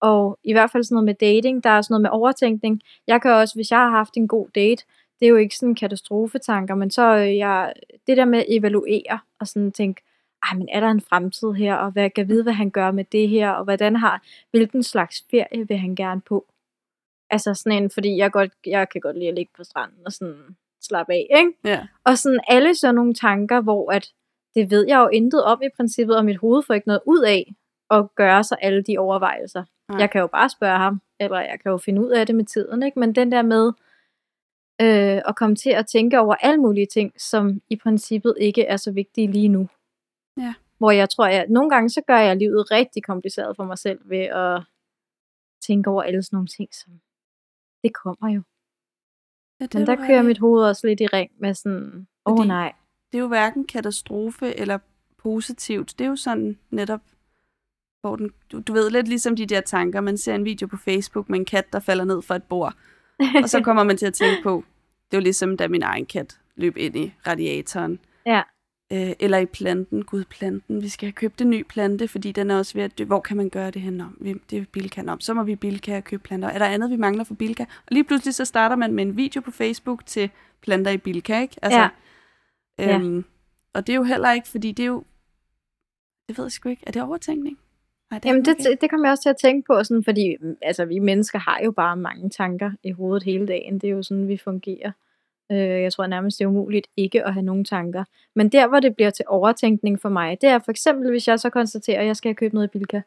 Og 0.00 0.38
i 0.44 0.52
hvert 0.52 0.70
fald 0.70 0.84
sådan 0.84 0.94
noget 0.94 1.04
med 1.04 1.14
dating, 1.14 1.64
der 1.64 1.70
er 1.70 1.82
sådan 1.82 1.92
noget 1.92 2.02
med 2.02 2.10
overtænkning. 2.10 2.80
Jeg 3.06 3.22
kan 3.22 3.30
også, 3.30 3.54
hvis 3.54 3.70
jeg 3.70 3.78
har 3.78 3.90
haft 3.90 4.16
en 4.16 4.28
god 4.28 4.48
date, 4.54 4.84
det 5.20 5.26
er 5.26 5.30
jo 5.30 5.36
ikke 5.36 5.56
sådan 5.56 5.74
katastrofetanker, 5.74 6.74
men 6.74 6.90
så 6.90 7.16
øh, 7.16 7.36
jeg, 7.36 7.72
det 8.06 8.16
der 8.16 8.24
med 8.24 8.38
at 8.38 8.46
evaluere 8.48 9.18
og 9.40 9.46
sådan 9.46 9.72
tænke, 9.72 10.02
ej, 10.42 10.58
men 10.58 10.68
er 10.72 10.80
der 10.80 10.88
en 10.88 11.00
fremtid 11.00 11.52
her, 11.52 11.74
og 11.74 11.90
hvad 11.90 12.10
kan 12.10 12.28
vide, 12.28 12.42
hvad 12.42 12.52
han 12.52 12.70
gør 12.70 12.90
med 12.90 13.04
det 13.04 13.28
her, 13.28 13.50
og 13.50 13.64
hvordan 13.64 13.96
har, 13.96 14.22
hvilken 14.50 14.82
slags 14.82 15.24
ferie 15.30 15.68
vil 15.68 15.78
han 15.78 15.94
gerne 15.94 16.20
på? 16.20 16.46
Altså 17.30 17.54
sådan 17.54 17.82
en, 17.82 17.90
fordi 17.90 18.16
jeg, 18.16 18.32
godt, 18.32 18.52
jeg 18.66 18.88
kan 18.88 19.00
godt 19.00 19.16
lide 19.16 19.28
at 19.28 19.34
ligge 19.34 19.52
på 19.56 19.64
stranden 19.64 20.06
og 20.06 20.12
sådan 20.12 20.56
slappe 20.82 21.12
af, 21.12 21.26
ikke? 21.36 21.52
ja, 21.64 21.86
Og 22.04 22.18
sådan 22.18 22.40
alle 22.48 22.74
sådan 22.74 22.94
nogle 22.94 23.14
tanker, 23.14 23.60
hvor 23.60 23.92
at 23.92 24.12
det 24.54 24.70
ved 24.70 24.86
jeg 24.88 24.98
jo 24.98 25.08
intet 25.08 25.44
om 25.44 25.62
i 25.62 25.68
princippet, 25.76 26.16
og 26.16 26.24
mit 26.24 26.36
hoved 26.36 26.62
får 26.62 26.74
ikke 26.74 26.88
noget 26.88 27.00
ud 27.06 27.22
af 27.22 27.54
at 27.90 28.14
gøre 28.14 28.44
sig 28.44 28.58
alle 28.60 28.82
de 28.82 28.98
overvejelser. 28.98 29.64
Nej. 29.88 30.00
Jeg 30.00 30.10
kan 30.10 30.20
jo 30.20 30.26
bare 30.26 30.48
spørge 30.48 30.78
ham, 30.78 31.00
eller 31.20 31.40
jeg 31.40 31.60
kan 31.60 31.70
jo 31.70 31.78
finde 31.78 32.00
ud 32.00 32.10
af 32.10 32.26
det 32.26 32.34
med 32.34 32.44
tiden, 32.44 32.82
ikke? 32.82 32.98
Men 32.98 33.14
den 33.14 33.32
der 33.32 33.42
med 33.42 33.72
øh, 34.80 35.22
at 35.28 35.36
komme 35.36 35.56
til 35.56 35.70
at 35.70 35.86
tænke 35.86 36.18
over 36.18 36.34
alle 36.34 36.60
mulige 36.60 36.86
ting, 36.86 37.20
som 37.20 37.60
i 37.70 37.76
princippet 37.76 38.34
ikke 38.40 38.64
er 38.64 38.76
så 38.76 38.92
vigtige 38.92 39.32
lige 39.32 39.48
nu. 39.48 39.68
Ja. 40.36 40.54
Hvor 40.78 40.90
jeg 40.90 41.10
tror, 41.10 41.26
at 41.26 41.50
nogle 41.50 41.70
gange 41.70 41.90
så 41.90 42.02
gør 42.06 42.18
jeg 42.18 42.36
livet 42.36 42.70
rigtig 42.70 43.04
kompliceret 43.04 43.56
for 43.56 43.64
mig 43.64 43.78
selv 43.78 44.00
ved 44.04 44.18
at 44.18 44.62
tænke 45.66 45.90
over 45.90 46.02
alle 46.02 46.22
sådan 46.22 46.36
nogle 46.36 46.46
ting, 46.46 46.74
som 46.74 47.00
det 47.82 47.94
kommer 47.94 48.28
jo. 48.34 48.42
ja 49.60 49.66
det 49.66 49.74
Men 49.74 49.82
er 49.82 49.86
der 49.86 50.06
kører 50.06 50.22
mit 50.22 50.38
hoved 50.38 50.64
også 50.64 50.86
lidt 50.86 51.00
i 51.00 51.06
ring 51.06 51.30
med 51.38 51.54
sådan, 51.54 52.08
åh 52.26 52.40
oh, 52.40 52.46
nej, 52.46 52.72
det 53.12 53.18
er 53.18 53.22
jo 53.22 53.28
hverken 53.28 53.66
katastrofe 53.66 54.56
eller 54.56 54.78
positivt. 55.18 55.98
Det 55.98 56.04
er 56.04 56.08
jo 56.08 56.16
sådan 56.16 56.58
netop, 56.70 57.00
hvor 58.00 58.16
den, 58.16 58.30
du, 58.52 58.60
du 58.60 58.72
ved 58.72 58.90
lidt 58.90 59.08
ligesom 59.08 59.36
de 59.36 59.46
der 59.46 59.60
tanker, 59.60 60.00
man 60.00 60.18
ser 60.18 60.34
en 60.34 60.44
video 60.44 60.66
på 60.66 60.76
Facebook 60.76 61.28
med 61.28 61.38
en 61.38 61.44
kat, 61.44 61.72
der 61.72 61.80
falder 61.80 62.04
ned 62.04 62.22
fra 62.22 62.36
et 62.36 62.42
bord, 62.42 62.74
og 63.42 63.48
så 63.48 63.60
kommer 63.64 63.82
man 63.84 63.96
til 63.96 64.06
at 64.06 64.14
tænke 64.14 64.42
på, 64.42 64.64
det 65.10 65.16
er 65.16 65.20
jo 65.20 65.22
ligesom 65.22 65.56
da 65.56 65.68
min 65.68 65.82
egen 65.82 66.06
kat 66.06 66.38
løb 66.56 66.76
ind 66.76 66.96
i 66.96 67.14
radiatoren. 67.26 67.98
Ja. 68.26 68.42
Øh, 68.92 69.12
eller 69.20 69.38
i 69.38 69.46
planten. 69.46 70.04
Gud, 70.04 70.24
planten. 70.24 70.82
Vi 70.82 70.88
skal 70.88 71.06
have 71.06 71.12
købt 71.12 71.40
en 71.40 71.50
ny 71.50 71.62
plante, 71.68 72.08
fordi 72.08 72.32
den 72.32 72.50
er 72.50 72.58
også 72.58 72.74
ved 72.74 72.82
at 72.82 72.98
dø. 72.98 73.04
Hvor 73.04 73.20
kan 73.20 73.36
man 73.36 73.48
gøre 73.50 73.70
det 73.70 73.82
hen 73.82 74.00
om? 74.00 74.18
Det 74.50 74.58
er 74.58 74.64
Bilka 74.72 75.02
om. 75.08 75.20
Så 75.20 75.34
må 75.34 75.42
vi 75.42 75.56
Bilka 75.56 75.96
og 75.96 76.04
købe 76.04 76.22
planter. 76.22 76.48
Er 76.48 76.58
der 76.58 76.66
andet, 76.66 76.90
vi 76.90 76.96
mangler 76.96 77.24
for 77.24 77.34
Bilka? 77.34 77.62
Og 77.62 77.88
lige 77.90 78.04
pludselig 78.04 78.34
så 78.34 78.44
starter 78.44 78.76
man 78.76 78.92
med 78.92 79.04
en 79.04 79.16
video 79.16 79.40
på 79.40 79.50
Facebook 79.50 80.06
til 80.06 80.30
planter 80.62 80.90
i 80.90 80.96
Bilka, 80.96 81.40
ikke? 81.40 81.56
Altså, 81.62 81.88
Ja. 82.78 82.98
Øhm, 82.98 83.24
Og 83.74 83.86
det 83.86 83.92
er 83.92 83.96
jo 83.96 84.02
heller 84.02 84.32
ikke, 84.32 84.48
fordi 84.48 84.72
det 84.72 84.82
er 84.82 84.86
jo... 84.86 85.04
Det 86.28 86.38
ved 86.38 86.44
jeg 86.44 86.52
sgu 86.52 86.68
ikke. 86.68 86.82
Er 86.86 86.90
det 86.92 87.02
overtænkning? 87.02 87.58
Nej, 88.10 88.20
Jamen, 88.24 88.44
det, 88.44 88.58
det, 88.58 88.80
det 88.80 88.90
kommer 88.90 89.06
jeg 89.06 89.12
også 89.12 89.22
til 89.22 89.30
at 89.30 89.36
tænke 89.36 89.66
på, 89.66 89.84
sådan, 89.84 90.04
fordi 90.04 90.36
mm, 90.40 90.56
altså, 90.62 90.84
vi 90.84 90.98
mennesker 90.98 91.38
har 91.38 91.60
jo 91.64 91.70
bare 91.70 91.96
mange 91.96 92.30
tanker 92.30 92.70
i 92.82 92.90
hovedet 92.90 93.22
hele 93.22 93.46
dagen. 93.46 93.78
Det 93.78 93.84
er 93.84 93.92
jo 93.92 94.02
sådan, 94.02 94.28
vi 94.28 94.36
fungerer. 94.36 94.92
Øh, 95.52 95.58
jeg 95.58 95.92
tror 95.92 96.06
nærmest, 96.06 96.38
det 96.38 96.44
er 96.44 96.48
umuligt 96.48 96.86
ikke 96.96 97.24
at 97.24 97.32
have 97.32 97.44
nogen 97.44 97.64
tanker. 97.64 98.04
Men 98.34 98.48
der, 98.48 98.68
hvor 98.68 98.80
det 98.80 98.96
bliver 98.96 99.10
til 99.10 99.24
overtænkning 99.28 100.00
for 100.00 100.08
mig, 100.08 100.40
det 100.40 100.48
er 100.48 100.58
for 100.58 100.70
eksempel, 100.70 101.10
hvis 101.10 101.28
jeg 101.28 101.40
så 101.40 101.50
konstaterer, 101.50 102.00
at 102.00 102.06
jeg 102.06 102.16
skal 102.16 102.28
have 102.28 102.34
købt 102.34 102.54
noget 102.54 102.68
i 102.68 102.78
Bilka, 102.78 103.00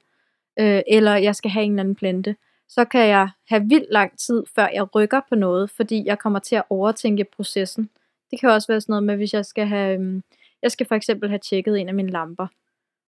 øh, 0.60 0.82
eller 0.88 1.16
jeg 1.16 1.36
skal 1.36 1.52
have 1.52 1.66
en 1.66 1.72
eller 1.72 1.84
anden 1.84 1.96
plante, 1.96 2.36
så 2.70 2.86
kan 2.86 3.08
jeg 3.08 3.30
have 3.50 3.64
vildt 3.70 3.92
lang 3.92 4.20
tid, 4.20 4.44
før 4.56 4.68
jeg 4.74 4.96
rykker 4.96 5.22
på 5.30 5.36
noget, 5.36 5.70
fordi 5.70 6.04
jeg 6.06 6.20
kommer 6.20 6.40
til 6.40 6.56
at 6.56 6.64
overtænke 6.70 7.26
processen. 7.36 7.90
Det 8.32 8.40
kan 8.40 8.50
også 8.50 8.68
være 8.68 8.82
sådan 8.82 8.92
noget 8.94 9.04
med, 9.04 9.16
hvis 9.16 9.34
jeg 9.34 9.46
skal 9.46 9.66
have, 9.66 9.94
øhm, 9.94 10.24
jeg 10.62 10.72
skal 10.72 10.86
for 10.88 10.96
eksempel 10.96 11.30
have 11.30 11.40
tjekket 11.40 11.80
en 11.80 11.88
af 11.88 11.96
mine 11.96 12.12
lamper. 12.12 12.48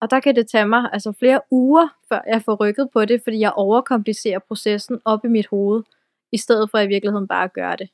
Og 0.04 0.10
der 0.10 0.20
kan 0.20 0.36
det 0.36 0.46
tage 0.48 0.66
mig 0.66 0.90
altså 0.92 1.12
flere 1.12 1.40
uger, 1.50 1.88
før 2.08 2.20
jeg 2.26 2.42
får 2.42 2.54
rykket 2.54 2.88
på 2.92 3.04
det, 3.04 3.20
fordi 3.24 3.38
jeg 3.38 3.52
overkomplicerer 3.52 4.38
processen 4.38 5.00
op 5.04 5.24
i 5.24 5.28
mit 5.28 5.46
hoved, 5.46 5.82
i 6.32 6.38
stedet 6.38 6.70
for 6.70 6.78
i 6.78 6.86
virkeligheden 6.86 7.28
bare 7.28 7.44
at 7.44 7.52
gøre 7.52 7.76
det. 7.76 7.88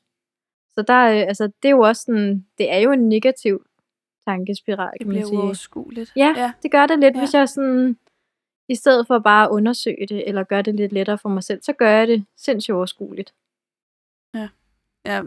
Så 0.73 0.81
der, 0.87 1.01
øh, 1.11 1.27
altså, 1.27 1.43
det 1.47 1.65
er 1.65 1.69
jo 1.69 1.79
også 1.79 2.01
sådan, 2.05 2.45
det 2.57 2.73
er 2.73 2.77
jo 2.77 2.91
en 2.91 3.09
negativ 3.09 3.65
tankespiral, 4.27 4.91
det 4.93 4.99
kan 4.99 5.07
man 5.07 5.13
bliver 5.15 5.27
sige. 5.27 5.37
uoverskueligt. 5.39 6.11
Ja, 6.15 6.33
ja. 6.37 6.51
det 6.63 6.71
gør 6.71 6.85
det 6.85 6.99
lidt, 6.99 7.13
Ja. 7.15 7.19
ja. 7.19 7.25
hvis 7.25 7.33
jeg 7.33 7.49
sådan, 7.49 7.97
i 8.69 8.75
stedet 8.75 9.07
for 9.07 9.19
bare 9.19 9.45
at 9.45 9.49
undersøge 9.49 10.07
det, 10.09 10.27
eller 10.27 10.43
gøre 10.43 10.61
det 10.61 10.75
lidt 10.75 10.93
lettere 10.93 11.17
for 11.17 11.29
mig 11.29 11.43
selv, 11.43 11.61
så 11.63 11.73
gør 11.73 11.89
jeg 11.89 12.07
det 12.07 12.25
sindssygt 12.37 12.75
overskueligt. 12.75 13.33
Ja, 14.35 14.49
jeg, 15.05 15.25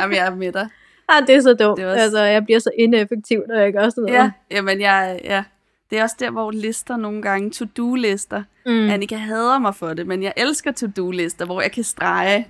jamen, 0.00 0.16
jeg 0.16 0.26
er 0.26 0.34
med 0.34 0.52
dig. 0.52 0.68
Ah, 1.10 1.26
det 1.26 1.34
er 1.34 1.40
så 1.40 1.54
dumt. 1.54 1.76
Det 1.76 1.76
Det 1.76 1.84
er 1.84 1.90
også- 1.90 2.02
Altså, 2.02 2.22
jeg 2.22 2.44
bliver 2.44 2.58
så 2.58 2.70
ineffektiv, 2.78 3.44
når 3.48 3.54
jeg 3.54 3.72
gør 3.72 3.88
sådan 3.88 4.02
noget. 4.04 4.14
Ja, 4.18 4.32
jamen 4.50 4.80
jeg, 4.80 5.20
ja. 5.24 5.44
Det 5.90 5.98
er 5.98 6.02
også 6.02 6.16
der, 6.18 6.30
hvor 6.30 6.50
lister 6.50 6.96
nogle 6.96 7.22
gange, 7.22 7.50
to-do-lister. 7.50 8.42
Mm. 8.66 8.72
Annika 8.90 9.16
hader 9.16 9.58
mig 9.58 9.74
for 9.74 9.94
det, 9.94 10.06
men 10.06 10.22
jeg 10.22 10.32
elsker 10.36 10.72
to-do-lister, 10.72 11.44
hvor 11.44 11.60
jeg 11.60 11.72
kan 11.72 11.84
strege 11.84 12.48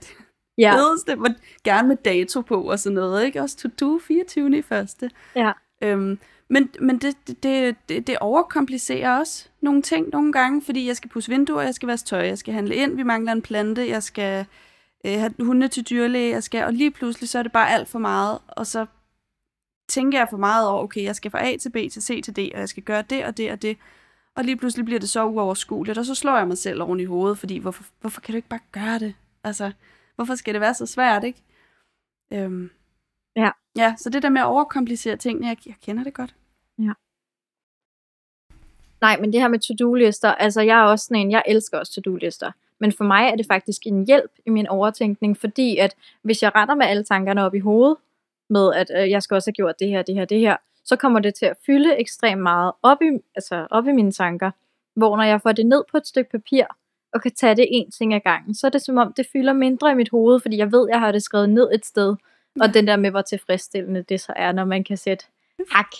Ja. 0.58 0.74
fedeste, 0.76 1.14
hvor, 1.14 1.28
gerne 1.64 1.88
med 1.88 1.96
dato 1.96 2.40
på 2.40 2.62
og 2.62 2.78
sådan 2.78 2.94
noget, 2.94 3.24
ikke? 3.24 3.42
Også 3.42 3.56
to-do 3.56 3.98
24. 3.98 4.58
i 4.58 4.62
første. 4.62 5.10
Ja. 5.36 5.52
Øhm, 5.82 6.18
men 6.50 6.68
men 6.80 6.98
det, 6.98 7.16
det, 7.26 7.42
det, 7.42 7.76
det, 7.88 8.06
det 8.06 8.18
overkomplicerer 8.18 9.18
også 9.18 9.48
nogle 9.62 9.82
ting 9.82 10.08
nogle 10.12 10.32
gange, 10.32 10.62
fordi 10.62 10.86
jeg 10.86 10.96
skal 10.96 11.10
pusse 11.10 11.30
vinduer, 11.30 11.62
jeg 11.62 11.74
skal 11.74 11.86
vaske 11.86 12.06
tøj, 12.06 12.20
jeg 12.26 12.38
skal 12.38 12.54
handle 12.54 12.74
ind, 12.74 12.96
vi 12.96 13.02
mangler 13.02 13.32
en 13.32 13.42
plante, 13.42 13.88
jeg 13.88 14.02
skal 14.02 14.46
øh, 15.06 15.12
have 15.12 15.34
hunde 15.40 15.68
til 15.68 15.90
dyrlæge, 15.90 16.32
jeg 16.32 16.42
skal, 16.42 16.64
og 16.64 16.72
lige 16.72 16.90
pludselig 16.90 17.28
så 17.28 17.38
er 17.38 17.42
det 17.42 17.52
bare 17.52 17.70
alt 17.70 17.88
for 17.88 17.98
meget, 17.98 18.38
og 18.48 18.66
så 18.66 18.86
tænker 19.88 20.18
jeg 20.18 20.26
for 20.30 20.36
meget 20.36 20.68
over, 20.68 20.82
okay, 20.82 21.04
jeg 21.04 21.16
skal 21.16 21.30
fra 21.30 21.46
A 21.48 21.56
til 21.56 21.70
B 21.70 21.76
til 21.92 22.02
C 22.02 22.22
til 22.24 22.36
D, 22.36 22.38
og 22.54 22.60
jeg 22.60 22.68
skal 22.68 22.82
gøre 22.82 23.02
det 23.02 23.24
og 23.24 23.36
det 23.36 23.52
og 23.52 23.62
det, 23.62 23.76
og 24.34 24.44
lige 24.44 24.56
pludselig 24.56 24.84
bliver 24.84 25.00
det 25.00 25.08
så 25.08 25.24
uoverskueligt, 25.24 25.98
og 25.98 26.04
så 26.04 26.14
slår 26.14 26.36
jeg 26.36 26.48
mig 26.48 26.58
selv 26.58 26.82
oven 26.82 27.00
i 27.00 27.04
hovedet, 27.04 27.38
fordi 27.38 27.58
hvorfor, 27.58 27.84
hvorfor 28.00 28.20
kan 28.20 28.32
du 28.32 28.36
ikke 28.36 28.48
bare 28.48 28.60
gøre 28.72 28.98
det? 28.98 29.14
Altså, 29.44 29.72
hvorfor 30.16 30.34
skal 30.34 30.54
det 30.54 30.60
være 30.60 30.74
så 30.74 30.86
svært, 30.86 31.24
ikke? 31.24 31.42
Øhm, 32.32 32.70
Ja. 33.36 33.50
Ja, 33.76 33.94
så 33.98 34.10
det 34.10 34.22
der 34.22 34.28
med 34.28 34.40
at 34.40 34.46
overkomplicere 34.46 35.16
tingene, 35.16 35.46
jeg, 35.48 35.56
jeg 35.66 35.74
kender 35.82 36.04
det 36.04 36.14
godt. 36.14 36.34
Nej, 39.00 39.20
men 39.20 39.32
det 39.32 39.40
her 39.40 39.48
med 39.48 39.58
to-do-lister, 39.58 40.28
altså 40.34 40.60
jeg 40.60 40.78
er 40.78 40.82
også 40.84 41.04
sådan 41.04 41.20
en, 41.20 41.30
jeg 41.30 41.42
elsker 41.46 41.78
også 41.78 41.92
to-do-lister. 41.92 42.52
Men 42.80 42.92
for 42.92 43.04
mig 43.04 43.28
er 43.28 43.36
det 43.36 43.46
faktisk 43.46 43.82
en 43.86 44.06
hjælp 44.06 44.30
i 44.46 44.50
min 44.50 44.66
overtænkning, 44.66 45.36
fordi 45.36 45.76
at 45.76 45.94
hvis 46.22 46.42
jeg 46.42 46.54
retter 46.54 46.74
med 46.74 46.86
alle 46.86 47.04
tankerne 47.04 47.42
op 47.44 47.54
i 47.54 47.58
hovedet, 47.58 47.96
med 48.50 48.74
at 48.74 48.90
øh, 48.96 49.10
jeg 49.10 49.22
skal 49.22 49.34
også 49.34 49.48
have 49.48 49.54
gjort 49.54 49.74
det 49.78 49.88
her, 49.88 50.02
det 50.02 50.14
her, 50.14 50.24
det 50.24 50.40
her, 50.40 50.56
så 50.84 50.96
kommer 50.96 51.20
det 51.20 51.34
til 51.34 51.46
at 51.46 51.56
fylde 51.66 51.96
ekstremt 51.96 52.42
meget 52.42 52.72
op 52.82 53.02
i, 53.02 53.18
altså 53.34 53.66
op 53.70 53.86
i 53.88 53.92
mine 53.92 54.12
tanker. 54.12 54.50
Hvor 54.96 55.16
når 55.16 55.24
jeg 55.24 55.42
får 55.42 55.52
det 55.52 55.66
ned 55.66 55.84
på 55.90 55.96
et 55.96 56.06
stykke 56.06 56.30
papir, 56.30 56.64
og 57.14 57.22
kan 57.22 57.32
tage 57.34 57.56
det 57.56 57.66
en 57.70 57.90
ting 57.90 58.14
ad 58.14 58.20
gangen, 58.20 58.54
så 58.54 58.66
er 58.66 58.70
det 58.70 58.82
som 58.82 58.98
om, 58.98 59.12
det 59.12 59.26
fylder 59.32 59.52
mindre 59.52 59.90
i 59.90 59.94
mit 59.94 60.10
hoved, 60.10 60.40
fordi 60.40 60.56
jeg 60.56 60.72
ved, 60.72 60.88
jeg 60.88 61.00
har 61.00 61.12
det 61.12 61.22
skrevet 61.22 61.50
ned 61.50 61.68
et 61.74 61.86
sted. 61.86 62.16
Og 62.60 62.74
den 62.74 62.86
der 62.86 62.96
med, 62.96 63.10
hvor 63.10 63.22
tilfredsstillende 63.22 64.02
det 64.02 64.20
så 64.20 64.32
er, 64.36 64.52
når 64.52 64.64
man 64.64 64.84
kan 64.84 64.96
sætte 64.96 65.24
hak 65.70 65.92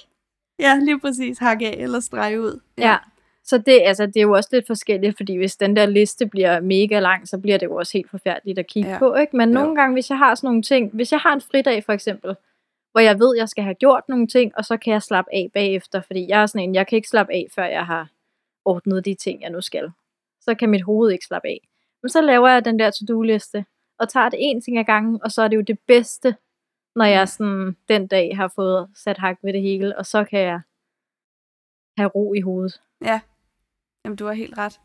Ja, 0.59 0.79
lige 0.83 1.01
præcis. 1.01 1.39
Hak 1.39 1.63
af 1.63 1.75
eller 1.79 2.01
strege 2.01 2.41
ud. 2.41 2.61
Ja. 2.79 2.97
Så 3.45 3.59
det, 3.59 3.81
altså, 3.85 4.07
det 4.07 4.17
er 4.17 4.23
jo 4.23 4.33
også 4.33 4.49
lidt 4.53 4.67
forskelligt, 4.67 5.17
fordi 5.17 5.37
hvis 5.37 5.57
den 5.57 5.77
der 5.77 5.87
liste 5.87 6.27
bliver 6.27 6.61
mega 6.61 7.01
lang, 7.01 7.29
så 7.29 7.39
bliver 7.39 7.59
det 7.59 7.67
jo 7.67 7.77
også 7.77 7.99
helt 7.99 8.11
forfærdeligt 8.11 8.59
at 8.59 8.67
kigge 8.67 8.89
Ja. 8.89 8.95
ja. 8.95 8.99
på. 8.99 9.15
Ikke? 9.15 9.37
Men 9.37 9.49
nogle 9.49 9.75
gange, 9.77 9.93
hvis 9.93 10.11
jeg 10.11 10.19
har 10.19 10.35
sådan 10.35 10.49
nogle 10.49 10.63
ting, 10.63 10.91
hvis 10.95 11.13
jeg 11.13 11.21
har 11.21 11.33
en 11.35 11.41
fridag 11.41 11.85
for 11.85 11.93
eksempel, 11.93 12.37
hvor 12.93 13.01
jeg 13.01 13.19
ved, 13.19 13.37
jeg 13.37 13.49
skal 13.49 13.65
have 13.65 13.75
gjort 13.75 14.03
nogle 14.09 14.27
ting, 14.27 14.53
og 14.57 14.65
så 14.65 14.77
kan 14.77 14.93
jeg 14.93 15.03
slappe 15.03 15.35
af 15.35 15.51
bagefter, 15.55 16.01
fordi 16.01 16.27
jeg 16.29 16.43
er 16.43 16.47
sådan 16.47 16.69
en, 16.69 16.75
jeg 16.75 16.87
kan 16.87 16.97
ikke 16.97 17.09
slappe 17.09 17.33
af, 17.33 17.47
før 17.55 17.65
jeg 17.65 17.87
har 17.87 18.09
ordnet 18.65 19.05
de 19.05 19.15
ting, 19.15 19.43
jeg 19.43 19.51
nu 19.51 19.61
skal. 19.61 19.91
Så 20.41 20.55
kan 20.55 20.71
mit 20.71 20.83
hoved 20.83 21.13
ikke 21.13 21.27
slappe 21.27 21.49
af. 21.49 21.69
Men 22.03 22.09
så 22.09 22.21
laver 22.21 22.49
jeg 22.49 22.65
den 22.65 22.79
der 22.79 22.91
to-do-liste, 22.91 23.65
og 23.99 24.09
tager 24.09 24.29
det 24.29 24.39
en 24.43 24.61
ting 24.61 24.79
ad 24.79 24.85
gangen, 24.85 25.21
og 25.25 25.33
så 25.33 25.43
er 25.43 25.49
det 25.49 25.57
jo 25.57 25.61
det 25.63 25.79
bedste, 25.87 26.37
når 26.97 27.05
jeg 27.05 27.29
sådan 27.29 27.77
den 27.89 28.07
dag 28.07 28.37
har 28.37 28.53
fået 28.55 28.89
sat 28.95 29.19
hak 29.19 29.39
ved 29.43 29.53
det 29.53 29.63
hele, 29.63 29.99
og 29.99 30.07
så 30.07 30.25
kan 30.25 30.41
jeg 30.41 30.61
have 31.99 32.09
ro 32.09 32.35
i 32.35 32.41
hovedet. 32.41 32.81
Ja. 33.05 33.21
Jamen, 34.05 34.17
du 34.17 34.27
har 34.27 34.33
helt 34.33 34.59
ret. 34.59 34.81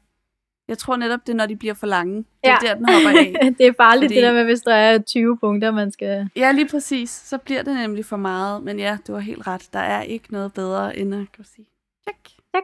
Jeg 0.68 0.78
tror 0.78 0.96
netop, 0.96 1.20
det 1.28 1.30
er, 1.34 1.38
når 1.38 1.46
de 1.46 1.56
bliver 1.56 1.74
for 1.74 1.88
lange. 1.88 2.16
Det 2.18 2.26
er 2.44 2.50
Ja. 2.64 2.68
der, 2.68 2.76
den 2.76 2.86
hopper 2.90 3.10
af. 3.20 3.34
det 3.58 3.68
er 3.68 3.74
farligt, 3.78 4.04
Fordi- 4.10 4.16
det 4.16 4.24
der 4.24 4.34
med, 4.34 4.44
hvis 4.44 4.62
der 4.62 4.74
er 4.74 4.98
20 5.02 5.38
punkter, 5.38 5.72
man 5.72 5.92
skal... 5.92 6.30
Ja, 6.36 6.52
lige 6.52 6.68
præcis. 6.68 7.10
Så 7.10 7.38
bliver 7.38 7.62
det 7.64 7.76
nemlig 7.76 8.06
for 8.06 8.18
meget. 8.18 8.64
Men 8.64 8.80
ja, 8.80 8.98
du 9.08 9.14
har 9.14 9.20
helt 9.20 9.48
ret. 9.48 9.70
Der 9.74 9.80
er 9.80 10.02
ikke 10.02 10.32
noget 10.32 10.54
bedre, 10.54 10.98
end 10.98 11.16
at 11.16 11.28
du 11.38 11.44
sige, 11.44 11.68
check, 12.04 12.30
Tak. 12.54 12.64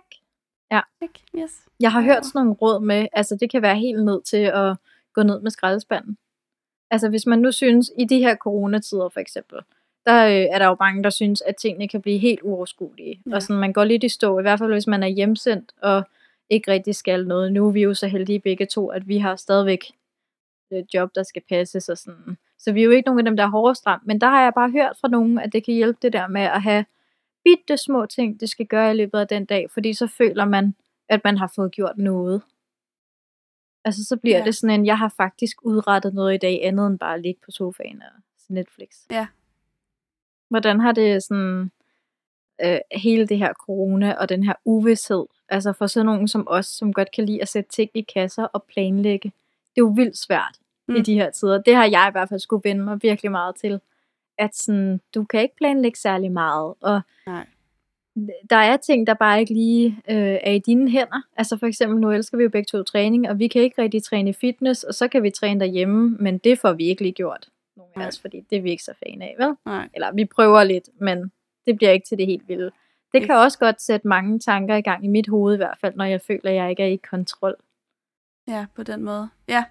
check, 1.02 1.20
yes. 1.38 1.52
Jeg 1.80 1.92
har 1.92 2.02
Ja. 2.02 2.06
hørt 2.06 2.26
sådan 2.26 2.40
nogle 2.40 2.54
råd 2.54 2.82
med, 2.86 3.08
altså 3.14 3.38
det 3.40 3.52
kan 3.52 3.62
være 3.62 3.76
helt 3.76 4.06
ned 4.06 4.22
til 4.22 4.38
at 4.38 4.78
gå 5.14 5.24
ned 5.24 5.42
med 5.42 5.52
skraldespanden. 5.52 6.18
Altså 6.92 7.10
hvis 7.10 7.26
man 7.26 7.40
nu 7.40 7.52
synes, 7.52 7.92
i 8.00 8.06
de 8.06 8.20
her 8.20 8.36
coronatider 8.36 9.10
for 9.10 9.20
eksempel, 9.20 9.58
der 10.10 10.26
øh, 10.28 10.46
er 10.56 10.60
der 10.60 10.66
jo 10.66 10.76
mange, 10.80 11.04
der 11.04 11.10
synes, 11.10 11.42
at 11.42 11.56
tingene 11.56 11.88
kan 11.88 12.02
blive 12.02 12.18
helt 12.18 12.40
uoverskuelige. 12.44 13.22
Ja. 13.30 13.36
Og 13.36 13.42
sådan, 13.42 13.60
man 13.60 13.74
går 13.74 13.84
lidt 13.84 14.04
i 14.04 14.10
stå, 14.10 14.40
i 14.40 14.42
hvert 14.42 14.60
fald 14.60 14.72
hvis 14.74 14.88
man 14.88 15.04
er 15.04 15.08
hjemsendt, 15.08 15.72
og 15.82 16.04
ikke 16.50 16.72
rigtig 16.72 16.96
skal 16.96 17.28
noget. 17.28 17.54
Nu 17.54 17.68
er 17.68 17.72
vi 17.72 17.82
jo 17.82 17.94
så 17.94 18.08
heldige 18.08 18.40
begge 18.40 18.66
to, 18.66 18.88
at 18.88 19.08
vi 19.08 19.18
har 19.18 19.36
stadigvæk 19.36 19.86
et 20.72 20.94
job, 20.94 21.16
der 21.16 21.24
skal 21.24 21.42
passes 21.50 21.90
og 21.90 21.98
sådan. 21.98 22.38
Så 22.60 22.72
vi 22.72 22.80
er 22.82 22.86
jo 22.86 22.92
ikke 22.92 23.08
nogen 23.08 23.20
af 23.20 23.26
dem, 23.26 23.38
der 23.38 23.44
er 23.44 23.50
hårdest 23.50 23.88
ramt. 23.88 24.08
Men 24.08 24.22
der 24.22 24.28
har 24.28 24.44
jeg 24.44 24.54
bare 24.54 24.72
hørt 24.72 24.98
fra 25.02 25.08
nogen, 25.08 25.40
at 25.40 25.54
det 25.54 25.66
kan 25.66 25.74
hjælpe 25.74 26.00
det 26.02 26.14
der 26.14 26.28
med 26.28 26.42
at 26.42 26.62
have 26.62 26.86
bitte 27.44 27.78
små 27.78 28.06
ting, 28.06 28.40
det 28.40 28.50
skal 28.50 28.66
gøre 28.66 28.92
i 28.92 28.98
løbet 28.98 29.20
af 29.20 29.28
den 29.28 29.46
dag, 29.46 29.72
fordi 29.72 29.94
så 29.94 30.08
føler 30.08 30.46
man, 30.46 30.76
at 31.10 31.22
man 31.24 31.38
har 31.38 31.52
fået 31.56 31.72
gjort 31.72 31.98
noget. 31.98 32.42
Altså 33.86 34.04
så 34.06 34.18
bliver 34.18 34.38
Ja. 34.38 34.44
det 34.46 34.56
sådan 34.56 34.80
en, 34.80 34.86
jeg 34.86 34.98
har 34.98 35.14
faktisk 35.18 35.66
udrettet 35.66 36.14
noget 36.14 36.34
i 36.34 36.38
dag, 36.38 36.60
andet 36.64 36.88
end 36.88 37.00
bare 37.00 37.14
at 37.16 37.22
ligge 37.22 37.42
på 37.46 37.52
sofaen 37.52 38.02
og 38.02 38.22
Netflix. 38.50 38.90
Ja. 39.12 39.28
Hvordan 40.50 40.80
har 40.80 40.92
det 40.92 41.24
sådan, 41.24 41.72
øh, 42.66 42.78
hele 42.92 43.28
det 43.28 43.38
her 43.38 43.54
corona 43.54 44.14
og 44.14 44.30
den 44.30 44.44
her 44.44 44.54
uvidshed, 44.66 45.26
altså 45.50 45.74
for 45.74 45.88
sådan 45.88 46.06
nogen 46.06 46.28
som 46.28 46.48
os, 46.48 46.66
som 46.66 46.94
godt 46.94 47.12
kan 47.12 47.26
lide 47.26 47.42
at 47.42 47.48
sætte 47.48 47.70
ting 47.70 47.92
i 47.94 48.02
kasser 48.02 48.44
og 48.44 48.64
planlægge, 48.64 49.32
det 49.76 49.82
er 49.82 49.86
jo 49.86 49.94
vildt 49.96 50.18
svært 50.18 50.60
mm. 50.88 50.96
i 50.96 51.02
de 51.02 51.14
her 51.14 51.30
tider. 51.30 51.62
Det 51.62 51.76
har 51.76 51.86
jeg 51.86 52.06
i 52.10 52.12
hvert 52.12 52.30
fald 52.30 52.40
skulle 52.40 52.70
vende 52.70 52.84
mig 52.84 53.00
virkelig 53.04 53.32
meget 53.32 53.56
til. 53.56 53.80
At 54.38 54.56
sådan, 54.56 55.02
du 55.16 55.24
kan 55.24 55.42
ikke 55.42 55.56
planlægge 55.56 56.00
særlig 56.00 56.32
meget, 56.32 56.74
og 56.82 57.02
Nej. 57.28 57.46
der 58.50 58.56
er 58.56 58.78
ting, 58.78 59.08
der 59.08 59.14
bare 59.14 59.40
ikke 59.40 59.54
lige 59.54 59.88
øh, 60.10 60.38
er 60.44 60.52
i 60.52 60.60
dine 60.60 60.90
hænder. 60.90 61.22
Altså 61.38 61.58
for 61.58 61.68
eksempel, 61.68 62.00
nu 62.00 62.12
elsker 62.12 62.38
vi 62.38 62.44
jo 62.44 62.50
begge 62.50 62.66
to 62.66 62.84
træning, 62.84 63.30
og 63.30 63.40
vi 63.40 63.48
kan 63.48 63.62
ikke 63.62 63.82
rigtig 63.82 64.04
træne 64.04 64.34
fitness, 64.34 64.84
og 64.84 64.94
så 64.94 65.08
kan 65.08 65.24
vi 65.24 65.30
træne 65.30 65.60
derhjemme, 65.60 66.18
men 66.20 66.38
det 66.38 66.60
får 66.60 66.74
vi 66.74 66.84
ikke 66.84 67.02
lige 67.02 67.14
gjort. 67.14 67.50
Nogle 67.96 68.06
af 68.06 68.08
os, 68.08 68.22
fordi 68.22 68.42
det 68.50 68.58
er 68.58 68.62
vi 68.62 68.70
ikke 68.72 68.84
så 68.84 68.94
fan 69.06 69.22
af, 69.22 69.36
vel? 69.40 69.56
Nej. 69.66 69.90
Eller 69.94 70.12
vi 70.12 70.26
prøver 70.26 70.64
lidt, 70.64 70.90
men 71.02 71.32
det 71.66 71.78
bliver 71.78 71.92
ikke 71.92 72.06
til 72.08 72.18
det 72.18 72.26
helt 72.26 72.48
vilde. 72.48 72.72
Det 73.14 73.22
kan 73.26 73.36
også 73.36 73.60
godt 73.60 73.82
sætte 73.82 74.08
mange 74.08 74.40
tanker 74.40 74.76
i 74.76 74.82
gang 74.82 75.06
i 75.06 75.08
mit 75.08 75.28
hoved 75.30 75.54
i 75.54 75.58
hvert 75.58 75.78
fald, 75.82 75.96
når 75.96 76.06
jeg 76.06 76.22
føler, 76.22 76.50
at 76.50 76.56
jeg 76.56 76.70
ikke 76.70 76.84
er 76.84 76.88
i 76.88 76.96
kontrol. 77.10 77.56
Ja, 78.48 78.66
på 78.76 78.84
den 78.84 79.04
måde. 79.04 79.30
Ja. 79.48 79.64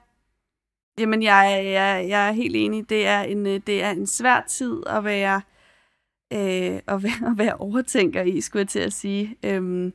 Jamen, 0.98 1.22
jeg, 1.22 1.52
er- 1.54 1.60
jeg, 1.70 2.08
jeg 2.08 2.28
er 2.28 2.32
helt 2.32 2.56
enig. 2.56 2.90
Det 2.90 3.06
er 3.06 3.20
en, 3.20 3.46
øh, 3.46 3.60
det 3.66 3.82
er 3.82 3.90
en 3.90 4.06
svær 4.06 4.44
tid 4.48 4.82
at 4.86 5.04
være, 5.04 5.40
øh, 6.32 6.80
at 6.88 7.02
være, 7.02 7.28
at 7.30 7.38
være 7.38 7.54
overtænker 7.54 8.22
i, 8.22 8.40
skulle 8.40 8.60
jeg 8.60 8.68
til 8.68 8.78
at 8.80 8.92
sige. 8.92 9.36
Øhm, 9.44 9.92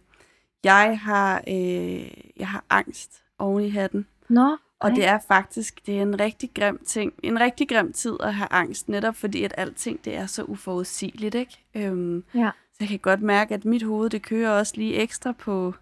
jeg, 0.64 1.00
har, 1.00 1.44
øh, 1.48 2.12
jeg 2.38 2.48
har 2.48 2.64
angst 2.70 3.24
oven 3.40 3.64
i 3.64 3.70
hatten. 3.70 4.08
Nå, 4.30 4.58
Og 4.84 4.92
det 4.96 5.06
er 5.06 5.20
faktisk 5.28 5.86
det 5.86 5.98
er 5.98 6.02
en 6.02 6.20
rigtig 6.20 6.50
grim 6.56 6.80
ting. 6.86 7.14
En 7.24 7.40
rigtig 7.40 7.70
grim 7.70 7.94
tid 7.94 8.16
at 8.20 8.34
have 8.34 8.48
angst, 8.52 8.90
netop 8.90 9.16
fordi 9.16 9.44
at 9.44 9.54
alting 9.58 10.06
det 10.06 10.16
er 10.16 10.26
så 10.26 10.44
uforudsigeligt, 10.44 11.36
ikke? 11.36 11.58
Øhm, 11.76 12.24
Ja. 12.34 12.50
Så 12.74 12.78
jeg 12.80 12.88
kan 12.88 13.00
godt 13.00 13.22
mærke, 13.22 13.54
at 13.54 13.66
mit 13.66 13.84
hoved 13.84 14.10
det 14.10 14.22
kører 14.22 14.52
også 14.52 14.74
lige 14.76 14.96
ekstra 14.96 15.32
på, 15.32 15.74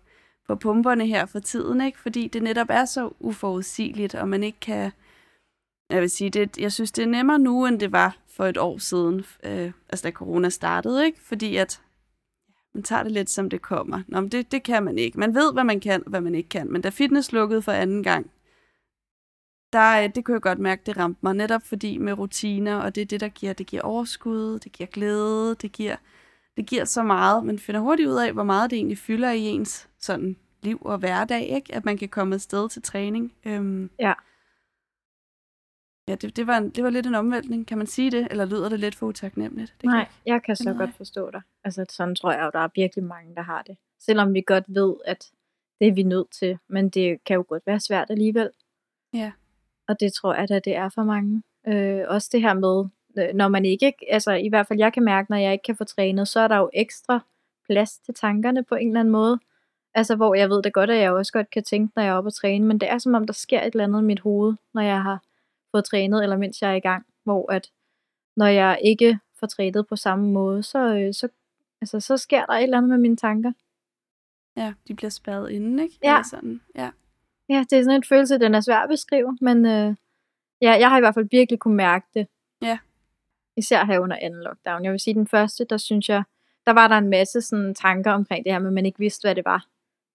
på 0.48 0.56
pumperne 0.56 1.08
her 1.08 1.26
for 1.26 1.40
tiden, 1.40 1.82
ikke? 1.82 2.00
Fordi 2.00 2.28
det 2.28 2.44
netop 2.44 2.68
er 2.70 2.86
så 2.86 3.10
uforudsigeligt, 3.20 4.16
og 4.16 4.30
man 4.30 4.44
ikke 4.44 4.60
kan... 4.60 4.92
Jeg 5.90 6.02
vil 6.02 6.10
sige, 6.10 6.30
det, 6.30 6.58
jeg 6.58 6.72
synes, 6.72 6.92
det 6.92 7.04
er 7.04 7.08
nemmere 7.08 7.40
nu, 7.40 7.66
end 7.66 7.80
det 7.80 7.92
var 7.92 8.18
for 8.36 8.46
et 8.46 8.58
år 8.58 8.78
siden, 8.78 9.26
øh, 9.44 9.72
altså 9.90 10.04
da 10.04 10.12
corona 10.12 10.50
startede, 10.50 11.06
ikke? 11.06 11.20
Fordi 11.24 11.56
at 11.56 11.82
man 12.74 12.84
tager 12.84 13.04
det 13.04 13.12
lidt, 13.12 13.30
som 13.30 13.50
det 13.50 13.62
kommer. 13.62 14.02
Nå, 14.08 14.22
men 14.22 14.30
det, 14.30 14.52
det 14.52 14.64
kan 14.64 14.84
man 14.84 14.98
ikke. 14.98 15.20
Man 15.20 15.36
ved, 15.36 15.54
hvad 15.54 15.64
man 15.64 15.80
kan, 15.80 16.04
og 16.06 16.10
hvad 16.10 16.22
man 16.22 16.36
ikke 16.36 16.50
kan. 16.50 16.72
Men 16.72 16.82
da 16.82 16.90
fitness 16.90 17.32
lukkede 17.32 17.62
for 17.62 17.72
anden 17.72 18.04
gang, 18.04 18.32
der, 19.74 20.04
øh, 20.04 20.10
det 20.16 20.26
kunne 20.26 20.34
jeg 20.34 20.42
godt 20.42 20.60
mærke, 20.60 20.82
det 20.86 20.98
ramte 20.98 21.20
mig 21.24 21.34
netop 21.36 21.62
fordi 21.64 21.98
med 21.98 22.14
rutiner, 22.14 22.76
og 22.76 22.96
det 22.96 23.02
er 23.02 23.06
det, 23.06 23.20
der 23.20 23.30
giver, 23.30 23.54
det 23.54 23.68
giver 23.68 23.82
overskud, 23.82 24.60
det 24.60 24.72
giver 24.72 24.88
glæde, 24.88 25.56
det 25.56 25.72
giver, 25.72 25.96
det 26.58 26.66
giver 26.66 26.86
så 26.86 27.04
meget. 27.04 27.46
Man 27.46 27.60
finder 27.60 27.82
hurtigt 27.82 28.10
ud 28.10 28.16
af, 28.16 28.34
hvor 28.34 28.44
meget 28.44 28.72
det 28.72 28.78
egentlig 28.78 28.98
fylder 28.98 29.32
i 29.32 29.42
ens 29.42 29.90
sådan 30.00 30.36
liv 30.62 30.82
og 30.86 30.98
hverdag, 30.98 31.42
ikke? 31.50 31.76
at 31.76 31.86
man 31.86 31.98
kan 31.98 32.10
komme 32.10 32.36
afsted 32.36 32.70
til 32.70 32.82
træning. 32.82 33.34
Øhm, 33.46 33.90
Ja. 34.00 34.14
Ja, 36.08 36.16
det, 36.16 36.36
det, 36.38 36.48
var 36.48 36.58
en, 36.58 36.70
det 36.70 36.84
var 36.84 36.90
lidt 36.90 37.06
en 37.08 37.16
omvæltning, 37.16 37.68
kan 37.68 37.78
man 37.78 37.88
sige 37.88 38.12
det? 38.12 38.28
Eller 38.32 38.46
lyder 38.46 38.70
det 38.70 38.80
lidt 38.80 38.96
for 38.96 39.08
utaknemmeligt? 39.08 39.72
Det 39.72 39.82
kan 39.82 39.90
Nej, 39.90 39.98
jeg- 40.00 40.10
jeg 40.26 40.44
kan 40.44 40.56
så 40.56 40.64
Nej. 40.74 40.78
godt 40.86 40.96
forstå 40.96 41.32
dig. 41.32 41.42
Altså 41.64 41.86
sådan 41.90 42.16
tror 42.16 42.32
jeg 42.32 42.42
jo, 42.46 42.50
der 42.54 42.60
er 42.60 42.70
virkelig 42.76 43.04
mange, 43.04 43.36
der 43.36 43.42
har 43.42 43.62
det. 43.62 43.78
Selvom 44.00 44.34
vi 44.34 44.42
godt 44.48 44.64
ved, 44.68 44.96
at 45.06 45.32
det 45.80 45.88
er 45.88 45.94
vi 45.94 46.04
nødt 46.04 46.32
til, 46.32 46.58
men 46.70 46.90
det 46.90 47.24
kan 47.24 47.36
jo 47.36 47.46
godt 47.48 47.68
være 47.68 47.80
svært 47.80 48.10
alligevel. 48.10 48.50
Ja. 49.14 49.32
Og 49.92 50.00
det 50.00 50.14
tror 50.14 50.34
jeg 50.34 50.50
da, 50.50 50.60
det 50.60 50.76
er 50.76 50.90
for 50.90 51.04
mange. 51.04 51.44
Øh, 51.68 52.04
også 52.08 52.30
det 52.32 52.42
her 52.42 52.54
med, 52.54 52.86
øh, 53.18 53.36
når 53.36 53.48
man 53.48 53.66
ikke, 53.66 53.94
altså 54.10 54.32
i 54.32 54.50
hvert 54.50 54.68
fald 54.68 54.80
jeg 54.80 54.94
kan 54.94 55.04
mærke, 55.04 55.32
når 55.32 55.38
jeg 55.38 55.54
ikke 55.54 55.64
kan 55.64 55.76
få 55.76 55.84
trænet, 55.84 56.28
så 56.28 56.40
er 56.40 56.48
der 56.48 56.58
jo 56.58 56.70
ekstra 56.74 57.20
plads 57.70 58.00
til 58.00 58.14
tankerne 58.14 58.64
på 58.64 58.76
en 58.76 58.88
eller 58.88 59.00
anden 59.00 59.12
måde. 59.12 59.40
Altså 59.94 60.16
hvor 60.16 60.36
jeg 60.36 60.50
ved 60.50 60.64
det 60.64 60.74
godt, 60.74 60.90
at 60.90 60.98
jeg 60.98 61.12
også 61.12 61.32
godt 61.32 61.50
kan 61.50 61.64
tænke, 61.64 61.94
når 61.96 62.04
jeg 62.04 62.12
er 62.12 62.16
oppe 62.16 62.28
og 62.28 62.34
træne, 62.34 62.66
men 62.66 62.80
det 62.80 62.90
er 62.90 62.98
som 62.98 63.14
om, 63.14 63.26
der 63.26 63.34
sker 63.34 63.62
et 63.62 63.74
eller 63.74 63.84
andet 63.84 64.02
i 64.02 64.06
mit 64.06 64.20
hoved, 64.20 64.54
når 64.74 64.82
jeg 64.82 65.02
har 65.04 65.24
fået 65.72 65.86
trænet, 65.86 66.24
eller 66.24 66.38
mens 66.38 66.62
jeg 66.62 66.72
er 66.72 66.76
i 66.76 66.80
gang, 66.80 67.06
hvor 67.24 67.52
at 67.52 67.72
når 68.38 68.48
jeg 68.48 68.80
ikke 68.84 69.20
får 69.40 69.48
trænet 69.48 69.88
på 69.88 69.96
samme 69.96 70.32
måde, 70.32 70.64
så, 70.64 70.96
øh, 70.96 71.14
så, 71.14 71.28
altså, 71.82 72.00
så 72.00 72.18
sker 72.18 72.46
der 72.46 72.54
et 72.54 72.64
eller 72.64 72.78
andet 72.78 72.90
med 72.90 72.98
mine 72.98 73.18
tanker. 73.18 73.52
Ja, 74.58 74.74
de 74.88 74.96
bliver 74.96 75.10
spadet 75.10 75.50
inden, 75.50 75.80
ikke? 75.80 76.00
Ja. 76.04 76.14
Eller 76.14 76.24
sådan. 76.24 76.62
Ja. 76.76 76.90
Ja, 77.52 77.60
det 77.70 77.80
er 77.80 77.84
sådan 77.84 77.96
en 77.96 78.04
følelse, 78.04 78.38
den 78.38 78.56
er 78.56 78.62
svær 78.62 78.78
at 78.78 78.90
beskrive, 78.90 79.38
men 79.42 79.66
øh, 79.66 79.96
ja, 80.62 80.72
jeg 80.72 80.90
har 80.90 80.98
i 80.98 81.02
hvert 81.02 81.14
fald 81.14 81.28
virkelig 81.32 81.60
kunne 81.60 81.76
mærke 81.78 82.06
det. 82.14 82.28
Ja. 82.62 82.78
Især 83.58 83.86
her 83.86 84.00
under 84.00 84.18
anden 84.22 84.44
lockdown. 84.44 84.84
Jeg 84.84 84.92
vil 84.92 85.00
sige, 85.00 85.14
den 85.14 85.28
første, 85.28 85.66
der 85.70 85.78
synes 85.78 86.10
jeg, 86.10 86.24
der 86.66 86.74
var 86.74 86.88
der 86.88 86.98
en 86.98 87.10
masse 87.10 87.42
sådan, 87.42 87.76
tanker 87.76 88.12
omkring 88.12 88.46
det 88.46 88.52
her, 88.54 88.60
men 88.60 88.74
man 88.74 88.86
ikke 88.86 89.00
vidste, 89.00 89.26
hvad 89.26 89.36
det 89.36 89.46
var. 89.46 89.66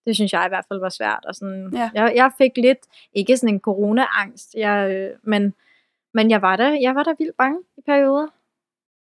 Det 0.06 0.14
synes 0.14 0.32
jeg 0.32 0.46
i 0.46 0.48
hvert 0.48 0.64
fald 0.68 0.80
var 0.80 0.88
svært. 0.88 1.24
Og 1.24 1.34
sådan, 1.34 1.70
Ja. 1.74 1.90
jeg, 1.94 2.12
jeg 2.16 2.30
fik 2.38 2.56
lidt, 2.56 2.78
ikke 3.12 3.36
sådan 3.36 3.54
en 3.54 3.60
corona-angst, 3.60 4.54
jeg, 4.54 4.90
øh, 4.90 5.18
men, 5.22 5.54
men 6.14 6.30
jeg 6.30 6.42
var 6.42 6.56
der, 6.56 6.78
jeg 6.80 6.94
var 6.94 7.02
der 7.02 7.14
vildt 7.18 7.36
bange 7.36 7.58
i 7.78 7.80
perioder. 7.86 8.26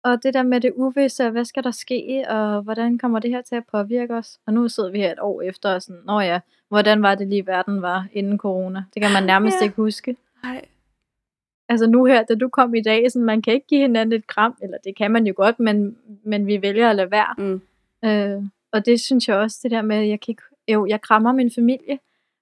Og 0.05 0.23
det 0.23 0.33
der 0.33 0.43
med 0.43 0.61
det 0.61 0.71
uvisse, 0.75 1.29
hvad 1.29 1.45
skal 1.45 1.63
der 1.63 1.71
ske, 1.71 2.25
og 2.29 2.61
hvordan 2.61 2.97
kommer 2.97 3.19
det 3.19 3.31
her 3.31 3.41
til 3.41 3.55
at 3.55 3.63
påvirke 3.71 4.13
os? 4.15 4.39
Og 4.47 4.53
nu 4.53 4.69
sidder 4.69 4.91
vi 4.91 4.97
her 4.99 5.11
et 5.11 5.19
år 5.19 5.41
efter, 5.41 5.73
og 5.73 5.81
sådan, 5.81 6.01
nå 6.05 6.19
ja, 6.19 6.39
hvordan 6.69 7.01
var 7.01 7.15
det 7.15 7.27
lige 7.27 7.47
verden 7.47 7.81
var 7.81 8.07
inden 8.13 8.37
corona? 8.37 8.83
Det 8.93 9.01
kan 9.01 9.11
man 9.11 9.23
nærmest 9.23 9.57
Ja. 9.61 9.63
ikke 9.63 9.75
huske. 9.75 10.15
Nej. 10.43 10.65
Altså 11.69 11.87
nu 11.87 12.05
her, 12.05 12.23
da 12.23 12.35
du 12.35 12.49
kom 12.49 12.75
i 12.75 12.81
dag, 12.81 13.11
sådan, 13.11 13.25
man 13.25 13.41
kan 13.41 13.53
ikke 13.53 13.67
give 13.67 13.81
hinanden 13.81 14.13
et 14.13 14.27
kram, 14.27 14.57
eller 14.61 14.77
det 14.83 14.95
kan 14.95 15.11
man 15.11 15.27
jo 15.27 15.33
godt, 15.37 15.59
men, 15.59 15.97
men 16.23 16.47
vi 16.47 16.61
vælger 16.61 16.89
at 16.89 16.95
lade 16.95 17.11
være. 17.11 17.35
Mm. 17.37 17.61
Øh, 18.09 18.43
og 18.71 18.85
det 18.85 18.99
synes 19.01 19.27
jeg 19.27 19.37
også, 19.37 19.59
det 19.63 19.71
der 19.71 19.81
med, 19.81 19.97
jeg 19.97 20.19
kan 20.21 20.31
ikke, 20.31 20.41
jo, 20.67 20.85
jeg 20.85 21.01
krammer 21.01 21.31
min 21.31 21.51
familie, 21.51 21.99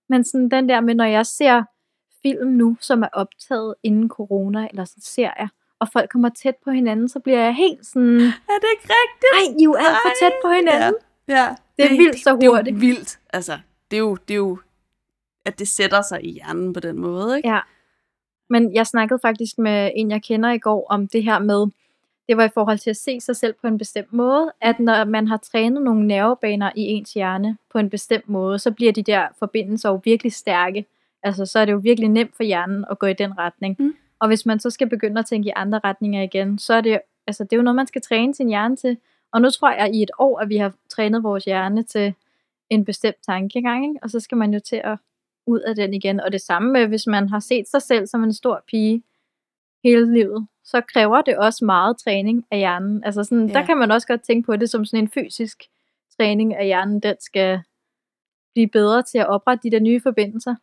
men 0.10 0.24
sådan 0.24 0.50
den 0.50 0.70
der 0.70 0.82
med, 0.82 0.96
når 0.96 1.06
jeg 1.06 1.26
ser 1.26 1.64
film 2.22 2.48
nu, 2.48 2.78
som 2.82 3.04
er 3.04 3.08
optaget 3.14 3.76
inden 3.84 4.10
corona, 4.10 4.68
eller 4.70 4.86
sådan 4.86 5.02
serier, 5.02 5.48
og 5.84 5.90
folk 5.94 6.10
kommer 6.10 6.30
tæt 6.30 6.56
på 6.66 6.72
hinanden, 6.72 7.10
så 7.10 7.20
bliver 7.20 7.40
jeg 7.40 7.56
helt 7.56 7.86
sådan, 7.86 8.16
Er 8.16 8.58
det 8.62 8.70
ikke 8.76 8.90
rigtigt? 9.02 9.34
ej, 9.34 9.60
I 9.60 9.62
er 9.62 9.64
jo 9.64 9.74
alt 9.74 9.98
for 10.06 10.12
tæt 10.26 10.34
på 10.46 10.50
hinanden. 10.52 10.94
Ja. 11.28 11.56
Det 11.78 11.86
er 11.86 11.98
vildt 11.98 12.20
så 12.24 12.36
Det 12.36 12.44
er 12.44 12.50
hurtigt. 12.50 12.76
jo 12.76 12.80
vildt. 12.80 13.20
Altså, 13.34 13.60
det 13.92 13.98
er 13.98 14.02
jo, 14.02 14.16
det 14.28 14.34
er 14.34 14.38
jo, 14.38 14.58
at 15.46 15.60
det 15.60 15.68
sætter 15.68 16.02
sig 16.02 16.26
i 16.26 16.32
hjernen 16.32 16.74
på 16.74 16.80
den 16.80 17.00
måde, 17.00 17.38
ikke? 17.38 17.50
Ja. 17.50 17.60
Men 18.50 18.74
jeg 18.74 18.88
snakkede 18.88 19.20
faktisk 19.22 19.58
med 19.58 19.92
en, 19.96 20.12
jeg 20.12 20.24
kender 20.24 20.52
i 20.52 20.58
går, 20.58 20.88
om 20.90 21.08
det 21.08 21.24
her 21.24 21.40
med, 21.40 21.66
det 22.28 22.38
var 22.38 22.44
i 22.44 22.50
forhold 22.54 22.78
til 22.78 22.90
at 22.90 22.98
se 22.98 23.20
sig 23.22 23.36
selv 23.36 23.54
på 23.62 23.68
en 23.68 23.78
bestemt 23.78 24.14
måde, 24.14 24.52
at 24.62 24.80
når 24.80 25.06
man 25.06 25.28
har 25.28 25.38
trænet 25.38 25.82
nogle 25.82 26.08
nervebaner 26.08 26.72
i 26.76 26.82
ens 26.82 27.14
hjerne 27.14 27.58
på 27.72 27.78
en 27.78 27.90
bestemt 27.90 28.30
måde, 28.30 28.60
så 28.60 28.72
bliver 28.72 28.92
de 28.92 29.04
der 29.04 29.28
forbindelser 29.40 29.90
jo 29.90 30.02
virkelig 30.04 30.34
stærke. 30.34 30.86
Altså, 31.24 31.46
så 31.46 31.60
er 31.60 31.66
det 31.66 31.72
jo 31.72 31.78
virkelig 31.78 32.10
nemt 32.10 32.36
for 32.36 32.44
hjernen 32.44 32.86
at 32.92 33.00
gå 33.00 33.06
i 33.06 33.14
den 33.14 33.38
retning. 33.38 33.76
Mm. 33.80 33.94
Og 34.24 34.28
hvis 34.30 34.46
man 34.46 34.60
så 34.60 34.70
skal 34.70 34.90
begynde 34.90 35.20
at 35.20 35.26
tænke 35.26 35.48
i 35.48 35.54
andre 35.56 35.80
retninger 35.84 36.22
igen, 36.22 36.60
så 36.60 36.74
er 36.74 36.82
det, 36.82 37.00
altså, 37.28 37.44
det 37.44 37.54
er 37.54 37.58
jo 37.58 37.64
noget, 37.64 37.76
man 37.76 37.88
skal 37.88 38.02
træne 38.02 38.36
sin 38.36 38.48
hjerne 38.48 38.76
til. 38.76 38.98
Og 39.32 39.42
nu 39.42 39.50
tror 39.50 39.72
jeg 39.72 39.96
i 39.96 40.04
et 40.04 40.12
år, 40.20 40.40
at 40.40 40.50
vi 40.50 40.58
har 40.58 40.74
trænet 40.90 41.24
vores 41.24 41.46
hjerne 41.46 41.84
til 41.84 42.14
en 42.70 42.86
bestemt 42.86 43.18
tankegang, 43.26 43.86
ikke? 43.86 44.00
og 44.04 44.10
så 44.10 44.20
skal 44.20 44.38
man 44.38 44.54
jo 44.54 44.60
til 44.60 44.82
at 44.84 44.98
ud 45.48 45.60
af 45.60 45.76
den 45.76 45.94
igen. 45.94 46.20
Og 46.20 46.32
det 46.32 46.42
samme 46.42 46.72
med, 46.72 46.88
hvis 46.88 47.08
man 47.08 47.30
har 47.30 47.40
set 47.40 47.68
sig 47.68 47.82
selv 47.82 48.08
som 48.08 48.24
en 48.24 48.34
stor 48.34 48.64
pige 48.68 49.04
hele 49.84 50.14
livet, 50.14 50.48
så 50.64 50.82
kræver 50.82 51.22
det 51.22 51.38
også 51.38 51.66
meget 51.66 51.98
træning 51.98 52.46
af 52.52 52.58
hjernen. 52.58 53.04
Altså 53.04 53.24
sådan, 53.24 53.48
ja. 53.48 53.54
der 53.54 53.66
kan 53.66 53.78
man 53.78 53.92
også 53.92 54.08
godt 54.08 54.22
tænke 54.22 54.46
på 54.46 54.56
det 54.56 54.70
som 54.70 54.86
sådan 54.86 55.04
en 55.04 55.12
fysisk 55.12 55.64
træning 56.20 56.56
af 56.56 56.66
hjernen, 56.66 57.00
den 57.00 57.16
skal 57.20 57.62
blive 58.54 58.68
bedre 58.68 59.04
til 59.04 59.18
at 59.18 59.28
oprette 59.28 59.64
de 59.64 59.72
der 59.72 59.80
nye 59.80 60.02
forbindelser. 60.02 60.56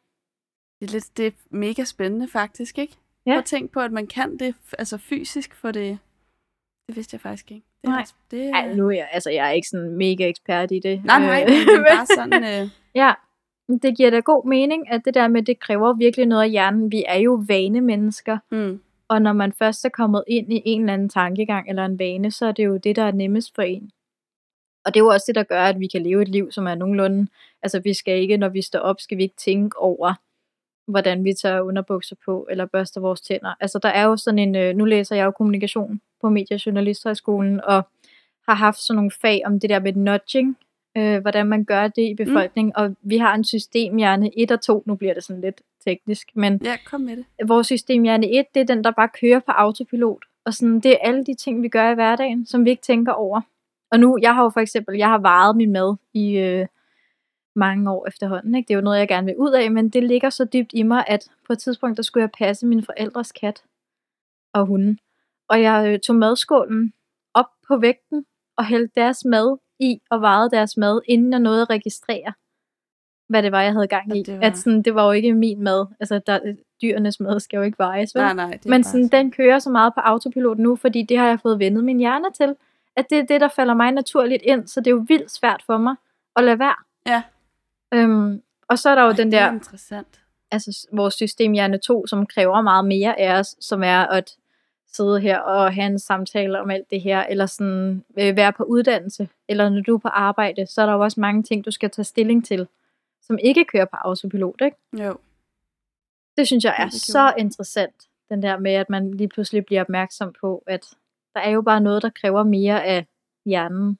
Det 0.81 0.89
er, 0.89 0.93
lidt, 0.93 1.17
det 1.17 1.27
er 1.27 1.31
mega 1.51 1.85
spændende 1.85 2.29
faktisk, 2.29 2.79
ikke? 2.79 2.97
Ja. 3.31 3.35
Prøv 3.35 3.39
at 3.39 3.45
tænke 3.45 3.73
på, 3.73 3.81
at 3.81 3.93
man 3.93 4.07
kan 4.07 4.39
det, 4.39 4.55
altså 4.79 4.99
fysisk 4.99 5.55
for 5.55 5.71
det. 5.71 5.99
Det 6.89 6.97
vidste 6.97 7.15
jeg 7.15 7.21
faktisk 7.21 7.51
ikke. 7.51 7.67
Det 7.83 7.89
er, 7.89 7.93
Nej. 7.93 8.05
det 8.31 8.45
er, 8.45 8.55
Ej, 8.55 8.75
nu 8.75 8.87
er 8.89 8.91
jeg, 8.91 9.09
altså, 9.13 9.31
jeg 9.31 9.47
er 9.47 9.51
ikke 9.51 9.69
sådan 9.69 9.91
mega 9.91 10.29
ekspert 10.29 10.73
i 10.73 10.79
det. 10.79 11.05
Nej, 11.05 11.19
nej, 11.19 11.43
Øh, 11.43 11.49
men 11.49 11.59
det 11.59 11.75
er 11.75 11.85
bare 11.97 12.07
sådan... 12.07 12.45
Øh, 12.45 12.71
Ja, 12.95 13.13
det 13.83 13.97
giver 13.97 14.11
da 14.11 14.21
god 14.21 14.49
mening, 14.49 14.91
at 14.91 15.03
det 15.05 15.15
der 15.15 15.29
med, 15.29 15.43
det 15.43 15.61
kræver 15.61 15.93
virkelig 15.93 16.27
noget 16.27 16.43
af 16.43 16.51
hjernen. 16.51 16.93
Vi 16.93 17.05
er 17.09 17.19
jo 17.19 17.45
vanemennesker, 17.49 18.39
mm, 18.51 18.81
og 19.09 19.23
når 19.23 19.33
man 19.33 19.53
først 19.53 19.85
er 19.85 19.89
kommet 19.89 20.25
ind 20.27 20.53
i 20.53 20.63
en 20.65 20.81
eller 20.81 20.93
anden 20.93 21.09
tankegang 21.09 21.69
eller 21.69 21.85
en 21.85 21.99
vane, 21.99 22.31
så 22.31 22.47
er 22.47 22.53
det 22.53 22.65
jo 22.65 22.77
det, 22.77 22.97
der 22.97 23.03
er 23.03 23.13
nemmest 23.13 23.55
for 23.55 23.63
en. 23.63 23.91
Og 24.85 24.95
det 24.95 25.01
er 25.01 25.05
jo 25.05 25.11
også 25.11 25.25
det, 25.27 25.35
der 25.35 25.43
gør, 25.43 25.63
at 25.63 25.81
vi 25.81 25.87
kan 25.87 26.03
leve 26.03 26.23
et 26.23 26.29
liv, 26.29 26.53
som 26.53 26.67
er 26.67 26.75
nogenlunde... 26.75 27.27
Altså, 27.63 27.81
vi 27.81 27.95
skal 27.95 28.21
ikke, 28.21 28.37
når 28.37 28.49
vi 28.49 28.63
står 28.63 28.79
op, 28.79 29.01
skal 29.01 29.19
vi 29.19 29.23
ikke 29.23 29.37
tænke 29.37 29.79
over, 29.79 30.15
hvordan 30.91 31.25
vi 31.25 31.33
tager 31.33 31.61
underbukser 31.61 32.17
på, 32.25 32.47
eller 32.51 32.67
børster 32.67 33.01
vores 33.01 33.21
tænder. 33.21 33.55
Altså, 33.61 33.79
der 33.83 33.89
er 33.89 34.05
jo 34.05 34.17
sådan 34.17 34.39
en... 34.39 34.57
Øh, 34.57 34.77
nu 34.77 34.85
læser 34.85 35.17
jeg 35.17 35.25
jo 35.25 35.31
kommunikation 35.31 36.01
på 36.21 36.29
Mediejournalisterhøjskolen, 36.29 37.61
og 37.65 37.83
har 38.49 38.55
haft 38.55 38.79
sådan 38.79 38.97
nogle 38.97 39.11
fag 39.23 39.43
om 39.47 39.61
det 39.61 39.71
der 39.71 39.81
med 39.81 39.93
nudging, 39.93 40.59
øh, 40.97 41.21
hvordan 41.21 41.47
man 41.47 41.65
gør 41.65 41.89
det 41.89 42.03
i 42.03 42.15
befolkningen, 42.15 42.73
mm. 42.77 42.83
og 42.83 42.97
vi 43.03 43.19
har 43.19 43.35
en 43.35 43.45
systemhjerne 43.45 44.31
1 44.39 44.51
og 44.51 44.61
2, 44.61 44.83
nu 44.87 44.95
bliver 44.95 45.15
det 45.15 45.25
sådan 45.25 45.41
lidt 45.41 45.61
teknisk, 45.85 46.29
men 46.35 46.61
ja, 46.65 46.77
kom 46.87 47.01
med 47.01 47.17
det. 47.17 47.25
vores 47.49 47.67
systemhjerne 47.67 48.31
1, 48.39 48.45
det 48.55 48.61
er 48.61 48.65
den, 48.65 48.85
der 48.85 48.91
bare 48.91 49.09
kører 49.21 49.41
på 49.41 49.53
autopilot, 49.53 50.25
og 50.45 50.55
sådan, 50.55 50.81
det 50.81 50.93
er 50.93 50.97
alle 51.01 51.25
de 51.25 51.35
ting, 51.35 51.63
vi 51.63 51.69
gør 51.69 51.91
i 51.91 51.95
hverdagen, 51.95 52.47
som 52.47 52.65
vi 52.65 52.71
ikke 52.71 52.83
tænker 52.83 53.13
over. 53.13 53.41
Og 53.93 54.01
nu, 54.01 54.19
jeg 54.23 54.35
har 54.35 54.43
jo 54.43 54.51
for 54.51 54.61
eksempel, 54.61 54.97
jeg 54.97 55.09
har 55.09 55.19
varet 55.19 55.57
min 55.57 55.73
mad 55.73 55.97
i 56.15 56.37
øh, 56.37 56.67
mange 57.67 57.91
år 57.91 58.07
efterhånden, 58.09 58.55
ikke? 58.55 58.69
det 58.69 58.75
er 58.75 58.79
jo 58.79 58.85
noget, 58.85 58.99
jeg 58.99 59.09
gerne 59.09 59.25
vil 59.27 59.37
ud 59.39 59.53
af, 59.53 59.71
men 59.71 59.89
det 59.89 60.05
ligger 60.05 60.31
så 60.31 60.45
dybt 60.45 60.71
i 60.75 60.83
mig, 60.83 61.05
at 61.07 61.23
på 61.47 61.53
et 61.53 61.59
tidspunkt, 61.59 61.97
der 61.97 62.03
skulle 62.03 62.23
jeg 62.23 62.31
passe 62.39 62.67
mine 62.67 62.83
forældres 62.83 63.33
kat 63.33 63.63
og 64.55 64.67
hunden, 64.67 64.99
og 65.49 65.63
jeg 65.63 65.89
øh, 65.93 65.99
tog 66.01 66.17
madskålen 66.17 66.93
op 67.35 67.47
på 67.69 67.77
vægten, 67.77 68.25
og 68.59 68.65
hældte 68.67 68.93
deres 69.01 69.25
mad 69.25 69.57
i, 69.79 70.01
og 70.11 70.21
vejede 70.21 70.51
deres 70.51 70.77
mad, 70.77 71.01
inden 71.09 71.33
jeg 71.33 71.41
nåede 71.41 71.63
at 71.63 71.71
registrere, 71.71 72.33
hvad 73.29 73.43
det 73.43 73.53
var, 73.53 73.63
jeg 73.63 73.73
havde 73.73 73.87
gang 73.87 74.17
i. 74.17 74.23
det 74.23 74.41
var- 74.41 74.47
At 74.47 74.59
sådan, 74.59 74.83
det 74.83 74.95
var 74.95 75.05
jo 75.05 75.11
ikke 75.13 75.35
min 75.35 75.63
mad. 75.63 75.87
Altså, 76.01 76.21
der, 76.27 76.55
dyrenes 76.83 77.21
mad 77.21 77.41
skal 77.41 77.57
jo 77.57 77.63
ikke 77.63 77.79
vejes, 77.79 78.15
vel? 78.15 78.23
Nej, 78.23 78.35
nej. 78.35 78.51
Det 78.51 78.67
Men 78.67 78.85
sådan, 78.85 79.09
den 79.09 79.31
kører 79.31 79.59
så 79.59 79.71
meget 79.71 79.95
på 79.95 80.01
autopilot 80.01 80.59
nu, 80.59 80.77
fordi 80.77 81.03
det 81.03 81.19
har 81.19 81.27
jeg 81.27 81.41
fået 81.41 81.59
vendet 81.59 81.85
min 81.85 81.99
hjerne 81.99 82.27
til, 82.35 82.55
at 82.97 83.11
det 83.11 83.19
er 83.19 83.23
det, 83.23 83.41
der 83.41 83.49
falder 83.49 83.75
mig 83.75 83.93
naturligt 83.93 84.43
ind, 84.43 84.67
så 84.67 84.81
det 84.81 84.87
er 84.87 84.91
jo 84.91 85.05
vildt 85.09 85.31
svært 85.31 85.63
for 85.67 85.79
mig 85.79 85.95
at 86.37 86.45
lade 86.45 86.59
være. 86.59 86.75
Ja. 87.07 87.23
Øhm, 87.95 88.43
og 88.69 88.79
så 88.79 88.91
er 88.91 88.95
der 88.95 89.03
jo 89.03 89.09
Ej, 89.11 89.17
den 89.17 89.35
er 89.35 89.47
der, 89.47 89.53
interessant. 89.53 90.21
altså 90.51 90.89
vores 90.93 91.15
systemhjerne 91.15 91.79
2, 91.79 92.07
som 92.07 92.27
kræver 92.27 92.61
meget 92.61 92.85
mere 92.85 93.21
af 93.21 93.39
os, 93.39 93.57
som 93.61 93.83
er 93.83 93.99
at 94.01 94.37
sidde 94.93 95.21
her 95.21 95.39
og 95.39 95.75
have 95.75 95.87
en 95.87 95.99
samtale 95.99 96.61
om 96.61 96.71
alt 96.71 96.91
det 96.91 97.01
her, 97.01 97.25
eller 97.25 97.47
sådan 97.47 98.05
øh, 98.19 98.37
være 98.37 98.53
på 98.53 98.65
uddannelse, 98.65 99.29
eller 99.49 99.69
når 99.69 99.81
du 99.81 99.95
er 99.95 99.99
på 99.99 100.09
arbejde, 100.09 100.67
så 100.67 100.83
er 100.83 100.87
der 100.87 100.93
jo 100.93 101.01
også 101.01 101.21
mange 101.21 101.43
ting, 101.43 101.65
du 101.65 101.71
skal 101.71 101.91
tage 101.91 102.05
stilling 102.05 102.47
til, 102.47 102.67
som 103.23 103.39
ikke 103.43 103.65
kører 103.65 103.85
på 103.85 103.97
autopilot, 103.97 104.61
ikke? 104.61 104.77
Jo. 104.93 105.17
Det 106.37 106.47
synes 106.47 106.65
jeg 106.65 106.75
er 106.79 106.85
det 106.85 107.01
så 107.01 107.35
interessant, 107.39 107.95
den 108.29 108.43
der 108.43 108.59
med, 108.59 108.73
at 108.73 108.91
man 108.91 109.11
lige 109.11 109.29
pludselig 109.29 109.67
bliver 109.67 109.81
opmærksom 109.81 110.33
på, 110.41 110.63
at 110.67 110.87
der 111.35 111.41
er 111.41 111.51
jo 111.51 111.63
bare 111.63 111.81
noget, 111.81 112.03
der 112.03 112.11
kræver 112.11 112.43
mere 112.43 112.85
af 112.85 113.07
hjernen. 113.47 113.99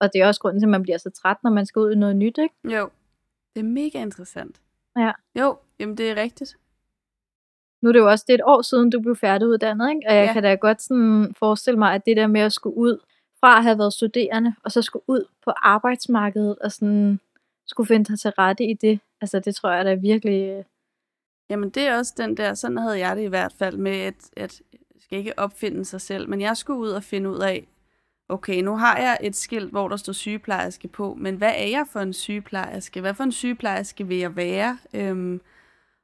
Og 0.00 0.12
det 0.12 0.20
er 0.20 0.26
også 0.26 0.40
grunden 0.40 0.60
til, 0.60 0.66
at 0.66 0.70
man 0.70 0.82
bliver 0.82 0.98
så 0.98 1.10
træt, 1.10 1.36
når 1.44 1.50
man 1.50 1.66
skal 1.66 1.80
ud 1.80 1.92
i 1.92 1.96
noget 1.96 2.16
nyt, 2.16 2.38
ikke? 2.38 2.54
Jo. 2.76 2.90
Det 3.54 3.60
er 3.60 3.64
mega 3.64 4.02
interessant. 4.02 4.60
Ja. 4.98 5.12
Jo, 5.38 5.58
jamen 5.80 5.96
det 5.96 6.10
er 6.10 6.16
rigtigt. 6.16 6.56
Nu 7.82 7.88
er 7.88 7.92
det 7.92 7.98
jo 8.00 8.08
også 8.10 8.24
det 8.28 8.34
et 8.34 8.40
år 8.44 8.62
siden, 8.62 8.90
du 8.90 9.00
blev 9.00 9.16
færdiguddannet, 9.16 9.88
ikke? 9.90 10.02
Og 10.08 10.14
jeg 10.14 10.26
Ja. 10.26 10.32
kan 10.32 10.42
da 10.42 10.54
godt 10.54 10.82
sådan 10.82 11.34
forestille 11.38 11.78
mig, 11.78 11.94
at 11.94 12.06
det 12.06 12.16
der 12.16 12.26
med 12.26 12.40
at 12.40 12.52
skulle 12.52 12.76
ud 12.76 12.98
fra 13.40 13.56
at 13.58 13.62
have 13.62 13.78
været 13.78 13.92
studerende, 13.92 14.54
og 14.64 14.72
så 14.72 14.82
skulle 14.82 15.02
ud 15.06 15.24
på 15.44 15.50
arbejdsmarkedet, 15.56 16.58
og 16.58 16.72
sådan 16.72 17.20
skulle 17.66 17.86
finde 17.86 18.06
sig 18.06 18.18
til 18.20 18.30
rette 18.30 18.64
i 18.64 18.74
det, 18.74 19.00
altså 19.20 19.38
det 19.40 19.54
tror 19.54 19.70
jeg 19.70 19.84
da 19.84 19.94
virkelig... 19.94 20.48
øh, 20.48 20.64
Jamen 21.50 21.70
det 21.70 21.82
er 21.82 21.96
også 21.98 22.14
den 22.16 22.36
der, 22.36 22.54
sådan 22.54 22.78
havde 22.78 22.98
jeg 22.98 23.16
det 23.16 23.22
i 23.22 23.26
hvert 23.26 23.52
fald 23.52 23.76
med, 23.76 23.92
at, 24.00 24.30
at 24.36 24.60
skal 24.98 25.18
ikke 25.18 25.38
opfinde 25.38 25.84
sig 25.84 26.00
selv, 26.00 26.28
men 26.28 26.40
jeg 26.40 26.56
skulle 26.56 26.80
ud 26.80 26.90
og 26.90 27.02
finde 27.02 27.30
ud 27.30 27.38
af, 27.38 27.68
okay, 28.30 28.62
nu 28.62 28.76
har 28.76 28.96
jeg 28.98 29.18
et 29.20 29.36
skilt, 29.36 29.70
hvor 29.70 29.88
der 29.88 29.96
står 29.96 30.12
sygeplejerske 30.12 30.88
på, 30.88 31.14
men 31.18 31.36
hvad 31.36 31.52
er 31.56 31.66
jeg 31.66 31.86
for 31.92 32.00
en 32.00 32.12
sygeplejerske? 32.12 33.00
Hvad 33.00 33.14
for 33.14 33.24
en 33.24 33.32
sygeplejerske 33.32 34.06
vil 34.06 34.16
jeg 34.16 34.36
være? 34.36 34.78
Øhm, 34.94 35.40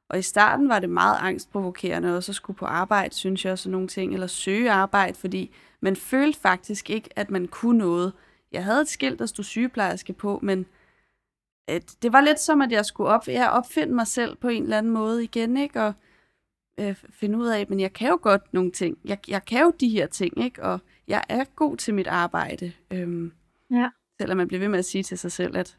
og 0.09 0.19
i 0.19 0.21
starten 0.21 0.69
var 0.69 0.79
det 0.79 0.89
meget 0.89 1.17
angstprovokerende 1.21 2.17
også 2.17 2.31
at 2.31 2.35
skulle 2.35 2.57
på 2.57 2.65
arbejde, 2.65 3.15
synes 3.15 3.45
jeg, 3.45 3.51
og 3.51 3.59
sådan 3.59 3.71
nogle 3.71 3.87
ting, 3.87 4.13
eller 4.13 4.27
søge 4.27 4.71
arbejde, 4.71 5.17
fordi 5.17 5.55
man 5.81 5.95
følte 5.95 6.39
faktisk 6.39 6.89
ikke, 6.89 7.09
at 7.15 7.31
man 7.31 7.47
kunne 7.47 7.77
noget. 7.77 8.13
Jeg 8.51 8.63
havde 8.63 8.81
et 8.81 8.87
skilt, 8.87 9.19
der 9.19 9.25
stod 9.25 9.43
sygeplejerske 9.43 10.13
på, 10.13 10.39
men 10.43 10.65
at 11.67 11.95
det 12.01 12.13
var 12.13 12.21
lidt 12.21 12.39
som, 12.39 12.61
at 12.61 12.71
jeg 12.71 12.85
skulle 12.85 13.09
op, 13.09 13.27
jeg 13.27 13.49
opfinde 13.49 13.93
mig 13.93 14.07
selv 14.07 14.35
på 14.35 14.47
en 14.47 14.63
eller 14.63 14.77
anden 14.77 14.93
måde 14.93 15.23
igen, 15.23 15.57
ikke? 15.57 15.83
Og 15.83 15.93
øh, 16.79 16.95
finde 17.09 17.37
ud 17.37 17.47
af, 17.47 17.65
men 17.69 17.79
jeg 17.79 17.93
kan 17.93 18.09
jo 18.09 18.19
godt 18.21 18.53
nogle 18.53 18.71
ting. 18.71 18.97
Jeg, 19.05 19.17
jeg 19.27 19.45
kan 19.45 19.61
jo 19.61 19.73
de 19.79 19.89
her 19.89 20.07
ting, 20.07 20.43
ikke? 20.43 20.63
Og 20.63 20.79
jeg 21.07 21.23
er 21.29 21.43
god 21.55 21.77
til 21.77 21.93
mit 21.93 22.07
arbejde. 22.07 22.71
Øhm, 22.91 23.31
Ja. 23.71 23.89
Selvom 24.21 24.37
man 24.37 24.47
bliver 24.47 24.59
ved 24.59 24.67
med 24.67 24.79
at 24.79 24.85
sige 24.85 25.03
til 25.03 25.17
sig 25.17 25.31
selv, 25.31 25.57
at, 25.57 25.77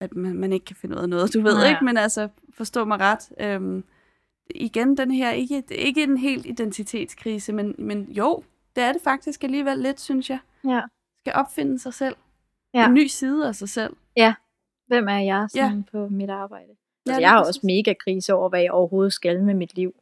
at 0.00 0.14
man, 0.16 0.34
man 0.36 0.52
ikke 0.52 0.64
kan 0.64 0.76
finde 0.76 0.96
ud 0.96 1.02
af 1.02 1.08
noget. 1.08 1.34
Du 1.34 1.40
ved 1.40 1.62
Ja. 1.62 1.68
ikke, 1.68 1.84
men 1.84 1.96
altså, 1.96 2.28
forstå 2.54 2.84
mig 2.84 2.98
ret. 3.00 3.32
Øhm, 3.40 3.84
igen, 4.54 4.96
den 4.96 5.10
her, 5.10 5.30
ikke, 5.30 5.62
ikke 5.70 6.02
en 6.02 6.16
helt 6.16 6.46
identitetskrise, 6.46 7.52
men, 7.52 7.74
men 7.78 8.02
jo, 8.12 8.44
det 8.76 8.84
er 8.84 8.92
det 8.92 9.02
faktisk 9.02 9.44
alligevel 9.44 9.78
lidt, 9.78 10.00
synes 10.00 10.30
jeg. 10.30 10.38
Ja. 10.64 10.80
Skal 11.20 11.32
opfinde 11.34 11.78
sig 11.78 11.94
selv. 11.94 12.16
Ja. 12.74 12.86
En 12.86 12.94
ny 12.94 13.06
side 13.06 13.48
af 13.48 13.54
sig 13.54 13.68
selv. 13.68 13.96
Hvem 14.86 15.08
er 15.08 15.18
jeg 15.18 15.46
sådan 15.50 15.76
ja. 15.76 15.82
på 15.92 16.08
mit 16.08 16.30
arbejde? 16.30 16.68
Altså, 16.68 16.76
lige 17.06 17.16
jeg 17.20 17.30
har 17.30 17.44
også 17.44 17.60
mega 17.62 17.94
krise 18.04 18.34
over, 18.34 18.48
hvad 18.48 18.60
jeg 18.62 18.70
overhovedet 18.72 19.12
skal 19.12 19.42
med 19.44 19.54
mit 19.54 19.74
liv. 19.76 19.94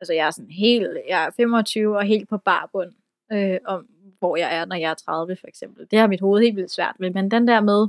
Altså, 0.00 0.12
jeg 0.12 0.26
er 0.26 0.30
sådan 0.30 0.50
helt, 0.50 0.88
jeg 1.08 1.24
er 1.24 1.30
25 1.36 1.96
og 1.96 2.04
helt 2.04 2.28
på 2.28 2.38
barbund, 2.38 2.92
øh, 3.32 3.58
om 3.64 3.88
hvor 4.18 4.36
jeg 4.36 4.56
er, 4.56 4.64
når 4.64 4.76
jeg 4.76 4.90
er 4.90 4.94
30 4.94 5.36
for 5.36 5.46
eksempel. 5.46 5.86
Det 5.90 5.98
har 5.98 6.06
mit 6.06 6.20
hoved 6.20 6.42
helt 6.42 6.56
vildt 6.56 6.70
svært 6.70 6.96
ved, 6.98 7.10
men 7.10 7.30
den 7.30 7.48
der 7.48 7.60
med, 7.60 7.88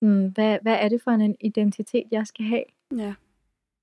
sådan, 0.00 0.28
hvad, 0.34 0.58
hvad 0.62 0.76
er 0.80 0.88
det 0.88 1.02
for 1.02 1.10
en 1.10 1.36
identitet, 1.40 2.06
jeg 2.10 2.26
skal 2.26 2.44
have? 2.44 2.64
Ja. 2.96 3.14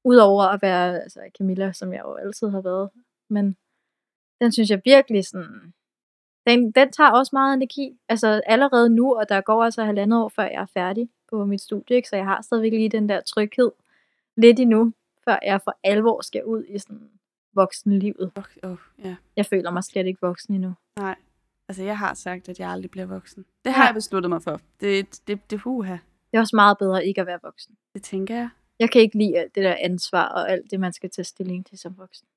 Udover 0.04 0.44
at 0.44 0.62
være 0.62 1.02
altså, 1.02 1.20
Camilla, 1.38 1.74
som 1.74 1.94
jeg 1.94 2.02
jo 2.06 2.14
altid 2.14 2.50
har 2.50 2.62
været. 2.62 2.90
Men 3.30 3.58
den 4.42 4.52
synes 4.52 4.70
jeg 4.70 4.82
virkelig 4.86 5.26
sådan, 5.26 5.74
den, 6.48 6.72
den 6.72 6.92
tager 6.92 7.12
også 7.12 7.30
meget 7.34 7.54
energi. 7.54 8.00
Altså 8.10 8.42
allerede 8.46 8.90
nu, 8.90 9.16
og 9.16 9.30
der 9.30 9.42
går 9.42 9.64
altså 9.64 9.84
halvandet 9.84 10.20
år, 10.20 10.30
før 10.30 10.44
jeg 10.44 10.62
er 10.62 10.66
færdig 10.66 11.10
på 11.30 11.46
mit 11.46 11.62
studie, 11.62 11.96
ikke? 11.96 12.10
så 12.10 12.16
jeg 12.16 12.26
har 12.26 12.42
stadigvæk 12.42 12.72
lige 12.72 12.90
den 12.90 13.10
der 13.10 13.22
tryghed 13.22 13.72
lidt 14.36 14.60
endnu, 14.60 14.94
før 15.26 15.40
jeg 15.44 15.62
for 15.62 15.78
alvor 15.84 16.22
skal 16.22 16.46
ud 16.46 16.64
i 16.68 16.80
sådan 16.80 17.10
voksenlivet. 17.58 18.32
Åh, 18.64 18.72
oh, 18.72 18.78
ja. 19.04 19.16
Jeg 19.36 19.46
føler 19.46 19.72
mig 19.72 19.84
slet 19.84 20.08
ikke 20.08 20.20
voksen 20.22 20.54
endnu. 20.54 20.74
Nej. 21.00 21.16
Altså, 21.70 21.84
jeg 21.84 21.98
har 21.98 22.14
sagt, 22.14 22.50
at 22.50 22.60
jeg 22.60 22.70
aldrig 22.70 22.92
bliver 22.92 23.06
voksen. 23.06 23.46
Det 23.66 23.74
har 23.74 23.84
Ja. 23.84 23.86
jeg 23.88 23.94
besluttet 23.94 24.30
mig 24.30 24.44
for. 24.44 24.62
Det, 24.80 25.20
det, 25.28 25.52
det 25.52 25.60
huha. 25.60 25.92
Det 26.32 26.38
er 26.38 26.40
også 26.40 26.56
meget 26.56 26.78
bedre 26.78 27.06
ikke 27.06 27.22
at 27.22 27.28
være 27.28 27.40
voksen. 27.44 27.76
Det 27.94 28.04
tænker 28.04 28.36
jeg. 28.36 28.50
Jeg 28.80 28.92
kan 28.92 29.02
ikke 29.02 29.18
lide 29.18 29.38
alt 29.38 29.56
det 29.56 29.64
der 29.64 29.76
ansvar 29.80 30.26
og 30.28 30.52
alt 30.52 30.72
det, 30.72 30.80
man 30.80 30.94
skal 30.94 31.10
tage 31.10 31.26
stilling 31.26 31.66
til 31.66 31.78
som 31.78 31.98
voksen. 31.98 32.28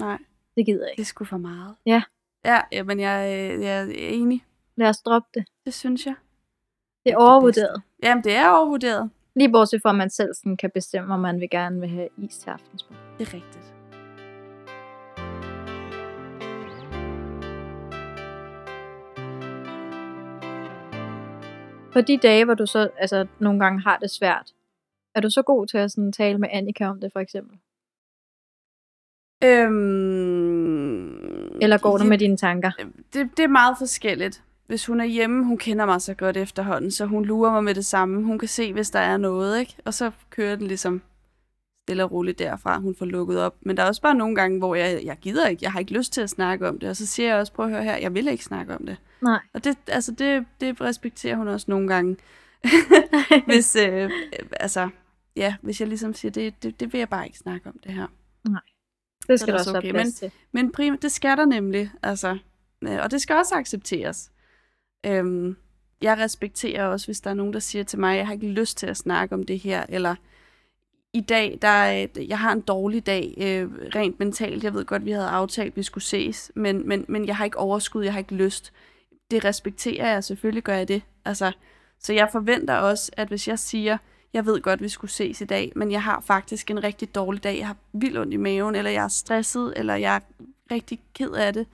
Nej, 0.00 0.18
Det 0.56 0.66
gider 0.66 0.78
jeg 0.78 0.84
det 0.86 0.90
ikke. 0.92 1.00
er 1.00 1.04
sgu 1.04 1.24
for 1.24 1.36
meget. 1.36 1.74
Ja. 1.86 2.02
Ja, 2.44 2.82
men 2.82 3.00
jeg, 3.00 3.50
øh, 3.54 3.62
jeg 3.62 3.80
er 3.80 3.84
enig. 3.92 4.44
Lad 4.76 4.88
os 4.88 5.02
droppe 5.02 5.28
det. 5.34 5.44
Det 5.64 5.74
synes 5.74 6.06
jeg. 6.06 6.14
Det 7.04 7.12
er 7.12 7.16
Det 7.18 7.26
overvurderet. 7.28 7.82
Jamen, 8.02 8.24
det 8.24 8.36
er 8.36 8.48
overvurderet. 8.50 9.10
Lige 9.36 9.52
bortset 9.52 9.82
fra, 9.82 9.90
at 9.90 9.96
man 9.96 10.10
selv 10.10 10.34
sådan 10.34 10.56
kan 10.56 10.70
bestemme, 10.74 11.14
om 11.14 11.20
man 11.20 11.40
vil 11.40 11.50
gerne 11.50 11.80
vil 11.80 11.88
have 11.88 12.08
is 12.16 12.38
til 12.38 12.50
aftensmad. 12.50 12.98
Det 13.18 13.28
er 13.28 13.34
rigtigt. 13.34 13.77
På 21.98 22.02
de 22.02 22.16
dage, 22.16 22.44
hvor 22.44 22.54
du 22.54 22.66
så 22.66 22.88
altså, 22.98 23.26
nogle 23.38 23.60
gange 23.60 23.80
har 23.80 23.96
det 23.98 24.10
svært, 24.10 24.50
er 25.14 25.20
du 25.20 25.30
så 25.30 25.42
god 25.42 25.66
til 25.66 25.78
at 25.78 25.90
sådan, 25.90 26.12
tale 26.12 26.38
med 26.38 26.48
Annika 26.52 26.86
om 26.86 27.00
det, 27.00 27.10
for 27.12 27.20
eksempel? 27.20 27.58
Øhm, 30.58 31.58
Eller 31.62 31.78
går 31.78 31.96
du 31.96 32.02
det- 32.02 32.08
med 32.08 32.18
dine 32.18 32.36
tanker? 32.36 32.70
det, 33.14 33.30
det 33.36 33.42
er 33.42 33.48
meget 33.48 33.78
forskelligt. 33.78 34.42
Hvis 34.66 34.86
hun 34.86 35.00
er 35.00 35.04
hjemme, 35.04 35.44
hun 35.44 35.58
kender 35.58 35.86
mig 35.86 36.02
så 36.02 36.14
godt 36.14 36.36
efterhånden, 36.36 36.90
så 36.90 37.06
hun 37.06 37.24
lurer 37.24 37.50
mig 37.52 37.64
med 37.64 37.74
det 37.74 37.86
samme. 37.86 38.22
Hun 38.24 38.38
kan 38.38 38.48
se, 38.48 38.72
hvis 38.72 38.90
der 38.90 38.98
er 38.98 39.16
noget, 39.16 39.60
ikke? 39.60 39.76
Og 39.84 39.94
så 39.94 40.10
kører 40.30 40.56
den 40.56 40.66
ligesom 40.66 41.02
stille 41.82 42.04
og 42.04 42.12
roligt 42.12 42.38
derfra, 42.38 42.78
hun 42.78 42.94
får 42.94 43.06
lukket 43.06 43.40
op. 43.40 43.54
Men 43.60 43.76
der 43.76 43.82
er 43.82 43.86
også 43.86 44.02
bare 44.02 44.14
nogle 44.14 44.34
gange, 44.36 44.58
hvor 44.58 44.74
jeg, 44.74 45.00
jeg 45.04 45.16
gider 45.16 45.46
ikke, 45.48 45.64
jeg 45.64 45.72
har 45.72 45.80
ikke 45.80 45.92
lyst 45.92 46.12
til 46.12 46.20
at 46.20 46.30
snakke 46.30 46.68
om 46.68 46.78
det. 46.78 46.88
Og 46.88 46.96
så 46.96 47.06
siger 47.06 47.28
jeg 47.28 47.38
også, 47.38 47.52
prøv 47.52 47.66
at 47.66 47.72
høre 47.72 47.84
her, 47.84 47.96
jeg 47.96 48.14
vil 48.14 48.28
ikke 48.28 48.44
snakke 48.44 48.74
om 48.74 48.86
det. 48.86 48.96
Nej. 49.22 49.40
Og 49.54 49.64
det, 49.64 49.76
altså 49.88 50.12
det, 50.12 50.46
det 50.60 50.80
respekterer 50.80 51.36
hun 51.36 51.48
også 51.48 51.66
nogle 51.68 51.88
gange. 51.88 52.16
hvis, 53.46 53.76
øh, 53.76 54.10
altså, 54.60 54.88
ja, 55.36 55.54
hvis 55.62 55.80
jeg 55.80 55.88
ligesom 55.88 56.14
siger, 56.14 56.32
det, 56.32 56.62
det, 56.62 56.80
det 56.80 56.92
vil 56.92 56.98
jeg 56.98 57.08
bare 57.08 57.26
ikke 57.26 57.38
snakke 57.38 57.68
om 57.68 57.78
det 57.84 57.92
her. 57.92 58.06
Det 59.28 59.40
Så 59.40 59.44
skal 59.46 59.54
er 59.54 59.56
der 59.58 59.64
det 59.64 59.68
også 59.76 59.78
okay, 59.78 59.90
men- 59.90 60.12
til. 60.12 60.30
Men 60.52 60.72
prim, 60.72 60.98
det 60.98 61.12
skal 61.12 61.36
der 61.36 61.44
nemlig, 61.44 61.90
altså. 62.02 62.38
Øh, 62.82 62.98
Og 63.02 63.10
det 63.10 63.20
skal 63.22 63.36
også 63.36 63.54
accepteres. 63.54 64.30
Øhm, 65.06 65.56
jeg 66.02 66.18
respekterer 66.18 66.84
også, 66.86 67.06
hvis 67.06 67.20
der 67.20 67.30
er 67.30 67.34
nogen, 67.34 67.52
der 67.52 67.58
siger 67.58 67.84
til 67.84 67.98
mig, 67.98 68.16
jeg 68.16 68.26
har 68.26 68.34
ikke 68.34 68.48
lyst 68.48 68.78
til 68.78 68.86
at 68.86 68.96
snakke 68.96 69.34
om 69.34 69.42
det 69.46 69.58
her, 69.58 69.84
eller 69.88 70.14
i 71.12 71.20
dag, 71.20 71.58
der 71.62 71.68
er, 71.68 72.06
jeg 72.28 72.38
har 72.38 72.52
en 72.52 72.60
dårlig 72.60 73.06
dag, 73.06 73.34
øh, 73.40 73.70
rent 73.94 74.18
mentalt. 74.18 74.64
Jeg 74.64 74.74
ved 74.74 74.84
godt, 74.84 75.04
vi 75.04 75.10
havde 75.10 75.26
aftalt, 75.28 75.70
at 75.72 75.76
vi 75.76 75.82
skulle 75.82 76.04
ses, 76.04 76.52
men, 76.54 76.88
men, 76.88 77.04
men 77.08 77.26
jeg 77.26 77.36
har 77.36 77.44
ikke 77.44 77.58
overskud, 77.58 78.04
jeg 78.04 78.12
har 78.12 78.18
ikke 78.18 78.34
lyst. 78.34 78.72
Det 79.30 79.44
respekterer 79.44 80.12
jeg, 80.12 80.24
selvfølgelig 80.24 80.62
gør 80.62 80.74
jeg 80.74 80.88
det. 80.88 81.02
Altså, 81.24 81.52
så 81.98 82.12
jeg 82.12 82.28
forventer 82.32 82.74
også, 82.74 83.12
at 83.16 83.28
hvis 83.28 83.48
jeg 83.48 83.58
siger, 83.58 83.98
jeg 84.32 84.46
ved 84.46 84.60
godt, 84.60 84.82
vi 84.82 84.88
skulle 84.88 85.10
ses 85.10 85.40
i 85.40 85.44
dag, 85.44 85.72
men 85.76 85.92
jeg 85.92 86.02
har 86.02 86.20
faktisk 86.20 86.70
en 86.70 86.84
rigtig 86.84 87.14
dårlig 87.14 87.44
dag, 87.44 87.58
jeg 87.58 87.66
har 87.66 87.76
vildt 87.92 88.18
ondt 88.18 88.34
i 88.34 88.36
maven, 88.36 88.74
eller 88.74 88.90
jeg 88.90 89.04
er 89.04 89.08
stresset, 89.08 89.72
eller 89.76 89.94
jeg 89.94 90.16
er 90.16 90.20
rigtig 90.70 91.00
ked 91.14 91.30
af 91.30 91.52
det. 91.52 91.66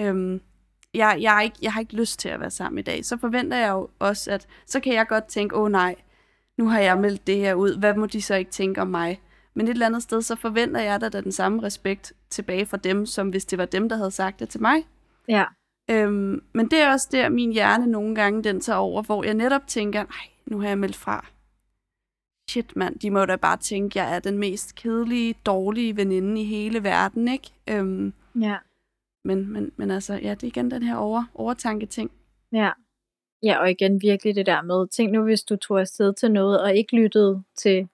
Øhm, 0.00 0.40
jeg, 0.94 1.18
jeg, 1.20 1.36
er 1.36 1.40
ikke, 1.40 1.56
jeg 1.62 1.72
har 1.72 1.80
ikke 1.80 1.96
lyst 1.96 2.20
til 2.20 2.28
at 2.28 2.40
være 2.40 2.50
sammen 2.50 2.78
i 2.78 2.82
dag. 2.82 3.04
Så 3.04 3.16
forventer 3.16 3.56
jeg 3.56 3.70
jo 3.70 3.88
også, 3.98 4.30
at 4.30 4.46
så 4.66 4.80
kan 4.80 4.94
jeg 4.94 5.06
godt 5.06 5.24
tænke, 5.24 5.56
åh 5.56 5.62
oh, 5.62 5.70
nej, 5.70 5.94
nu 6.58 6.68
har 6.68 6.80
jeg 6.80 6.98
meldt 6.98 7.26
det 7.26 7.36
her 7.36 7.54
ud, 7.54 7.78
hvad 7.78 7.94
må 7.94 8.06
de 8.06 8.22
så 8.22 8.34
ikke 8.34 8.50
tænke 8.50 8.80
om 8.80 8.88
mig? 8.88 9.20
Men 9.54 9.66
et 9.66 9.70
eller 9.70 9.86
andet 9.86 10.02
sted, 10.02 10.22
så 10.22 10.36
forventer 10.36 10.80
jeg 10.80 11.00
da, 11.00 11.08
da 11.08 11.20
den 11.20 11.32
samme 11.32 11.62
respekt 11.62 12.12
tilbage 12.30 12.66
fra 12.66 12.76
dem, 12.76 13.06
som 13.06 13.28
hvis 13.28 13.44
det 13.44 13.58
var 13.58 13.64
dem, 13.64 13.88
der 13.88 13.96
havde 13.96 14.10
sagt 14.10 14.40
det 14.40 14.48
til 14.48 14.60
mig. 14.62 14.86
Ja. 15.28 15.44
Øhm, 15.90 16.42
men 16.52 16.70
det 16.70 16.80
er 16.80 16.92
også 16.92 17.08
der, 17.12 17.28
min 17.28 17.52
hjerne 17.52 17.86
nogle 17.86 18.14
gange 18.14 18.44
den 18.44 18.60
tager 18.60 18.78
over, 18.78 19.02
hvor 19.02 19.24
jeg 19.24 19.34
netop 19.34 19.66
tænker, 19.66 20.02
nej, 20.02 20.28
nu 20.46 20.60
har 20.60 20.68
jeg 20.68 20.78
meldt 20.78 20.96
fra. 20.96 21.26
Shit 22.50 22.76
mand, 22.76 22.98
de 22.98 23.10
må 23.10 23.24
da 23.24 23.36
bare 23.36 23.56
tænke, 23.56 23.98
jeg 23.98 24.14
er 24.14 24.18
den 24.18 24.38
mest 24.38 24.74
kedelige, 24.74 25.34
dårlige 25.46 25.96
veninde 25.96 26.40
i 26.40 26.44
hele 26.44 26.82
verden, 26.82 27.28
ikke? 27.28 27.50
Øhm, 27.70 28.12
Ja. 28.40 28.56
men, 29.24 29.52
men, 29.52 29.72
men 29.76 29.90
altså, 29.90 30.14
ja, 30.14 30.30
det 30.30 30.42
er 30.42 30.46
igen 30.46 30.70
den 30.70 30.82
her 30.82 30.96
over, 30.96 31.24
overtanke 31.34 31.86
ting. 31.86 32.10
Ja. 32.52 32.70
Ja, 33.42 33.58
og 33.60 33.70
igen 33.70 34.02
virkelig 34.02 34.34
det 34.34 34.46
der 34.46 34.62
med, 34.62 34.88
tænk 34.88 35.12
nu, 35.12 35.22
hvis 35.22 35.42
du 35.42 35.56
tog 35.56 35.80
afsted 35.80 36.12
til 36.14 36.30
noget, 36.32 36.62
og 36.62 36.76
ikke 36.76 36.96
lyttede 36.96 37.42
til 37.56 37.88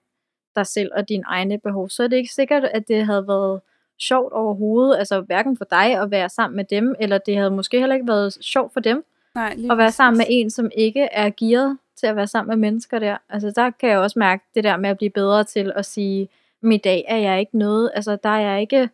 dig 0.55 0.67
selv 0.67 0.91
og 0.95 1.09
dine 1.09 1.23
egne 1.27 1.59
behov, 1.59 1.89
så 1.89 2.03
er 2.03 2.07
det 2.07 2.17
ikke 2.17 2.33
sikkert, 2.33 2.63
at 2.63 2.87
det 2.87 3.05
havde 3.05 3.27
været 3.27 3.61
sjovt 3.99 4.33
overhovedet, 4.33 4.97
altså 4.97 5.21
hverken 5.21 5.57
for 5.57 5.65
dig 5.65 6.01
at 6.01 6.11
være 6.11 6.29
sammen 6.29 6.55
med 6.55 6.65
dem, 6.65 6.95
eller 6.99 7.17
det 7.17 7.37
havde 7.37 7.51
måske 7.51 7.79
heller 7.79 7.95
ikke 7.95 8.07
været 8.07 8.37
sjovt 8.41 8.73
for 8.73 8.79
dem 8.79 9.05
Nej, 9.35 9.55
at 9.71 9.77
være 9.77 9.77
præcis. 9.77 9.95
sammen 9.95 10.17
med 10.17 10.25
en, 10.29 10.49
som 10.49 10.71
ikke 10.77 11.01
er 11.01 11.29
gearet 11.39 11.77
til 11.97 12.07
at 12.07 12.15
være 12.15 12.27
sammen 12.27 12.49
med 12.59 12.69
mennesker 12.69 12.99
der. 12.99 13.17
Altså 13.29 13.51
der 13.55 13.69
kan 13.69 13.89
jeg 13.89 13.99
også 13.99 14.19
mærke 14.19 14.43
det 14.55 14.63
der 14.63 14.77
med 14.77 14.89
at 14.89 14.97
blive 14.97 15.09
bedre 15.09 15.43
til 15.43 15.71
at 15.75 15.85
sige, 15.85 16.29
i 16.71 16.77
dag 16.77 17.05
er 17.07 17.17
jeg 17.17 17.39
ikke 17.39 17.57
noget, 17.57 17.91
altså 17.93 18.17
der 18.23 18.29
er 18.29 18.39
jeg 18.51 18.61
ikke 18.61 18.89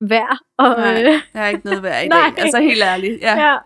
værd. 0.00 0.38
Og, 0.56 0.68
Nej, 0.68 1.02
øh, 1.02 1.04
Jeg 1.04 1.20
har 1.34 1.48
ikke 1.48 1.66
noget 1.66 1.82
værd 1.82 2.04
i 2.04 2.08
dag, 2.08 2.38
altså 2.38 2.60
helt 2.60 2.82
ærligt. 2.82 3.22
Ja. 3.22 3.46
ja, 3.46 3.56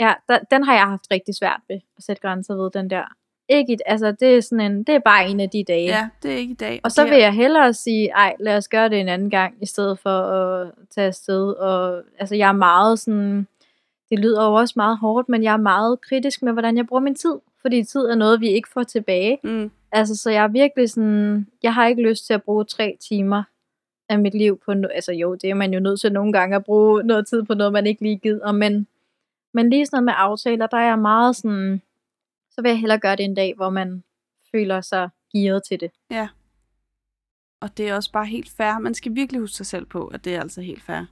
ja 0.00 0.14
der, 0.28 0.38
den 0.50 0.64
har 0.64 0.74
jeg 0.74 0.84
haft 0.84 1.06
rigtig 1.10 1.34
svært 1.34 1.60
ved 1.68 1.76
at 1.96 2.02
sætte 2.02 2.22
grænser 2.22 2.54
ved, 2.54 2.70
den 2.70 2.90
der. 2.90 3.04
Ikke, 3.48 3.72
et- 3.72 3.82
altså 3.86 4.12
det 4.12 4.36
er 4.36 4.40
sådan 4.40 4.72
en, 4.72 4.82
det 4.82 4.94
er 4.94 4.98
bare 4.98 5.28
en 5.28 5.40
af 5.40 5.50
de 5.50 5.64
dage. 5.68 5.86
ja, 5.86 6.08
det 6.22 6.32
er 6.32 6.36
ikke 6.36 6.52
i 6.52 6.54
dag. 6.56 6.80
Og 6.84 6.92
så 6.92 7.02
vil 7.10 7.18
jeg 7.18 7.32
hellere 7.34 7.74
sige, 7.74 8.08
ej, 8.10 8.36
lad 8.40 8.56
os 8.56 8.68
gøre 8.68 8.88
det 8.88 9.00
en 9.00 9.08
anden 9.08 9.30
gang, 9.30 9.54
i 9.62 9.66
stedet 9.66 9.98
for 9.98 10.10
at 10.20 10.70
tage 10.90 11.06
afsted. 11.06 11.52
Og, 11.52 12.02
altså, 12.18 12.34
jeg 12.36 12.48
er 12.48 12.52
meget 12.52 12.98
sådan, 12.98 13.46
det 14.10 14.18
lyder 14.18 14.44
jo 14.46 14.54
også 14.54 14.72
meget 14.76 14.98
hårdt, 14.98 15.28
men 15.28 15.42
jeg 15.42 15.52
er 15.52 15.56
meget 15.56 16.00
kritisk 16.00 16.42
med, 16.42 16.52
hvordan 16.52 16.76
jeg 16.76 16.86
bruger 16.86 17.00
min 17.02 17.14
tid. 17.14 17.34
Fordi 17.62 17.84
tid 17.84 18.00
er 18.00 18.14
noget, 18.14 18.40
vi 18.40 18.48
ikke 18.48 18.68
får 18.68 18.82
tilbage. 18.82 19.38
Mm, 19.44 19.70
Altså, 19.92 20.16
så 20.16 20.30
jeg 20.30 20.44
er 20.44 20.48
virkelig 20.48 20.90
sådan, 20.90 21.46
jeg 21.62 21.74
har 21.74 21.86
ikke 21.86 22.02
lyst 22.02 22.26
til 22.26 22.34
at 22.34 22.42
bruge 22.42 22.64
tre 22.64 22.96
timer 23.08 23.42
af 24.08 24.18
mit 24.18 24.34
liv 24.34 24.60
på 24.64 24.74
noget. 24.74 24.92
Altså 24.94 25.12
jo, 25.12 25.34
det 25.34 25.50
er 25.50 25.54
man 25.54 25.72
jo 25.74 25.80
nødt 25.80 26.00
til 26.00 26.12
nogle 26.12 26.32
gange 26.32 26.56
at 26.56 26.64
bruge 26.64 27.02
noget 27.02 27.26
tid 27.26 27.42
på 27.42 27.54
noget, 27.54 27.72
man 27.72 27.86
ikke 27.86 28.02
lige 28.02 28.16
gider. 28.16 28.52
Men, 28.52 28.86
men 29.54 29.70
lige 29.70 29.86
sådan 29.86 29.96
noget 29.96 30.04
med 30.04 30.12
aftaler, 30.16 30.66
der 30.66 30.76
er 30.76 30.86
jeg 30.88 30.98
meget 30.98 31.36
sådan, 31.36 31.82
så 32.56 32.62
vil 32.62 32.68
jeg 32.68 32.78
hellere 32.80 32.98
gøre 32.98 33.16
det 33.16 33.24
en 33.24 33.34
dag, 33.34 33.54
hvor 33.56 33.70
man 33.70 34.04
føler 34.52 34.80
sig 34.80 35.08
gearet 35.34 35.62
til 35.68 35.80
det. 35.80 35.90
og 37.60 37.76
det 37.76 37.88
er 37.88 37.94
også 37.94 38.12
bare 38.12 38.26
helt 38.26 38.50
fair. 38.50 38.78
Man 38.78 38.94
skal 38.94 39.14
virkelig 39.14 39.40
huske 39.40 39.56
sig 39.56 39.66
selv 39.66 39.86
på, 39.86 40.06
at 40.06 40.24
det 40.24 40.34
er 40.34 40.40
altså 40.40 40.60
helt 40.60 40.82
fair. 40.82 41.04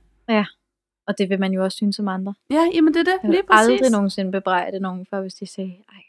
Og 1.07 1.19
det 1.19 1.29
vil 1.29 1.41
man 1.41 1.53
jo 1.53 1.65
også 1.65 1.77
synes 1.77 1.97
som 1.97 2.09
andre. 2.09 2.35
Ja, 2.51 2.71
jamen 2.75 2.95
det 2.95 3.01
er 3.01 3.05
det. 3.05 3.19
Jeg 3.23 3.31
Lige 3.31 3.43
præcis. 3.43 3.71
aldrig 3.71 3.91
nogensinde 3.91 4.33
bebrejde 4.33 4.81
nogen 4.81 5.07
for, 5.11 5.21
hvis 5.21 5.35
de 5.35 5.47
siger, 5.47 5.69
ej, 5.69 6.03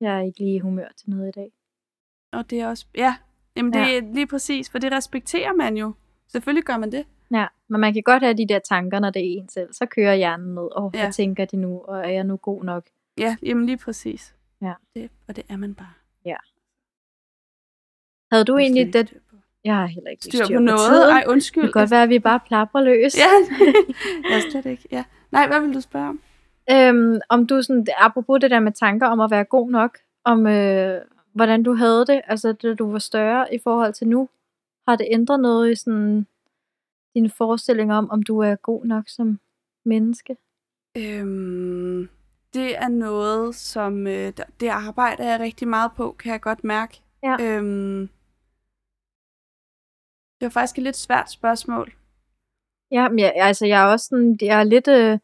jeg 0.00 0.16
er 0.18 0.20
ikke 0.20 0.38
lige 0.38 0.54
i 0.54 0.58
humør 0.58 0.88
til 0.96 1.10
noget 1.10 1.28
i 1.28 1.32
dag. 1.40 1.52
Og 2.32 2.50
det 2.50 2.60
er 2.60 2.66
også, 2.68 2.86
ja, 2.96 3.16
jamen 3.56 3.72
det 3.72 3.78
Ja. 3.80 3.96
er 3.96 4.14
lige 4.14 4.26
præcis, 4.26 4.70
for 4.70 4.78
det 4.78 4.92
respekterer 4.92 5.52
man 5.52 5.76
jo. 5.76 5.92
Selvfølgelig 6.28 6.64
gør 6.64 6.76
man 6.78 6.92
det. 6.92 7.06
Ja, 7.32 7.46
men 7.68 7.80
man 7.80 7.92
kan 7.94 8.02
godt 8.02 8.22
have 8.22 8.34
de 8.34 8.48
der 8.48 8.58
tanker, 8.58 9.00
når 9.00 9.10
det 9.10 9.20
er 9.22 9.38
en 9.40 9.48
selv. 9.48 9.72
Så 9.72 9.86
kører 9.86 10.14
hjernen 10.14 10.54
med, 10.54 10.62
åh, 10.76 10.84
oh, 10.84 10.90
Ja. 10.94 11.00
hvad 11.02 11.12
tænker 11.12 11.44
de 11.44 11.56
nu, 11.56 11.80
og 11.80 11.98
er 11.98 12.08
jeg 12.10 12.24
nu 12.24 12.36
god 12.36 12.64
nok? 12.64 12.86
Ja, 13.18 13.36
jamen 13.42 13.66
lige 13.66 13.78
præcis. 13.78 14.34
Ja. 14.62 14.72
Det, 14.94 15.10
og 15.28 15.36
det 15.36 15.44
er 15.48 15.56
man 15.56 15.74
bare. 15.74 15.92
Havde 18.32 18.44
du 18.44 18.52
Slet 18.52 18.60
egentlig 18.62 18.92
det? 18.92 19.08
styr. 19.08 19.18
Jeg 19.64 19.76
har 19.76 19.86
heller 19.86 20.10
ikke 20.10 20.24
Styr 20.24 20.46
på 20.56 20.60
noget? 20.60 20.80
tiden. 20.90 21.10
Ej, 21.10 21.20
Det 21.20 21.30
undskyld. 21.30 21.62
kan 21.62 21.72
godt 21.72 21.90
være, 21.90 22.02
at 22.02 22.08
vi 22.08 22.18
bare 22.18 22.40
plapper 22.46 22.80
løs. 22.80 23.16
Ja, 23.18 23.30
jeg 24.30 24.42
slet 24.50 24.66
ikke. 24.66 24.88
Ja. 24.92 25.04
Nej, 25.32 25.46
hvad 25.46 25.60
vil 25.60 25.74
du 25.74 25.80
spørge 25.80 26.08
om? 26.08 26.20
Øhm, 26.70 27.20
om 27.28 27.46
du 27.46 27.62
sådan, 27.62 27.86
apropos 27.98 28.40
det 28.40 28.50
der 28.50 28.60
med 28.60 28.72
tanker 28.72 29.06
om 29.06 29.20
at 29.20 29.30
være 29.30 29.44
god 29.44 29.70
nok, 29.70 29.98
om 30.24 30.46
øh, 30.46 31.00
hvordan 31.32 31.62
du 31.62 31.74
havde 31.74 32.06
det, 32.06 32.20
altså 32.26 32.52
da 32.52 32.74
du 32.74 32.90
var 32.92 32.98
større 32.98 33.54
i 33.54 33.58
forhold 33.58 33.92
til 33.92 34.08
nu, 34.08 34.28
har 34.88 34.96
det 34.96 35.06
ændret 35.10 35.40
noget 35.40 35.72
i 35.72 35.74
sådan 35.74 36.26
dine 37.14 37.30
forestillinger 37.30 37.96
om, 37.96 38.10
om 38.10 38.22
du 38.22 38.38
er 38.38 38.54
god 38.56 38.84
nok 38.84 39.08
som 39.08 39.40
menneske? 39.84 40.36
Øhm, 40.96 42.08
det 42.54 42.76
er 42.76 42.88
noget, 42.88 43.54
som 43.54 44.06
øh, 44.06 44.32
det 44.60 44.68
arbejder 44.68 45.24
jeg 45.24 45.40
rigtig 45.40 45.68
meget 45.68 45.90
på, 45.96 46.16
kan 46.18 46.32
jeg 46.32 46.40
godt 46.40 46.64
mærke. 46.64 47.00
Ja. 47.22 47.36
Øhm, 47.40 48.08
det 50.40 50.46
var 50.46 50.48
faktisk 50.48 50.78
et 50.78 50.84
lidt 50.84 50.96
svært 50.96 51.30
spørgsmål. 51.30 51.92
Ja, 52.90 53.08
men 53.08 53.18
jeg, 53.18 53.32
altså 53.36 53.66
jeg 53.66 53.82
er 53.82 53.86
også 53.86 54.06
sådan, 54.06 54.38
jeg 54.42 54.60
er 54.60 54.64
lidt, 54.64 54.88
øh, 54.88 55.18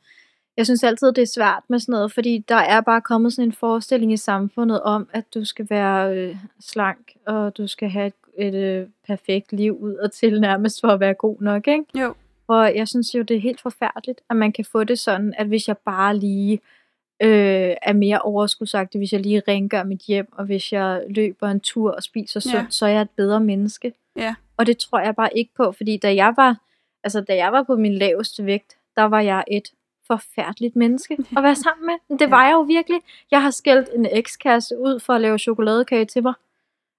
jeg 0.56 0.66
synes 0.66 0.84
altid, 0.84 1.12
det 1.12 1.22
er 1.22 1.32
svært 1.34 1.62
med 1.68 1.78
sådan 1.78 1.92
noget, 1.92 2.12
fordi 2.12 2.44
der 2.48 2.56
er 2.56 2.80
bare 2.80 3.00
kommet 3.00 3.32
sådan 3.32 3.48
en 3.48 3.52
forestilling 3.52 4.12
i 4.12 4.16
samfundet 4.16 4.82
om, 4.82 5.08
at 5.12 5.34
du 5.34 5.44
skal 5.44 5.66
være 5.70 6.16
øh, 6.16 6.36
slank, 6.60 7.12
og 7.26 7.56
du 7.56 7.66
skal 7.66 7.88
have 7.88 8.06
et, 8.06 8.14
et 8.38 8.54
øh, 8.54 8.88
perfekt 9.06 9.52
liv 9.52 9.78
ud 9.78 9.94
og 9.94 10.12
til 10.12 10.40
nærmest 10.40 10.80
for 10.80 10.88
at 10.88 11.00
være 11.00 11.14
god 11.14 11.40
nok, 11.40 11.68
ikke? 11.68 11.84
Jo. 12.00 12.14
Og 12.48 12.76
jeg 12.76 12.88
synes 12.88 13.14
jo, 13.14 13.22
det 13.22 13.36
er 13.36 13.40
helt 13.40 13.60
forfærdeligt, 13.60 14.20
at 14.30 14.36
man 14.36 14.52
kan 14.52 14.64
få 14.64 14.84
det 14.84 14.98
sådan, 14.98 15.34
at 15.38 15.46
hvis 15.46 15.68
jeg 15.68 15.78
bare 15.78 16.16
lige 16.16 16.52
øh, 16.52 16.75
er 17.20 17.92
mere 17.92 18.18
overskudsagtig, 18.20 18.98
hvis 18.98 19.12
jeg 19.12 19.20
lige 19.20 19.42
rengør 19.48 19.82
mit 19.82 20.00
hjem, 20.00 20.28
og 20.32 20.44
hvis 20.44 20.72
jeg 20.72 21.02
løber 21.08 21.48
en 21.48 21.60
tur 21.60 21.90
og 21.92 22.02
spiser 22.02 22.40
sundt, 22.40 22.54
Ja. 22.56 22.66
så 22.70 22.86
er 22.86 22.90
jeg 22.90 23.02
et 23.02 23.10
bedre 23.10 23.40
menneske. 23.40 23.92
Ja. 24.16 24.34
Og 24.56 24.66
det 24.66 24.78
tror 24.78 24.98
jeg 25.00 25.16
bare 25.16 25.36
ikke 25.38 25.50
på, 25.56 25.72
fordi 25.72 25.96
da 25.96 26.14
jeg 26.14 26.32
var, 26.36 26.56
altså 27.04 27.20
da 27.20 27.36
jeg 27.36 27.52
var 27.52 27.62
på 27.62 27.76
min 27.76 27.94
laveste 27.94 28.46
vægt, 28.46 28.76
der 28.96 29.02
var 29.02 29.20
jeg 29.20 29.44
et 29.50 29.68
forfærdeligt 30.06 30.76
menneske 30.76 31.16
at 31.36 31.42
være 31.42 31.54
sammen 31.56 31.86
med. 31.86 32.18
Det 32.18 32.30
var 32.30 32.44
jeg 32.46 32.52
jo 32.52 32.60
virkelig. 32.60 33.00
Jeg 33.30 33.42
har 33.42 33.50
skældt 33.50 33.88
en 33.94 34.06
ekskæreste 34.12 34.78
ud 34.78 35.00
for 35.00 35.12
at 35.12 35.20
lave 35.20 35.38
chokoladekage 35.38 36.04
til 36.04 36.22
mig. 36.22 36.34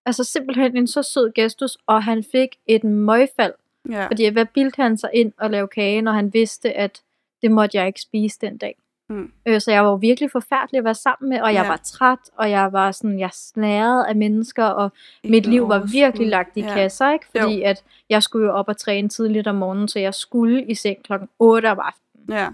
Altså 0.06 0.24
simpelthen 0.24 0.78
en 0.78 0.88
så 0.88 1.04
sød 1.04 1.32
gestus, 1.32 1.78
og 1.88 2.04
han 2.04 2.24
fik 2.32 2.50
et 2.68 2.84
møgfald. 2.84 3.54
Ja. 3.90 4.08
Fordi 4.08 4.28
hvad 4.28 4.46
bildte 4.46 4.82
han 4.82 4.98
sig 4.98 5.10
ind 5.14 5.34
og 5.38 5.50
lave 5.52 5.68
kage, 5.68 6.02
når 6.02 6.12
han 6.12 6.34
vidste, 6.34 6.74
at 6.74 7.02
det 7.42 7.52
måtte 7.52 7.78
jeg 7.78 7.88
ikke 7.88 8.02
spise 8.02 8.38
den 8.42 8.58
dag. 8.58 8.76
Mm. 9.10 9.32
Øh, 9.46 9.62
så 9.62 9.72
jeg 9.72 9.84
var 9.84 9.90
jo 9.90 9.96
virkelig 9.96 10.32
forfærdelig 10.32 10.78
at 10.78 10.84
være 10.84 10.96
sammen 10.96 11.30
med, 11.30 11.42
og 11.42 11.54
jeg 11.54 11.64
Ja. 11.64 11.68
var 11.70 11.78
træt, 11.84 12.20
og 12.38 12.50
jeg 12.52 12.74
var 12.74 12.92
sådan, 12.92 13.20
jeg 13.20 13.30
snærede 13.34 14.08
af 14.08 14.16
mennesker, 14.16 14.66
og 14.66 14.92
Ikke 15.24 15.32
mit 15.32 15.46
liv 15.46 15.70
var 15.70 15.80
virkelig 15.92 16.28
lagt 16.28 16.58
i 16.58 16.62
Ja. 16.62 16.74
kasser, 16.74 17.12
ikke? 17.14 17.26
Fordi 17.38 17.62
at 17.62 17.84
jeg 18.10 18.24
skulle 18.24 18.46
jo 18.48 18.54
op 18.54 18.68
og 18.68 18.78
træne 18.78 19.10
tidligt 19.10 19.48
om 19.48 19.56
morgenen, 19.56 19.88
så 19.88 20.00
jeg 20.00 20.14
skulle 20.14 20.64
i 20.66 20.76
seng 20.76 21.04
klokken 21.04 21.30
8 21.40 21.72
om 21.72 21.80
aftenen. 21.80 22.26
Ja. 22.40 22.48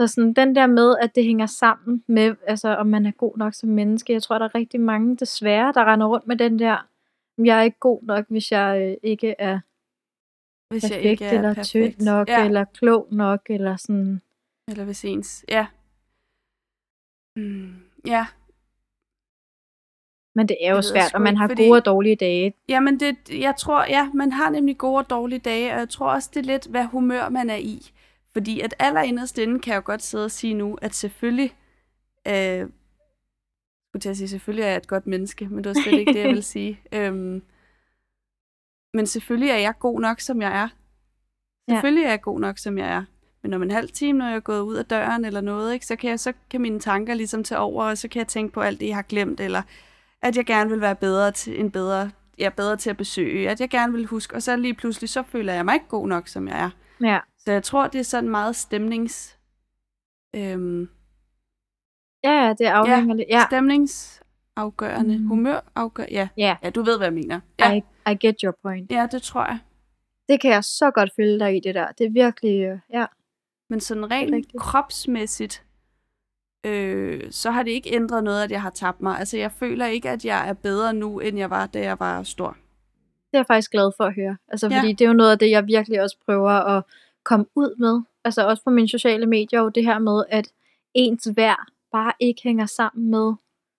Så 0.00 0.06
sådan 0.06 0.32
den 0.32 0.54
der 0.54 0.66
med, 0.66 0.96
at 1.02 1.14
det 1.14 1.24
hænger 1.24 1.46
sammen 1.46 2.04
med, 2.06 2.34
altså 2.46 2.68
om 2.76 2.86
man 2.86 3.06
er 3.06 3.10
god 3.10 3.36
nok 3.38 3.54
som 3.54 3.68
menneske. 3.68 4.12
Jeg 4.12 4.22
tror, 4.22 4.38
der 4.38 4.44
er 4.44 4.54
rigtig 4.54 4.80
mange 4.80 5.16
desværre, 5.16 5.72
der 5.72 5.84
render 5.92 6.06
rundt 6.06 6.26
med 6.26 6.36
den 6.36 6.58
der, 6.58 6.86
jeg 7.44 7.58
er 7.58 7.62
ikke 7.62 7.78
god 7.80 8.02
nok, 8.02 8.24
hvis 8.28 8.52
jeg 8.52 8.82
øh, 8.82 8.96
ikke 9.02 9.34
er 9.38 9.60
Hvis 10.70 10.82
jeg 10.82 10.90
perfekt, 10.90 11.04
ikke 11.10 11.24
er 11.24 11.32
eller 11.32 11.62
tynd 11.62 11.94
nok, 12.00 12.28
ja. 12.28 12.44
eller 12.44 12.64
klog 12.64 13.08
nok, 13.10 13.40
eller 13.50 13.76
sådan. 13.76 14.20
Eller 14.68 14.84
hvis 14.84 15.04
ens, 15.04 15.44
ja. 15.48 15.66
Mm, 17.38 17.74
ja, 18.06 18.26
Men 20.34 20.48
det 20.48 20.56
er 20.60 20.70
jo 20.70 20.74
ved 20.76 20.82
svært, 20.82 21.14
og 21.14 21.20
man 21.20 21.32
ikke, 21.32 21.38
har 21.40 21.48
fordi- 21.48 21.66
gode 21.66 21.78
og 21.80 21.84
dårlige 21.84 22.16
dage. 22.16 22.54
Jamen, 22.68 23.00
det, 23.00 23.16
jeg 23.30 23.54
tror, 23.56 23.84
ja, 23.84 24.10
man 24.14 24.32
har 24.32 24.50
nemlig 24.50 24.78
gode 24.78 24.98
og 24.98 25.10
dårlige 25.10 25.38
dage, 25.38 25.72
og 25.72 25.78
jeg 25.78 25.88
tror 25.88 26.10
også, 26.12 26.30
det 26.34 26.40
er 26.40 26.44
lidt, 26.44 26.66
hvad 26.66 26.84
humør 26.84 27.28
man 27.28 27.50
er 27.50 27.56
i. 27.56 27.90
Fordi 28.32 28.60
at 28.60 28.74
allerinderst 28.78 29.38
inde 29.38 29.60
kan 29.60 29.70
jeg 29.72 29.76
jo 29.76 29.82
godt 29.84 30.02
sidde 30.02 30.24
og 30.24 30.30
sige 30.30 30.54
nu, 30.54 30.78
at 30.82 30.94
selvfølgelig, 30.94 31.56
øh, 32.26 32.68
skulle 33.88 34.00
til 34.00 34.08
at 34.08 34.16
sige, 34.16 34.28
selvfølgelig 34.28 34.62
er 34.62 34.68
jeg 34.68 34.76
et 34.76 34.86
godt 34.88 35.06
menneske, 35.06 35.48
men 35.48 35.64
det 35.64 35.68
var 35.68 35.82
slet 35.82 35.98
ikke 35.98 36.12
det, 36.12 36.20
jeg 36.20 36.28
vil 36.28 36.42
sige. 36.54 36.80
Øhm, 36.92 37.42
men 38.94 39.06
selvfølgelig 39.06 39.50
er 39.50 39.56
jeg 39.58 39.74
god 39.78 40.00
nok, 40.00 40.20
som 40.20 40.42
jeg 40.42 40.52
er. 40.62 40.68
Ja. 41.68 41.72
Selvfølgelig 41.74 42.04
er 42.04 42.08
jeg 42.10 42.20
god 42.20 42.40
nok, 42.40 42.58
som 42.58 42.78
jeg 42.78 42.88
er. 42.88 43.04
Men 43.48 43.54
om 43.54 43.62
en 43.62 43.70
halv 43.70 43.88
time, 43.88 44.18
når 44.18 44.26
jeg 44.26 44.36
er 44.36 44.40
gået 44.40 44.60
ud 44.60 44.74
af 44.76 44.84
døren 44.84 45.24
eller 45.24 45.40
noget, 45.40 45.72
ikke, 45.74 45.86
så, 45.86 45.96
kan 45.96 46.10
jeg, 46.10 46.20
så 46.20 46.32
kan 46.50 46.60
mine 46.60 46.80
tanker 46.80 47.14
ligesom 47.14 47.44
tage 47.44 47.58
over, 47.58 47.84
og 47.84 47.98
så 47.98 48.08
kan 48.08 48.18
jeg 48.18 48.28
tænke 48.28 48.52
på 48.54 48.60
alt 48.60 48.80
det, 48.80 48.86
jeg 48.86 48.94
har 48.94 49.02
glemt, 49.02 49.40
eller 49.40 49.62
at 50.22 50.36
jeg 50.36 50.46
gerne 50.46 50.70
vil 50.70 50.80
være 50.80 50.96
bedre 50.96 51.30
til 51.32 51.60
en 51.60 51.70
bedre, 51.70 52.10
ja, 52.38 52.50
bedre 52.56 52.76
til 52.76 52.90
at 52.90 52.96
besøge, 52.96 53.50
at 53.50 53.60
jeg 53.60 53.68
gerne 53.70 53.92
vil 53.92 54.04
huske, 54.06 54.34
og 54.36 54.42
så 54.42 54.56
lige 54.56 54.74
pludselig, 54.74 55.08
så 55.10 55.22
føler 55.22 55.52
jeg 55.52 55.64
mig 55.64 55.74
ikke 55.74 55.88
god 55.88 56.08
nok, 56.08 56.28
som 56.28 56.48
jeg 56.48 56.60
er. 56.64 56.70
Ja. 57.06 57.18
Så 57.38 57.52
jeg 57.52 57.62
tror, 57.62 57.86
det 57.86 57.98
er 57.98 58.02
sådan 58.04 58.30
meget 58.30 58.56
stemnings... 58.56 59.38
Øhm, 60.36 60.88
Ja, 62.24 62.30
ja, 62.46 62.54
det 62.58 62.64
afhænger 62.64 63.14
lidt. 63.14 63.28
Ja, 63.30 63.42
stemningsafgørende, 63.46 65.16
Mm. 65.16 65.22
mm. 65.22 65.28
humørafgør, 65.28 66.04
ja. 66.10 66.28
Ja. 66.36 66.56
ja, 66.62 66.70
du 66.70 66.82
ved, 66.82 66.96
hvad 66.96 67.06
jeg 67.06 67.14
mener. 67.14 67.40
Ja, 67.58 67.74
I, 67.74 67.82
I 68.12 68.14
get 68.26 68.34
your 68.44 68.54
point. 68.62 68.92
ja 68.92 69.06
det 69.12 69.22
tror 69.22 69.44
jeg. 69.44 69.58
Det 70.28 70.40
kan 70.40 70.50
jeg 70.50 70.64
så 70.64 70.90
godt 70.90 71.10
følge 71.16 71.38
dig 71.38 71.56
i, 71.56 71.60
det 71.60 71.74
der. 71.74 71.86
Det 71.98 72.06
er 72.06 72.10
virkelig, 72.10 72.60
øh, 72.62 72.78
ja. 72.92 73.06
Men 73.70 73.80
sådan 73.80 74.10
rent 74.10 74.34
rigtigt. 74.34 74.60
kropsmæssigt, 74.62 75.64
øh, 76.66 77.22
så 77.30 77.50
har 77.50 77.62
det 77.62 77.70
ikke 77.70 77.94
ændret 77.94 78.24
noget, 78.24 78.42
at 78.44 78.50
jeg 78.50 78.62
har 78.62 78.70
tabt 78.70 79.02
mig. 79.02 79.18
Altså, 79.18 79.36
jeg 79.36 79.52
føler 79.52 79.86
ikke, 79.86 80.10
at 80.10 80.24
jeg 80.24 80.48
er 80.48 80.52
bedre 80.52 80.92
nu, 80.92 81.18
end 81.20 81.38
jeg 81.38 81.50
var, 81.50 81.66
da 81.66 81.80
jeg 81.80 82.00
var 82.00 82.22
stor. 82.22 82.48
Det 83.30 83.34
er 83.34 83.38
jeg 83.38 83.46
faktisk 83.46 83.70
glad 83.70 83.92
for 83.96 84.04
at 84.04 84.14
høre. 84.14 84.36
Altså, 84.48 84.68
Ja. 84.68 84.78
fordi 84.78 84.92
det 84.92 85.04
er 85.04 85.08
jo 85.08 85.14
noget 85.14 85.32
af 85.32 85.38
det, 85.38 85.50
jeg 85.50 85.66
virkelig 85.66 86.02
også 86.02 86.16
prøver 86.24 86.50
at 86.50 86.82
komme 87.24 87.46
ud 87.54 87.76
med. 87.78 88.00
Altså 88.24 88.46
også 88.48 88.64
på 88.64 88.70
mine 88.70 88.88
sociale 88.88 89.26
medier, 89.26 89.60
jo 89.60 89.68
det 89.68 89.84
her 89.84 89.98
med, 89.98 90.24
at 90.28 90.48
ens 90.94 91.28
værd 91.36 91.66
bare 91.92 92.12
ikke 92.20 92.40
hænger 92.44 92.66
sammen 92.66 93.10
med, 93.10 93.32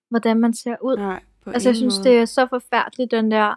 hvordan 0.08 0.40
man 0.40 0.54
ser 0.54 0.76
ud. 0.82 0.96
Nej, 0.96 1.22
på 1.44 1.50
Altså, 1.50 1.68
jeg 1.68 1.76
synes, 1.76 1.98
måde. 1.98 2.08
det 2.08 2.18
er 2.18 2.24
så 2.24 2.46
forfærdeligt, 2.46 3.10
den 3.10 3.30
der 3.30 3.54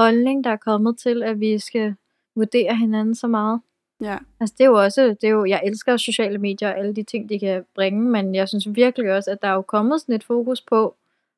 holdning, 0.00 0.44
der 0.44 0.50
er 0.50 0.56
kommet 0.56 0.98
til, 0.98 1.22
at 1.22 1.40
vi 1.40 1.58
skal 1.58 1.94
vurdere 2.36 2.76
hinanden 2.76 3.14
så 3.14 3.26
meget. 3.26 3.60
Ja, 4.02 4.18
Altså, 4.40 4.54
det 4.58 4.64
er 4.64 4.68
jo 4.68 4.82
også, 4.82 5.02
det 5.20 5.24
er 5.24 5.28
jo, 5.28 5.44
jeg 5.44 5.60
elsker 5.64 5.96
sociale 5.96 6.38
medier 6.38 6.68
og 6.68 6.78
alle 6.78 6.94
de 6.94 7.02
ting, 7.02 7.28
de 7.28 7.38
kan 7.38 7.64
bringe, 7.74 8.02
men 8.02 8.34
jeg 8.34 8.48
synes 8.48 8.68
virkelig 8.70 9.12
også, 9.12 9.30
at 9.30 9.42
der 9.42 9.48
er 9.48 9.52
jo 9.52 9.62
kommet 9.62 10.00
sådan 10.00 10.14
et 10.14 10.24
fokus 10.24 10.60
på, 10.60 10.96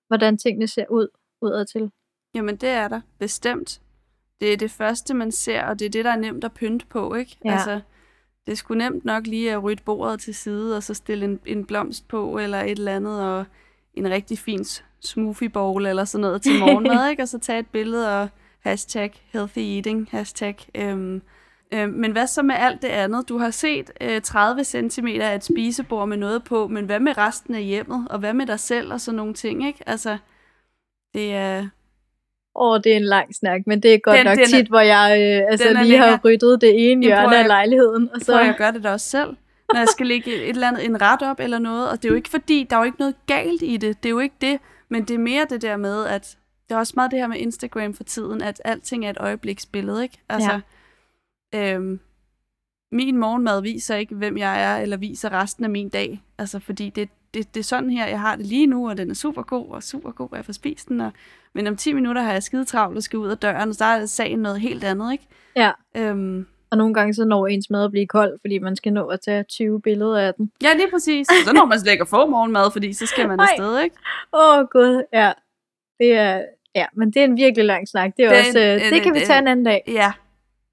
hvordan 0.08 0.38
tingene 0.38 0.66
ser 0.66 0.84
ud 0.90 1.08
udadtil. 1.40 1.90
jamen 2.34 2.56
det 2.56 2.68
er 2.68 2.88
der, 2.88 3.00
bestemt. 3.18 3.80
Det 4.40 4.52
er 4.52 4.56
det 4.56 4.70
første, 4.70 5.14
man 5.14 5.32
ser, 5.32 5.64
og 5.64 5.78
det 5.78 5.86
er 5.86 5.90
det, 5.90 6.04
der 6.04 6.10
er 6.10 6.16
nemt 6.16 6.44
at 6.44 6.52
pynte 6.52 6.86
på, 6.86 7.14
ikke? 7.14 7.36
Ja. 7.44 7.52
Altså, 7.52 7.80
det 8.46 8.58
sgu 8.58 8.74
nemt 8.74 9.04
nok 9.04 9.26
lige 9.26 9.52
at 9.52 9.62
rydde 9.62 9.82
bordet 9.84 10.20
til 10.20 10.34
side, 10.34 10.76
og 10.76 10.82
så 10.82 10.94
stille 10.94 11.24
en, 11.24 11.40
en 11.46 11.64
blomst 11.64 12.08
på, 12.08 12.38
eller 12.38 12.60
et 12.60 12.70
eller 12.78 12.96
andet, 12.96 13.22
og 13.22 13.44
en 13.94 14.10
rigtig 14.10 14.38
fin 14.38 14.64
smoothie 15.00 15.48
bowl, 15.48 15.86
eller 15.86 16.04
sådan 16.04 16.22
noget 16.22 16.42
til 16.42 16.60
morgenmad, 16.60 17.08
ikke? 17.10 17.22
Og 17.22 17.28
så 17.28 17.38
tage 17.38 17.58
et 17.58 17.66
billede 17.66 18.20
og 18.20 18.28
hashtag 18.60 19.12
healthy 19.32 19.58
eating, 19.58 20.08
hashtag. 20.10 20.56
Øhm, 20.74 21.22
øhm, 21.72 21.92
men 21.92 22.12
hvad 22.12 22.26
så 22.26 22.42
med 22.42 22.54
alt 22.58 22.82
det 22.82 22.88
andet? 22.88 23.28
Du 23.28 23.38
har 23.38 23.50
set 23.50 23.90
øh, 24.00 24.20
30 24.20 24.64
cm 24.64 25.06
af 25.06 25.34
et 25.34 25.44
spisebord 25.44 26.08
med 26.08 26.16
noget 26.16 26.44
på, 26.44 26.68
men 26.68 26.84
hvad 26.84 27.00
med 27.00 27.18
resten 27.18 27.54
af 27.54 27.62
hjemmet? 27.62 28.06
Og 28.10 28.18
hvad 28.18 28.34
med 28.34 28.46
dig 28.46 28.60
selv 28.60 28.92
og 28.92 29.00
sådan 29.00 29.16
nogle 29.16 29.34
ting, 29.34 29.66
ikke? 29.66 29.78
Altså, 29.86 30.16
det 31.14 31.34
er... 31.34 31.58
Åh, 32.56 32.72
oh, 32.72 32.80
det 32.84 32.92
er 32.92 32.96
en 32.96 33.04
lang 33.04 33.34
snak, 33.34 33.60
men 33.66 33.82
det 33.82 33.94
er 33.94 33.98
godt 33.98 34.16
Den- 34.16 34.24
nok 34.26 34.34
den 34.36 34.42
er- 34.42 34.46
tit, 34.46 34.68
hvor 34.68 34.80
jeg 34.80 35.10
øh, 35.20 35.50
altså, 35.52 35.68
lige 35.82 35.98
har 35.98 36.10
lækker. 36.10 36.18
ryddet 36.24 36.60
det 36.60 36.90
ene 36.92 37.02
hjørne 37.06 37.28
prøv 37.28 37.38
af 37.38 37.46
lejligheden. 37.46 38.08
Og 38.14 38.20
Så 38.20 38.24
så, 38.26 38.40
jeg 38.40 38.54
gør 38.58 38.70
det 38.70 38.84
da 38.84 38.90
også 38.92 39.10
selv, 39.10 39.28
når 39.72 39.78
jeg 39.78 39.88
skal 39.88 40.06
lægge 40.06 40.34
et 40.34 40.48
eller 40.48 40.68
andet, 40.68 40.84
en 40.84 41.00
ret 41.02 41.22
op 41.22 41.40
eller 41.40 41.58
noget. 41.58 41.88
Og 41.90 41.96
det 42.02 42.04
er 42.04 42.08
jo 42.08 42.14
ikke 42.16 42.28
fordi, 42.28 42.66
der 42.70 42.76
er 42.76 42.80
jo 42.80 42.84
ikke 42.84 42.98
noget 42.98 43.14
galt 43.26 43.62
i 43.62 43.76
det. 43.76 44.02
Det 44.02 44.08
er 44.08 44.10
jo 44.10 44.18
ikke 44.18 44.34
det. 44.40 44.58
Men 44.88 45.04
det 45.04 45.14
er 45.14 45.18
mere 45.18 45.46
det 45.50 45.62
der 45.62 45.76
med, 45.76 46.04
at 46.06 46.36
det 46.68 46.74
er 46.74 46.78
også 46.78 46.92
meget 46.96 47.10
det 47.10 47.18
her 47.18 47.26
med 47.26 47.36
Instagram 47.38 47.94
for 47.94 48.04
tiden, 48.04 48.42
at 48.42 48.62
alting 48.64 49.06
er 49.06 49.10
et 49.10 49.16
øjebliksbillede, 49.20 50.02
ikke? 50.02 50.18
Altså, 50.28 50.50
ja. 50.52 50.60
Øhm, 51.54 52.00
min 52.92 53.16
morgenmad 53.18 53.62
viser 53.62 53.96
ikke, 53.96 54.14
hvem 54.14 54.38
jeg 54.38 54.62
er, 54.62 54.82
eller 54.82 54.96
viser 54.96 55.32
resten 55.32 55.64
af 55.64 55.70
min 55.70 55.88
dag. 55.88 56.22
Altså, 56.38 56.58
fordi 56.58 56.90
det, 56.90 57.08
det, 57.34 57.54
det 57.54 57.60
er 57.60 57.64
sådan 57.64 57.90
her, 57.90 58.06
jeg 58.06 58.20
har 58.20 58.36
det 58.36 58.46
lige 58.46 58.66
nu, 58.66 58.88
og 58.88 58.96
den 58.96 59.10
er 59.10 59.14
super 59.14 59.42
god, 59.42 59.68
og 59.70 59.82
super 59.82 60.10
god, 60.12 60.28
og 60.30 60.36
jeg 60.36 60.44
får 60.44 60.52
spist 60.52 60.88
den. 60.88 61.00
Og, 61.00 61.12
men 61.54 61.66
om 61.66 61.76
10 61.76 61.92
minutter 61.92 62.22
har 62.22 62.32
jeg 62.32 62.42
skide 62.42 62.64
travlt 62.64 62.96
og 62.96 63.02
skal 63.02 63.18
ud 63.18 63.28
af 63.28 63.38
døren, 63.38 63.68
og 63.68 63.74
så 63.74 63.84
er 63.84 64.06
sagen 64.06 64.38
noget 64.38 64.60
helt 64.60 64.84
andet, 64.84 65.12
ikke? 65.12 65.26
Ja. 65.56 65.70
Øhm, 65.96 66.46
og 66.70 66.78
nogle 66.78 66.94
gange 66.94 67.14
så 67.14 67.24
når 67.24 67.46
ens 67.46 67.70
mad 67.70 67.84
at 67.84 67.90
blive 67.90 68.06
kold, 68.06 68.38
fordi 68.40 68.58
man 68.58 68.76
skal 68.76 68.92
nå 68.92 69.06
at 69.06 69.20
tage 69.20 69.42
20 69.42 69.80
billeder 69.80 70.18
af 70.18 70.34
den. 70.34 70.50
Ja, 70.62 70.74
lige 70.76 70.90
præcis. 70.90 71.26
Så 71.46 71.52
når 71.54 71.64
man 71.66 71.80
slet 71.80 71.92
ikke 71.92 72.06
få 72.06 72.26
morgenmad, 72.26 72.70
fordi 72.72 72.92
så 72.92 73.06
skal 73.06 73.28
man 73.28 73.40
afsted, 73.44 73.80
ikke? 73.80 73.96
Åh, 74.34 74.58
oh, 74.58 74.64
gud, 74.72 75.02
ja. 75.12 75.32
Det 75.98 76.12
er, 76.12 76.42
ja, 76.74 76.86
men 76.96 77.10
det 77.10 77.16
er 77.20 77.24
en 77.24 77.36
virkelig 77.36 77.64
lang 77.64 77.88
snak. 77.88 78.10
Det, 78.16 78.24
er 78.24 78.28
Det 78.30 78.38
også, 78.38 78.58
en- 78.58 78.64
øh, 78.80 78.86
en- 78.86 78.92
det 78.92 79.02
kan 79.02 79.14
vi 79.14 79.18
en- 79.20 79.26
tage 79.26 79.38
en 79.38 79.48
anden 79.48 79.64
dag. 79.64 79.82
Ja, 79.88 80.12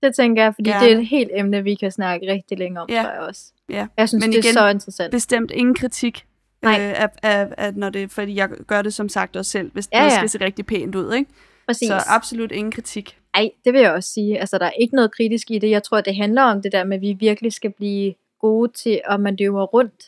Det 0.03 0.15
tænker 0.15 0.43
jeg, 0.43 0.55
fordi 0.55 0.69
Ja. 0.69 0.79
det 0.83 0.91
er 0.93 0.97
et 0.97 1.07
helt 1.07 1.31
emne, 1.33 1.63
vi 1.63 1.75
kan 1.75 1.91
snakke 1.91 2.31
rigtig 2.33 2.57
længe 2.59 2.81
om, 2.81 2.89
Ja. 2.89 3.01
tror 3.03 3.11
jeg 3.11 3.19
også. 3.19 3.43
ja. 3.69 3.87
Jeg 3.97 4.09
synes, 4.09 4.25
Men 4.25 4.31
det 4.31 4.37
er 4.39 4.43
igen, 4.43 4.53
så 4.53 4.67
interessant. 4.67 5.11
Bestemt 5.11 5.51
ingen 5.51 5.75
kritik. 5.75 6.25
Nej. 6.61 6.73
Øh, 6.81 7.01
af, 7.03 7.09
af, 7.23 7.47
af, 7.57 7.73
når 7.73 7.89
det, 7.89 8.11
fordi 8.11 8.35
jeg 8.35 8.49
gør 8.49 8.81
det 8.81 8.93
som 8.93 9.09
sagt 9.09 9.35
også 9.35 9.51
selv, 9.51 9.71
hvis 9.71 9.89
Ja, 9.93 9.97
ja, 9.99 10.03
ja. 10.03 10.09
skal 10.09 10.29
se 10.29 10.41
rigtig 10.41 10.65
pænt 10.65 10.95
ud, 10.95 11.13
ikke? 11.13 11.31
Præcis. 11.67 11.87
Så 11.87 11.99
absolut 12.07 12.51
ingen 12.51 12.71
kritik. 12.71 13.17
Ej, 13.33 13.49
det 13.65 13.73
vil 13.73 13.81
jeg 13.81 13.91
også 13.91 14.09
sige. 14.13 14.39
Altså, 14.39 14.57
der 14.57 14.65
er 14.65 14.71
ikke 14.71 14.95
noget 14.95 15.11
kritisk 15.15 15.51
i 15.51 15.59
det. 15.59 15.69
Jeg 15.69 15.83
tror, 15.83 16.01
det 16.01 16.15
handler 16.15 16.41
om 16.43 16.61
det 16.61 16.71
der 16.71 16.83
med, 16.83 16.95
at 16.97 17.01
vi 17.01 17.13
virkelig 17.19 17.53
skal 17.53 17.71
blive 17.71 18.13
gode 18.39 18.71
til 18.71 19.01
at 19.05 19.19
manøvrere 19.19 19.65
rundt 19.65 20.03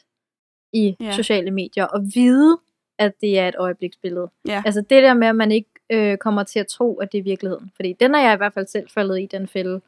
i 0.73 0.95
ja. 0.99 1.11
sociale 1.11 1.51
medier 1.51 1.85
og 1.85 2.01
vide, 2.15 2.57
at 2.99 3.11
det 3.21 3.39
er 3.39 3.47
et 3.47 3.55
øjebliksbillede. 3.57 4.29
Ja. 4.47 4.63
Altså 4.65 4.81
det 4.81 5.03
der 5.03 5.13
med, 5.13 5.27
at 5.27 5.35
man 5.35 5.51
ikke 5.51 5.69
øh, 5.93 6.17
kommer 6.17 6.43
til 6.43 6.59
at 6.59 6.67
tro, 6.67 6.95
at 6.95 7.11
det 7.11 7.17
er 7.17 7.23
virkeligheden. 7.23 7.71
Fordi 7.75 7.93
den 7.99 8.15
er 8.15 8.19
jeg 8.19 8.33
i 8.33 8.37
hvert 8.37 8.53
fald 8.53 8.67
selv 8.67 8.89
faldet 8.93 9.21
i, 9.21 9.25
den 9.31 9.47
fælde, 9.47 9.81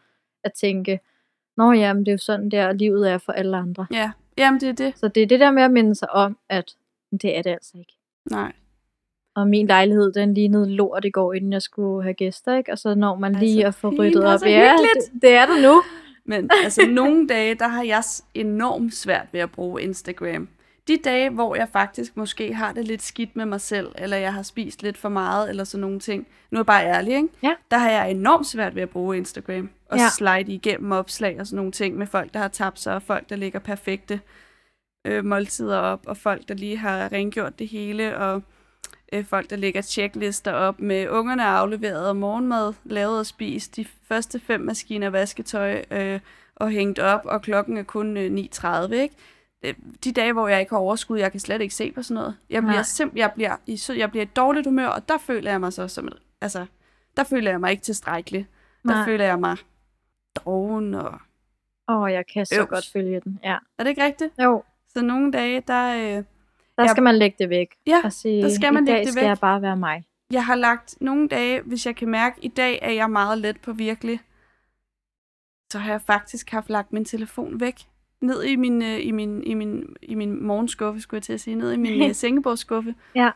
at 0.44 0.54
tænke, 0.54 1.00
Nå 1.58 1.72
ja, 1.72 1.94
men 1.94 2.06
det 2.06 2.08
er 2.08 2.14
jo 2.14 2.18
sådan 2.18 2.50
der, 2.50 2.74
livet 2.74 3.12
er 3.12 3.18
for 3.18 3.32
alle 3.32 3.58
andre. 3.58 3.88
Ja, 3.92 4.12
jamen 4.38 4.60
det 4.60 4.70
er 4.70 4.74
det. 4.74 4.98
Så 4.98 5.08
det 5.08 5.24
er 5.24 5.28
det 5.28 5.40
der 5.40 5.52
med 5.52 5.64
at 5.64 5.72
minde 5.72 5.96
sig 5.96 6.12
om, 6.12 6.38
at 6.50 6.76
det 7.12 7.38
er 7.38 7.42
det 7.42 7.50
altså 7.50 7.72
ikke. 7.78 7.94
Nej. 8.32 8.52
Og 9.36 9.48
min 9.48 9.68
lejlighed, 9.68 10.14
den 10.14 10.34
lignede 10.34 10.70
lort 10.70 11.06
i 11.06 11.10
går, 11.10 11.34
inden 11.34 11.54
jeg 11.54 11.62
skulle 11.62 12.04
have 12.04 12.14
gæster, 12.14 12.58
ikke? 12.58 12.72
Og 12.72 12.80
så 12.80 12.96
når 12.96 13.16
man 13.16 13.36
lige 13.36 13.66
Altså, 13.66 13.68
at 13.68 13.94
få 13.94 14.02
ryddet 14.02 14.24
og 14.24 14.34
op. 14.34 14.40
så 14.40 14.50
Ja, 14.50 14.74
det, 14.74 15.22
det 15.22 15.32
er 15.34 15.46
det 15.46 15.64
nu. 15.64 15.82
Men 16.26 16.50
altså 16.64 16.82
nogle 16.90 17.28
dage, 17.28 17.56
der 17.56 17.68
har 17.68 17.84
jeg 17.84 18.04
enormt 18.34 18.94
svært 18.94 19.28
ved 19.32 19.40
at 19.40 19.52
bruge 19.52 19.82
Instagram. 19.82 20.48
De 20.88 20.98
dage, 21.06 21.30
hvor 21.30 21.56
jeg 21.56 21.68
faktisk 21.74 22.18
måske 22.18 22.54
har 22.54 22.72
det 22.72 22.88
lidt 22.88 23.02
skidt 23.02 23.36
med 23.36 23.46
mig 23.46 23.62
selv, 23.62 23.88
eller 23.98 24.18
jeg 24.18 24.34
har 24.34 24.42
spist 24.44 24.84
lidt 24.84 24.98
for 24.98 25.10
meget, 25.10 25.50
eller 25.50 25.64
sådan 25.64 25.82
nogle 25.82 26.00
ting. 26.00 26.28
Nu 26.52 26.56
er 26.58 26.60
jeg 26.60 26.66
bare 26.66 26.86
ærlig, 26.86 27.16
ikke? 27.16 27.28
Ja. 27.44 27.54
Der 27.72 27.78
har 27.78 27.90
jeg 27.90 28.12
enormt 28.12 28.48
svært 28.48 28.76
ved 28.76 28.82
at 28.82 28.90
bruge 28.90 29.18
Instagram. 29.18 29.70
Og 29.90 29.98
Ja. 29.98 30.10
slide 30.10 30.54
igennem 30.54 30.92
opslag 30.92 31.40
og 31.40 31.48
sådan 31.48 31.56
nogle 31.58 31.72
ting 31.72 31.98
med 31.98 32.08
folk, 32.08 32.34
der 32.34 32.40
har 32.40 32.48
tabt 32.48 32.80
sig, 32.80 32.96
og 32.96 33.02
folk, 33.02 33.30
der 33.30 33.36
ligger 33.36 33.60
perfekte 33.60 34.20
øh, 35.08 35.26
måltider 35.26 35.78
op, 35.78 36.02
og 36.08 36.18
folk, 36.18 36.48
der 36.48 36.54
lige 36.54 36.78
har 36.78 37.12
rengjort 37.12 37.60
det 37.60 37.68
hele, 37.68 38.18
og 38.18 38.42
øh, 39.14 39.26
folk, 39.26 39.50
der 39.50 39.56
lægger 39.56 39.82
checklister 39.82 40.52
op 40.54 40.80
med 40.80 41.10
ungerne 41.10 41.46
afleveret 41.46 42.08
og 42.10 42.16
morgenmad 42.16 42.74
lavet 42.84 43.20
og 43.20 43.26
spist, 43.26 43.76
de 43.76 43.86
første 44.08 44.40
fem 44.40 44.62
maskiner 44.62 45.10
vasketøj, 45.10 45.84
øh, 45.92 46.20
og 46.56 46.70
hængt 46.70 47.00
op, 47.00 47.22
og 47.26 47.42
klokken 47.42 47.78
er 47.78 47.84
kun 47.84 48.18
øh, 48.18 48.32
9.30, 48.56 48.94
ikke? 48.94 49.16
Det- 49.66 50.04
De 50.04 50.12
dage, 50.12 50.34
hvor 50.34 50.48
jeg 50.48 50.60
ikke 50.60 50.70
har 50.70 50.78
overskud, 50.80 51.20
jeg 51.20 51.32
kan 51.32 51.40
slet 51.40 51.62
ikke 51.62 51.76
se 51.76 51.92
på 51.92 52.04
sådan 52.04 52.16
noget. 52.16 52.38
Jeg 52.50 52.64
bliver, 52.64 52.82
simp- 52.84 53.16
jeg 53.16 53.32
bliver, 53.36 53.56
i, 53.68 53.80
jeg 53.98 54.10
bliver 54.10 54.24
i 54.26 54.28
et 54.28 54.36
dårligt 54.36 54.68
humør, 54.68 54.88
og 54.88 55.08
der 55.10 55.18
føler 55.18 55.52
jeg 55.52 55.60
mig 55.60 55.74
så 55.74 55.88
som 55.88 56.10
altså, 56.42 56.66
der 57.18 57.24
føler 57.24 57.52
jeg 57.52 57.60
mig 57.60 57.72
ikke 57.72 57.84
tilstrækkelig. 57.84 58.48
Der 58.84 58.90
Nej. 58.94 59.06
føler 59.06 59.26
jeg 59.26 59.40
mig 59.40 59.58
doven, 60.46 60.94
og 60.94 61.20
Åh, 61.88 62.02
oh, 62.02 62.12
jeg 62.12 62.24
kan 62.34 62.46
så 62.46 62.60
Øvs. 62.60 62.70
godt 62.70 62.90
følge 62.94 63.20
den. 63.20 63.40
Ja. 63.44 63.58
er 63.78 63.84
det 63.84 63.90
ikke 63.90 64.04
rigtigt? 64.04 64.34
Jo, 64.44 64.64
Så 64.94 65.02
nogle 65.02 65.32
dage, 65.32 65.64
der, 65.68 65.96
øh, 66.18 66.24
der 66.78 66.88
skal 66.88 67.04
man 67.04 67.16
lægge 67.16 67.36
det 67.40 67.50
væk. 67.50 67.68
Ja, 67.88 68.02
og 68.04 68.14
sige, 68.14 68.44
der 68.44 68.50
skal 68.50 68.74
man 68.74 68.86
lægge 68.86 68.98
dag 68.98 69.04
det 69.06 69.12
skal 69.14 69.22
væk." 69.22 69.28
jeg 69.28 69.38
bare 69.40 69.62
være 69.62 69.78
mig. 69.78 70.04
jeg 70.32 70.46
har 70.46 70.56
lagt 70.56 70.96
nogle 71.02 71.28
dage, 71.28 71.62
hvis 71.62 71.86
jeg 71.86 71.96
kan 71.96 72.08
mærke, 72.10 72.36
i 72.42 72.48
dag 72.48 72.80
er 72.82 72.92
jeg 72.92 73.10
meget 73.12 73.38
let 73.38 73.62
på 73.62 73.74
virkelig, 73.74 74.20
så 75.72 75.80
har 75.80 75.92
jeg 75.92 76.02
faktisk 76.02 76.50
haft 76.50 76.70
lagt 76.70 76.94
min 76.94 77.06
telefon 77.06 77.60
væk. 77.60 77.76
Ned 78.22 78.44
i 78.44 78.56
min, 78.56 78.82
øh, 78.82 79.06
i 79.06 79.12
min, 79.12 79.44
i 79.44 79.54
min, 79.54 79.96
i 80.02 80.16
min 80.16 80.44
morgenskuffe, 80.44 81.02
skulle 81.02 81.18
jeg 81.18 81.24
til 81.24 81.34
at 81.34 81.42
sige. 81.42 81.56
Ned 81.56 81.72
i 81.74 81.78
min 81.78 82.10
øh, 82.10 82.16
sengebordsskuffe. 82.26 82.96
Ja. 83.16 83.32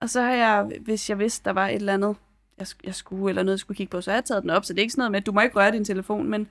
Og 0.00 0.10
så 0.10 0.22
har 0.22 0.32
jeg, 0.32 0.78
hvis 0.80 1.10
jeg 1.10 1.18
vidste, 1.18 1.44
der 1.44 1.50
var 1.50 1.68
et 1.68 1.74
eller 1.74 1.94
andet, 1.94 2.16
jeg, 2.58 2.66
jeg 2.84 2.94
skulle, 2.94 3.28
eller 3.28 3.42
noget, 3.42 3.54
jeg 3.54 3.58
skulle 3.60 3.76
kigge 3.76 3.90
på, 3.90 4.00
så 4.00 4.10
har 4.10 4.16
jeg 4.16 4.24
taget 4.24 4.42
den 4.42 4.50
op. 4.50 4.64
Så 4.64 4.72
det 4.72 4.78
er 4.78 4.82
ikke 4.82 4.92
sådan 4.92 5.00
noget 5.00 5.10
med, 5.10 5.20
at 5.20 5.26
du 5.26 5.32
må 5.32 5.40
ikke 5.40 5.56
røre 5.56 5.72
din 5.72 5.84
telefon, 5.84 6.28
men, 6.28 6.48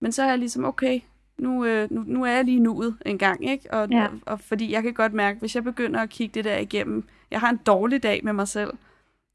men 0.00 0.12
så 0.12 0.22
er 0.22 0.28
jeg 0.28 0.38
ligesom, 0.38 0.64
okay, 0.64 1.00
nu, 1.38 1.64
øh, 1.64 1.90
nu, 1.92 2.04
nu 2.06 2.24
er 2.24 2.30
jeg 2.30 2.44
lige 2.44 2.60
nuet 2.60 2.96
en 3.06 3.18
gang, 3.18 3.50
ikke? 3.50 3.74
Og, 3.74 3.88
Ja. 3.90 4.04
og, 4.06 4.18
og 4.26 4.40
fordi 4.40 4.72
jeg 4.72 4.82
kan 4.82 4.94
godt 4.94 5.12
mærke, 5.12 5.40
hvis 5.40 5.54
jeg 5.54 5.64
begynder 5.64 6.00
at 6.00 6.10
kigge 6.10 6.34
det 6.34 6.44
der 6.44 6.58
igennem, 6.58 7.04
jeg 7.30 7.40
har 7.40 7.50
en 7.50 7.56
dårlig 7.56 8.02
dag 8.02 8.20
med 8.24 8.32
mig 8.32 8.48
selv, 8.48 8.70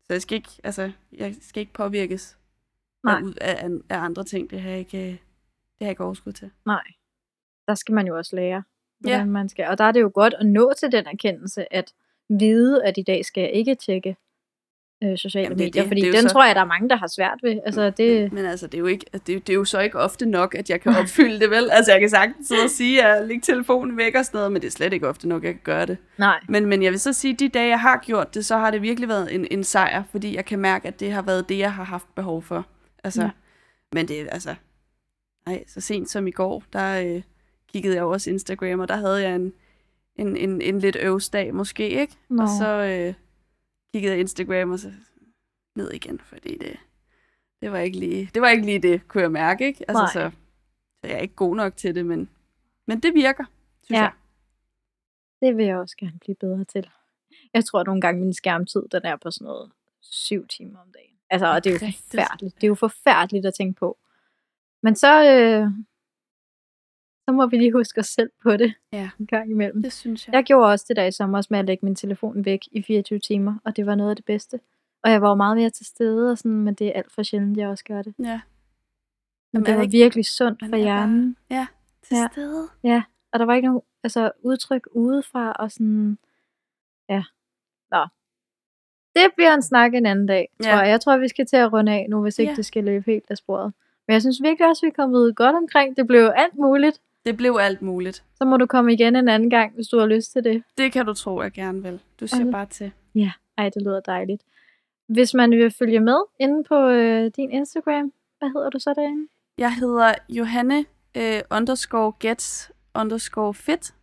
så 0.04 0.14
jeg 0.14 0.22
skal 0.22 0.36
ikke, 0.36 0.50
altså, 0.64 0.92
jeg 1.14 1.36
skal 1.42 1.60
ikke 1.62 1.74
påvirkes 1.74 2.38
Nej. 3.04 3.22
af, 3.42 3.66
af, 3.66 3.70
af 3.90 3.98
andre 4.00 4.24
ting. 4.24 4.50
Det 4.50 4.62
har 4.62 4.70
jeg 4.70 4.80
ikke, 4.80 4.98
øh, 4.98 5.04
det 5.04 5.18
har 5.82 5.86
jeg 5.86 5.90
ikke 5.90 6.04
overskud 6.04 6.34
til. 6.34 6.52
Nej. 6.66 6.84
Der 7.68 7.76
skal 7.76 7.96
man 7.96 8.08
jo 8.08 8.18
også 8.18 8.36
lære, 8.36 8.64
hvordan 9.00 9.20
Ja. 9.20 9.26
man 9.26 9.50
skal. 9.50 9.66
Og 9.68 9.78
der 9.78 9.84
er 9.84 9.92
det 9.92 10.02
jo 10.02 10.12
godt 10.14 10.34
at 10.40 10.46
nå 10.46 10.74
til 10.80 10.92
den 10.92 11.06
erkendelse, 11.08 11.74
at 11.74 11.94
vide, 12.30 12.84
at 12.86 12.98
i 12.98 13.02
dag 13.04 13.26
skal 13.26 13.42
jeg 13.42 13.52
ikke 13.52 13.76
tjekke 13.76 14.16
øh, 15.04 15.18
sociale 15.18 15.44
Jamen, 15.44 15.58
det 15.58 15.64
er 15.64 15.68
medier, 15.68 15.82
det. 15.84 15.90
fordi 15.90 16.02
Det 16.02 16.14
den 16.14 16.22
så- 16.22 16.34
tror 16.34 16.46
jeg, 16.46 16.56
der 16.56 16.62
er 16.62 16.66
mange, 16.66 16.90
der 16.90 16.96
har 16.96 17.08
svært 17.08 17.40
ved. 17.44 17.60
Altså, 17.66 17.90
det, 17.90 18.34
Men 18.34 18.46
altså, 18.46 18.68
det 18.68 18.74
er, 18.74 18.80
jo 18.80 18.86
ikke, 18.86 19.06
det, 19.14 19.30
er, 19.30 19.34
jo- 19.34 19.40
det 19.40 19.50
er 19.50 19.54
jo 19.54 19.66
så 19.66 19.80
ikke 19.80 20.00
ofte 20.00 20.26
nok, 20.26 20.56
at 20.56 20.70
jeg 20.70 20.82
kan 20.82 20.96
opfylde 20.96 21.40
det, 21.40 21.50
vel? 21.50 21.70
Altså, 21.72 21.92
jeg 21.92 22.00
kan 22.00 22.10
sagtens 22.10 22.48
sidde 22.48 22.64
og 22.64 22.70
sige, 22.70 23.04
at 23.04 23.10
jeg 23.20 23.28
lægger 23.28 23.42
telefonen 23.44 23.98
væk 23.98 24.16
og 24.16 24.26
sådan 24.26 24.38
noget, 24.38 24.52
men 24.52 24.62
det 24.62 24.68
er 24.68 24.72
slet 24.72 24.94
ikke 24.94 25.08
ofte 25.08 25.28
nok, 25.28 25.44
jeg 25.44 25.54
kan 25.54 25.62
gøre 25.64 25.86
det. 25.86 25.98
nej, 26.18 26.40
Men, 26.50 26.66
men 26.66 26.84
jeg 26.84 26.92
vil 26.92 27.00
så 27.00 27.14
sige, 27.14 27.34
at 27.34 27.40
de 27.40 27.50
dage, 27.50 27.70
jeg 27.70 27.80
har 27.80 28.02
gjort 28.06 28.34
det, 28.36 28.46
så 28.46 28.58
har 28.58 28.72
det 28.72 28.82
virkelig 28.82 29.10
været 29.10 29.36
en, 29.36 29.48
en 29.52 29.64
sejr, 29.64 30.04
fordi 30.12 30.36
jeg 30.36 30.46
kan 30.46 30.60
mærke, 30.60 30.88
at 30.88 31.00
det 31.00 31.12
har 31.12 31.22
været 31.22 31.50
det, 31.50 31.58
jeg 31.58 31.74
har 31.74 31.84
haft 31.84 32.16
behov 32.16 32.42
for. 32.42 32.68
Altså, 33.04 33.22
ja. 33.22 33.30
Men 33.94 34.08
det 34.08 34.22
er 34.22 34.30
altså... 34.30 34.56
Nej, 35.48 35.64
så 35.68 35.82
sent 35.82 36.10
som 36.10 36.28
i 36.28 36.32
går, 36.32 36.64
der 36.74 37.02
øh, 37.16 37.22
kiggede 37.76 37.96
jeg 37.96 38.04
også 38.04 38.30
Instagram, 38.30 38.80
og 38.80 38.88
der 38.88 38.96
havde 38.96 39.22
jeg 39.22 39.36
en, 39.36 39.54
en, 40.16 40.38
en, 40.38 40.62
en 40.62 40.80
lidt 40.80 40.96
øvsdag 41.00 41.56
måske, 41.56 41.90
ikke? 41.90 42.16
Nå. 42.30 42.44
Og 42.44 42.50
så 42.60 42.68
øh, 42.68 43.14
kiggede 43.94 44.14
jeg 44.14 44.20
Instagram, 44.20 44.72
og 44.72 44.80
så 44.80 44.92
ned 45.76 45.92
igen, 45.92 46.20
fordi 46.20 46.58
det, 46.58 46.78
det, 47.62 47.72
var 47.72 47.78
ikke 47.80 48.00
lige, 48.00 48.30
det 48.34 48.42
var 48.42 48.50
ikke 48.50 48.66
lige 48.66 48.80
det, 48.80 49.08
kunne 49.08 49.22
jeg 49.24 49.32
mærke, 49.32 49.66
ikke? 49.68 49.86
Altså, 49.88 50.04
Nej. 50.04 50.12
så, 50.14 50.36
så 51.02 51.08
jeg 51.08 51.12
er 51.18 51.22
ikke 51.22 51.36
god 51.36 51.56
nok 51.56 51.78
til 51.78 51.96
det, 51.96 52.06
men, 52.06 52.30
men 52.88 53.00
det 53.00 53.14
virker, 53.14 53.44
synes 53.84 53.98
Ja. 53.98 54.02
jeg. 54.04 54.12
det 55.42 55.58
vil 55.58 55.66
jeg 55.66 55.78
også 55.78 55.96
gerne 55.98 56.20
blive 56.20 56.36
bedre 56.36 56.64
til. 56.64 56.90
Jeg 57.54 57.66
tror 57.66 57.80
at 57.80 57.86
nogle 57.86 58.02
gange, 58.02 58.22
min 58.22 58.34
skærmtid, 58.34 58.84
den 58.92 59.02
er 59.04 59.16
på 59.16 59.32
sådan 59.32 59.46
noget 59.46 59.72
syv 60.02 60.48
timer 60.48 60.80
om 60.80 60.88
dagen. 60.94 61.16
Altså, 61.30 61.48
og 61.48 61.64
det 61.64 61.70
er 61.70 61.74
jo 61.74 61.92
forfærdeligt. 61.92 62.56
Det 62.56 62.64
er 62.64 62.68
jo 62.68 62.76
forfærdeligt 62.76 63.46
at 63.46 63.54
tænke 63.54 63.80
på. 63.80 63.98
Men 64.84 64.96
så, 64.96 65.32
øh, 65.32 65.68
så 67.26 67.32
må 67.32 67.46
vi 67.48 67.58
lige 67.58 67.72
huske 67.72 68.00
os 68.00 68.08
selv 68.08 68.30
på 68.44 68.58
det 68.58 68.74
Ja. 68.94 69.10
en 69.20 69.26
gang 69.28 69.52
imellem. 69.52 69.84
Det 69.84 69.94
synes 69.94 70.28
jeg. 70.28 70.34
Jeg 70.36 70.44
gjorde 70.44 70.72
også 70.72 70.86
det 70.88 70.96
der 70.96 71.06
i 71.06 71.12
sommer 71.12 71.48
med 71.50 71.60
at 71.60 71.66
lægge 71.66 71.86
min 71.86 71.96
telefon 71.96 72.46
væk 72.46 72.60
i 72.72 72.82
24 72.82 73.20
timer, 73.20 73.56
og 73.64 73.76
det 73.76 73.86
var 73.86 73.96
noget 73.96 74.10
af 74.10 74.16
det 74.16 74.26
bedste. 74.26 74.60
Og 75.04 75.12
jeg 75.12 75.22
var 75.22 75.30
jo 75.30 75.36
meget 75.36 75.58
mere 75.58 75.70
til 75.70 75.86
stede, 75.86 76.32
og 76.32 76.38
sådan, 76.38 76.52
men 76.52 76.74
det 76.74 76.88
er 76.88 76.92
alt 76.94 77.12
for 77.12 77.24
sjældent, 77.24 77.58
jeg 77.58 77.70
også 77.70 77.84
gør 77.84 78.02
det. 78.02 78.14
Ja. 78.20 78.24
Men 78.24 78.42
Jamen, 79.54 79.66
det 79.66 79.76
var 79.76 79.82
ikke- 79.82 79.92
virkelig 79.92 80.26
sundt 80.26 80.60
for 80.60 80.66
er 80.66 80.70
bare- 80.72 80.80
hjernen. 80.80 81.38
Til 82.04 82.16
Ja. 82.18 82.28
stede. 82.32 82.70
Og 83.34 83.40
der 83.40 83.46
var 83.46 83.54
ikke 83.54 83.68
nogen 83.68 83.82
altså, 84.04 84.32
udtryk 84.42 84.88
udefra, 84.92 85.52
og 85.52 85.72
sådan, 85.72 86.18
ja. 87.10 87.24
Nå. 87.92 88.06
Det 89.16 89.32
bliver 89.36 89.54
en 89.54 89.62
snak 89.62 89.94
en 89.94 90.06
anden 90.06 90.26
dag, 90.26 90.50
tror 90.64 90.70
Ja. 90.70 90.78
jeg. 90.78 90.88
Jeg 90.90 91.02
tror, 91.02 91.18
vi 91.18 91.28
skal 91.28 91.46
til 91.46 91.56
at 91.58 91.74
runde 91.74 91.92
af 91.92 92.06
nu, 92.10 92.22
hvis 92.22 92.40
ikke 92.40 92.52
Ja. 92.52 92.56
det 92.56 92.66
skal 92.66 92.84
løbe 92.84 93.06
helt 93.12 93.26
af 93.30 93.38
sporet. 93.38 93.74
Men 94.08 94.14
jeg 94.14 94.22
synes 94.22 94.42
virkelig 94.44 94.70
også, 94.70 94.86
vi 94.86 94.88
er 94.90 94.94
kommet 94.96 95.36
godt 95.36 95.56
omkring. 95.56 95.98
Det 95.98 96.08
blev 96.08 96.32
alt 96.36 96.56
muligt. 96.56 97.02
Det 97.26 97.38
blev 97.38 97.58
alt 97.62 97.82
muligt. 97.82 98.24
Så 98.36 98.46
må 98.46 98.58
du 98.58 98.66
komme 98.66 98.94
igen 98.94 99.16
en 99.16 99.28
anden 99.30 99.50
gang, 99.50 99.74
hvis 99.76 99.88
du 99.88 100.00
har 100.00 100.06
lyst 100.06 100.32
til 100.32 100.44
det. 100.44 100.64
Det 100.78 100.92
kan 100.92 101.06
du 101.06 101.14
tro, 101.14 101.42
jeg 101.42 101.52
gerne 101.52 101.84
vil. 101.84 102.00
Du 102.20 102.28
siger 102.28 102.42
Okay. 102.42 102.52
bare 102.52 102.66
til. 102.66 102.92
Ej, 103.58 103.70
det 103.70 103.82
lyder 103.82 104.00
dejligt. 104.00 104.44
Hvis 105.08 105.34
man 105.34 105.52
vil 105.52 105.72
følge 105.72 106.00
med 106.00 106.18
inde 106.40 106.64
på 106.64 106.76
øh, 106.88 107.32
din 107.36 107.52
Instagram, 107.52 108.14
hvad 108.40 108.50
hedder 108.50 108.70
du 108.70 108.80
så 108.80 108.94
derinde? 108.98 109.28
Jeg 109.58 109.74
hedder 109.76 110.14
Johanne 110.30 110.86
øh, 111.18 111.40
underscore 111.52 112.14
gets 112.20 112.72
underscore 112.96 113.54
fit. 113.54 113.94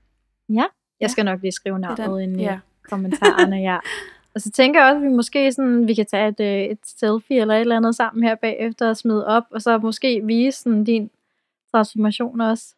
Jeg 0.48 0.68
Ja. 1.00 1.08
skal 1.08 1.24
nok 1.24 1.40
lige 1.42 1.52
skrive 1.52 1.78
navnet 1.78 2.22
ind 2.22 2.40
i 2.40 2.44
Ja. 2.44 2.58
kommentarerne, 2.88 3.56
ja. 3.56 3.78
Og 4.34 4.40
så 4.40 4.50
tænker 4.50 4.80
jeg 4.80 4.88
også, 4.92 4.96
at 4.96 5.02
vi 5.02 5.16
måske 5.16 5.52
sådan, 5.52 5.88
vi 5.88 5.94
kan 5.94 6.06
tage 6.06 6.28
et, 6.28 6.40
øh, 6.40 6.70
et 6.70 6.78
selfie 6.86 7.40
eller 7.40 7.54
et 7.54 7.60
eller 7.60 7.76
andet 7.76 7.94
sammen 7.96 8.24
her 8.24 8.34
bagefter 8.34 8.88
og 8.88 8.96
smide 8.96 9.26
op, 9.26 9.42
og 9.50 9.62
så 9.62 9.78
måske 9.78 10.20
vise 10.24 10.58
sådan, 10.58 10.84
din 10.84 11.10
transformation 11.70 12.40
også. 12.40 12.74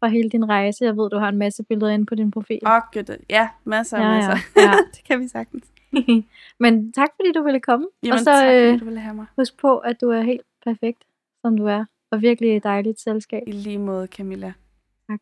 Fra 0.00 0.08
hele 0.08 0.28
din 0.30 0.48
rejse. 0.48 0.84
Jeg 0.84 0.96
ved, 0.96 1.10
du 1.10 1.18
har 1.18 1.28
en 1.28 1.36
masse 1.38 1.62
billeder 1.62 1.88
inde 1.92 2.06
på 2.06 2.14
din 2.14 2.30
profil. 2.30 2.58
Og 2.62 2.80
gud, 2.92 3.16
ja, 3.30 3.48
masser 3.64 3.96
og 3.96 4.02
Ja, 4.02 4.08
ja, 4.10 4.16
masser. 4.28 4.50
ja. 4.56 4.72
det 4.94 5.04
kan 5.04 5.20
vi 5.20 5.28
sagtens. 5.28 5.64
Men 6.60 6.92
tak, 6.92 7.08
fordi 7.16 7.32
du 7.32 7.42
ville 7.42 7.60
komme. 7.60 7.86
Jamen, 8.02 8.12
og 8.12 8.18
så 8.18 8.24
tak, 8.24 8.44
øh, 8.54 8.66
fordi 8.68 8.78
du 8.78 8.84
ville 8.84 9.00
have 9.00 9.14
mig. 9.14 9.26
husk 9.38 9.56
på, 9.60 9.78
at 9.78 10.00
du 10.00 10.08
er 10.10 10.20
helt 10.22 10.42
perfekt, 10.64 11.04
som 11.42 11.56
du 11.56 11.64
er. 11.66 11.84
Og 12.10 12.22
virkelig 12.22 12.56
et 12.56 12.64
dejligt 12.64 13.00
selskab. 13.00 13.42
I 13.46 13.52
lige 13.52 13.78
måde, 13.78 14.06
Camilla. 14.06 14.52
Tak. 15.10 15.20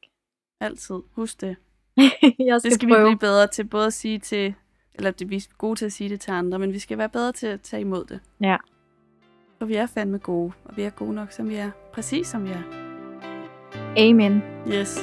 Altid. 0.61 0.97
Husk 1.13 1.41
det. 1.41 1.57
jeg 1.97 2.11
skal, 2.61 2.61
Det 2.63 2.73
skal 2.73 2.89
vi 2.89 2.93
prøve. 2.93 3.05
blive 3.09 3.19
bedre 3.19 3.47
til 3.47 3.65
både 3.65 3.87
at 3.87 3.93
sige 3.93 4.19
til, 4.19 4.55
eller 4.95 5.11
det, 5.11 5.31
vi 5.31 5.37
er 5.37 5.49
gode 5.59 5.77
til 5.77 5.87
at 5.87 5.93
sige 5.93 6.11
det 6.11 6.21
til 6.21 6.31
andre, 6.31 6.59
men 6.59 6.73
vi 6.73 6.79
skal 6.79 6.99
være 6.99 7.09
bedre 7.09 7.33
til 7.33 7.47
at 7.47 7.61
tage 7.61 7.81
imod 7.81 8.05
det. 8.05 8.21
Ja. 8.41 8.57
For 9.59 9.67
vi 9.67 9.75
er 9.75 9.87
fandme 9.87 10.19
gode, 10.19 10.53
og 10.65 10.77
vi 10.77 10.83
er 10.83 10.91
gode 10.91 11.15
nok, 11.15 11.33
som 11.33 11.49
vi 11.49 11.55
er. 11.55 11.71
Præcis 11.93 12.27
som 12.27 12.45
vi 12.45 12.51
er. 12.51 12.88
Amen. 13.97 14.43
Yes. 14.67 14.99